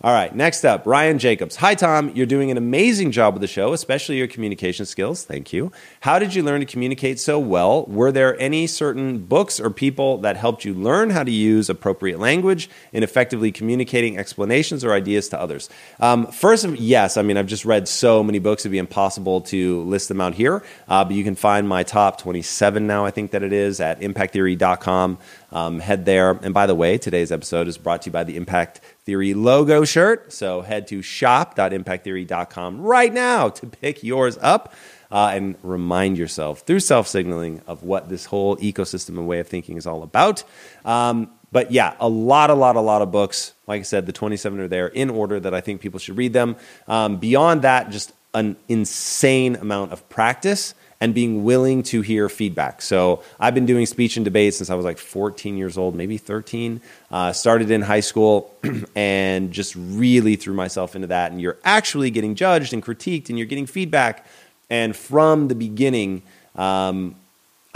[0.00, 1.56] All right, next up, Ryan Jacobs.
[1.56, 2.12] Hi, Tom.
[2.14, 5.24] You're doing an amazing job with the show, especially your communication skills.
[5.24, 5.72] Thank you.
[6.02, 7.84] How did you learn to communicate so well?
[7.86, 12.20] Were there any certain books or people that helped you learn how to use appropriate
[12.20, 15.68] language in effectively communicating explanations or ideas to others?
[15.98, 17.16] Um, first, yes.
[17.16, 20.34] I mean, I've just read so many books, it'd be impossible to list them out
[20.34, 20.62] here.
[20.86, 23.98] Uh, but you can find my top 27 now, I think that it is, at
[23.98, 25.18] impacttheory.com.
[25.50, 26.32] Um, head there.
[26.42, 29.84] And by the way, today's episode is brought to you by the Impact Theory logo
[29.84, 30.32] shirt.
[30.32, 34.74] So head to shop.impacttheory.com right now to pick yours up.
[35.10, 39.48] Uh, and remind yourself through self signaling of what this whole ecosystem and way of
[39.48, 40.44] thinking is all about.
[40.84, 43.54] Um, but yeah, a lot, a lot, a lot of books.
[43.66, 46.34] Like I said, the 27 are there in order that I think people should read
[46.34, 46.56] them.
[46.86, 52.82] Um, beyond that, just an insane amount of practice and being willing to hear feedback.
[52.82, 56.18] So I've been doing speech and debate since I was like 14 years old, maybe
[56.18, 56.80] 13.
[57.10, 58.54] Uh, started in high school
[58.96, 61.30] and just really threw myself into that.
[61.30, 64.26] And you're actually getting judged and critiqued and you're getting feedback.
[64.70, 66.22] And from the beginning,
[66.56, 67.14] um,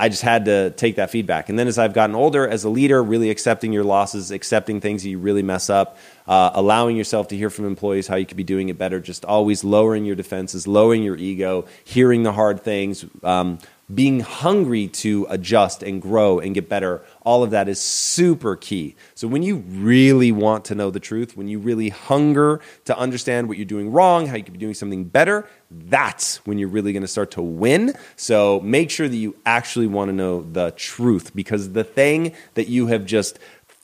[0.03, 1.49] I just had to take that feedback.
[1.49, 5.07] And then as I've gotten older, as a leader, really accepting your losses, accepting things
[5.07, 5.97] you really mess up,
[6.27, 9.25] uh, allowing yourself to hear from employees how you could be doing it better, just
[9.25, 13.61] always lowering your defenses, lowering your ego, hearing the hard things, um,
[13.93, 18.95] being hungry to adjust and grow and get better, all of that is super key.
[19.15, 23.49] So, when you really want to know the truth, when you really hunger to understand
[23.49, 26.93] what you're doing wrong, how you could be doing something better, that's when you're really
[26.93, 27.95] going to start to win.
[28.17, 32.69] So, make sure that you actually want to know the truth because the thing that
[32.69, 33.39] you have just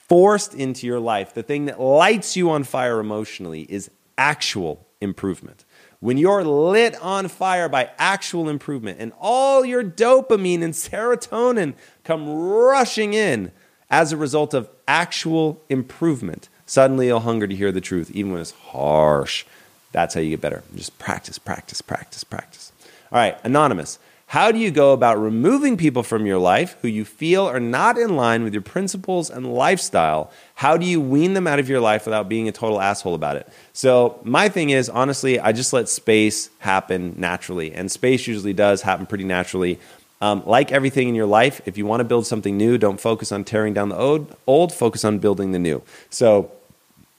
[0.08, 5.64] forced into your life, the thing that lights you on fire emotionally, is actual improvement.
[6.00, 12.28] When you're lit on fire by actual improvement and all your dopamine and serotonin come
[12.28, 13.50] rushing in
[13.90, 18.40] as a result of actual improvement, suddenly you'll hunger to hear the truth, even when
[18.40, 19.44] it's harsh.
[19.90, 20.62] That's how you get better.
[20.74, 22.70] Just practice, practice, practice, practice.
[23.10, 23.98] All right, Anonymous.
[24.28, 27.96] How do you go about removing people from your life who you feel are not
[27.96, 30.30] in line with your principles and lifestyle?
[30.54, 33.36] How do you wean them out of your life without being a total asshole about
[33.36, 33.48] it?
[33.72, 37.72] So, my thing is, honestly, I just let space happen naturally.
[37.72, 39.78] And space usually does happen pretty naturally.
[40.20, 43.32] Um, like everything in your life, if you want to build something new, don't focus
[43.32, 45.80] on tearing down the old, old focus on building the new.
[46.10, 46.52] So,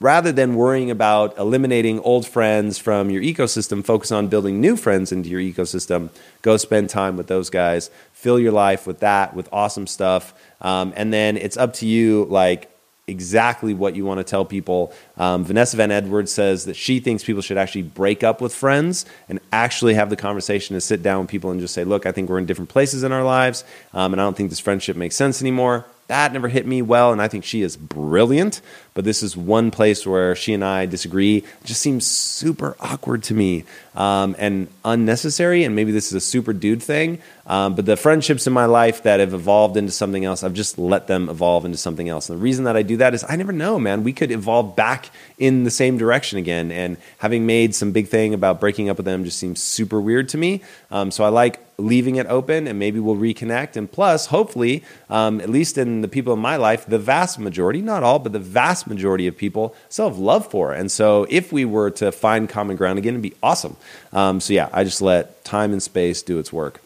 [0.00, 5.12] rather than worrying about eliminating old friends from your ecosystem, focus on building new friends
[5.12, 6.08] into your ecosystem.
[6.40, 7.90] Go spend time with those guys.
[8.12, 10.32] Fill your life with that, with awesome stuff.
[10.62, 12.70] Um, and then it's up to you, like,
[13.06, 14.92] exactly what you want to tell people.
[15.18, 19.04] Um, Vanessa Van Edwards says that she thinks people should actually break up with friends
[19.28, 22.12] and actually have the conversation to sit down with people and just say, look, I
[22.12, 24.96] think we're in different places in our lives, um, and I don't think this friendship
[24.96, 27.12] makes sense anymore that never hit me well.
[27.12, 28.60] And I think she is brilliant.
[28.94, 31.38] But this is one place where she and I disagree.
[31.38, 33.64] It just seems super awkward to me
[33.94, 35.64] um, and unnecessary.
[35.64, 37.20] And maybe this is a super dude thing.
[37.46, 40.78] Um, but the friendships in my life that have evolved into something else, I've just
[40.78, 42.28] let them evolve into something else.
[42.28, 44.04] And the reason that I do that is I never know, man.
[44.04, 46.70] We could evolve back in the same direction again.
[46.70, 50.28] And having made some big thing about breaking up with them just seems super weird
[50.30, 50.62] to me.
[50.90, 53.76] Um, so I like leaving it open and maybe we'll reconnect.
[53.76, 57.80] And plus, hopefully, um, at least in the people in my life, the vast majority,
[57.80, 60.72] not all, but the vast majority of people still have love for.
[60.72, 63.76] And so if we were to find common ground again, it'd be awesome.
[64.12, 66.80] Um, so yeah, I just let time and space do its work.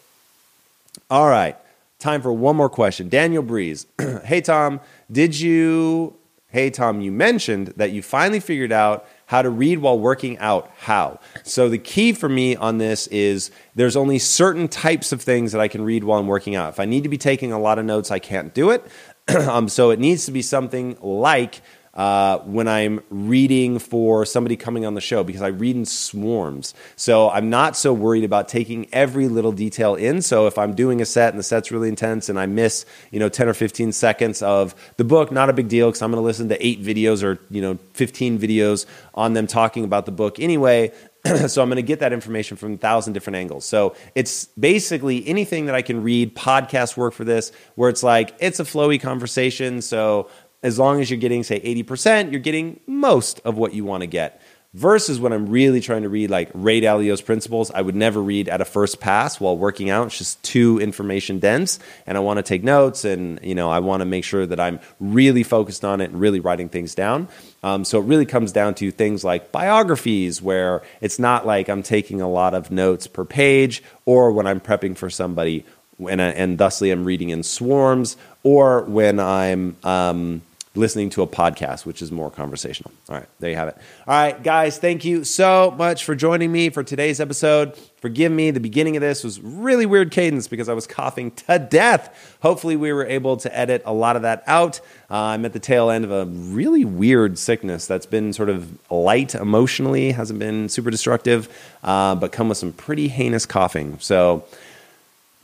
[1.09, 1.55] All right.
[1.99, 3.09] Time for one more question.
[3.09, 3.85] Daniel Breeze.
[4.25, 4.79] hey, Tom,
[5.11, 6.15] did you.
[6.49, 10.71] Hey, Tom, you mentioned that you finally figured out how to read while working out.
[10.77, 11.19] How?
[11.43, 15.61] So, the key for me on this is there's only certain types of things that
[15.61, 16.69] I can read while I'm working out.
[16.69, 18.85] If I need to be taking a lot of notes, I can't do it.
[19.27, 21.61] um, so, it needs to be something like
[21.95, 26.73] uh, when I'm reading for somebody coming on the show because I read in swarms.
[26.95, 30.21] So I'm not so worried about taking every little detail in.
[30.21, 33.19] So if I'm doing a set and the set's really intense and I miss, you
[33.19, 36.21] know, 10 or 15 seconds of the book, not a big deal because I'm going
[36.21, 40.11] to listen to eight videos or, you know, 15 videos on them talking about the
[40.11, 40.91] book anyway.
[41.47, 43.65] so I'm going to get that information from a thousand different angles.
[43.65, 46.35] So it's basically anything that I can read.
[46.35, 49.81] Podcast work for this, where it's like it's a flowy conversation.
[49.81, 50.29] So
[50.65, 54.07] as long as you're getting, say, 80%, you're getting most of what you want to
[54.07, 54.41] get.
[54.73, 58.49] Versus when I'm really trying to read like Ray Dalio's principles, I would never read
[58.49, 60.07] at a first pass while working out.
[60.07, 63.79] It's just too information dense, and I want to take notes, and you know I
[63.79, 67.29] want to make sure that I'm really focused on it and really writing things down.
[67.63, 71.81] Um, so it really comes down to things like biographies, where it's not like I'm
[71.81, 75.63] taking a lot of notes per page, or when I'm prepping for somebody,
[75.99, 80.41] and, and thusly I'm reading in swarms, or when I'm um,
[80.75, 82.91] listening to a podcast, which is more conversational.
[83.09, 83.77] All right, there you have it.
[84.07, 87.77] All right, guys, thank you so much for joining me for today's episode.
[88.01, 91.57] Forgive me, the beginning of this was really weird cadence because I was coughing to
[91.57, 92.37] death.
[92.41, 94.79] Hopefully, we were able to edit a lot of that out.
[95.09, 98.77] Uh, I'm at the tail end of a really weird sickness that's been sort of
[98.91, 101.49] light emotionally, hasn't been super destructive,
[101.83, 103.97] uh, but come with some pretty heinous coughing.
[103.99, 104.43] So,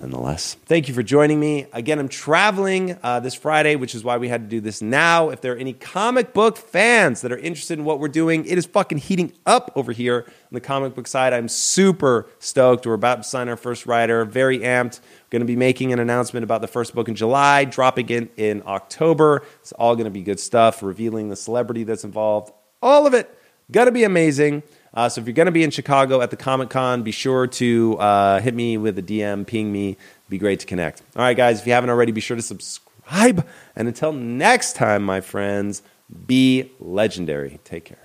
[0.02, 0.56] nonetheless.
[0.66, 1.68] Thank you for joining me.
[1.74, 5.30] Again, I'm traveling uh, this Friday, which is why we had to do this now.
[5.30, 8.58] If there are any comic book fans that are interested in what we're doing, it
[8.58, 11.34] is fucking heating up over here on the comic book side.
[11.34, 12.86] I'm super stoked.
[12.86, 15.00] We're about to sign our first writer, very amped.
[15.30, 18.64] Going to be making an announcement about the first book in July, dropping it in
[18.66, 19.44] October.
[19.62, 22.52] It's all going to be good stuff, revealing the celebrity that's involved.
[22.82, 23.38] All of it.
[23.72, 24.64] To be amazing.
[24.94, 27.48] Uh, so if you're going to be in Chicago at the Comic Con, be sure
[27.48, 29.98] to uh, hit me with a DM, ping me.
[30.30, 31.02] Be great to connect.
[31.16, 33.48] All right, guys, if you haven't already, be sure to subscribe.
[33.76, 35.82] And until next time, my friends,
[36.26, 37.60] be legendary.
[37.64, 38.01] Take care.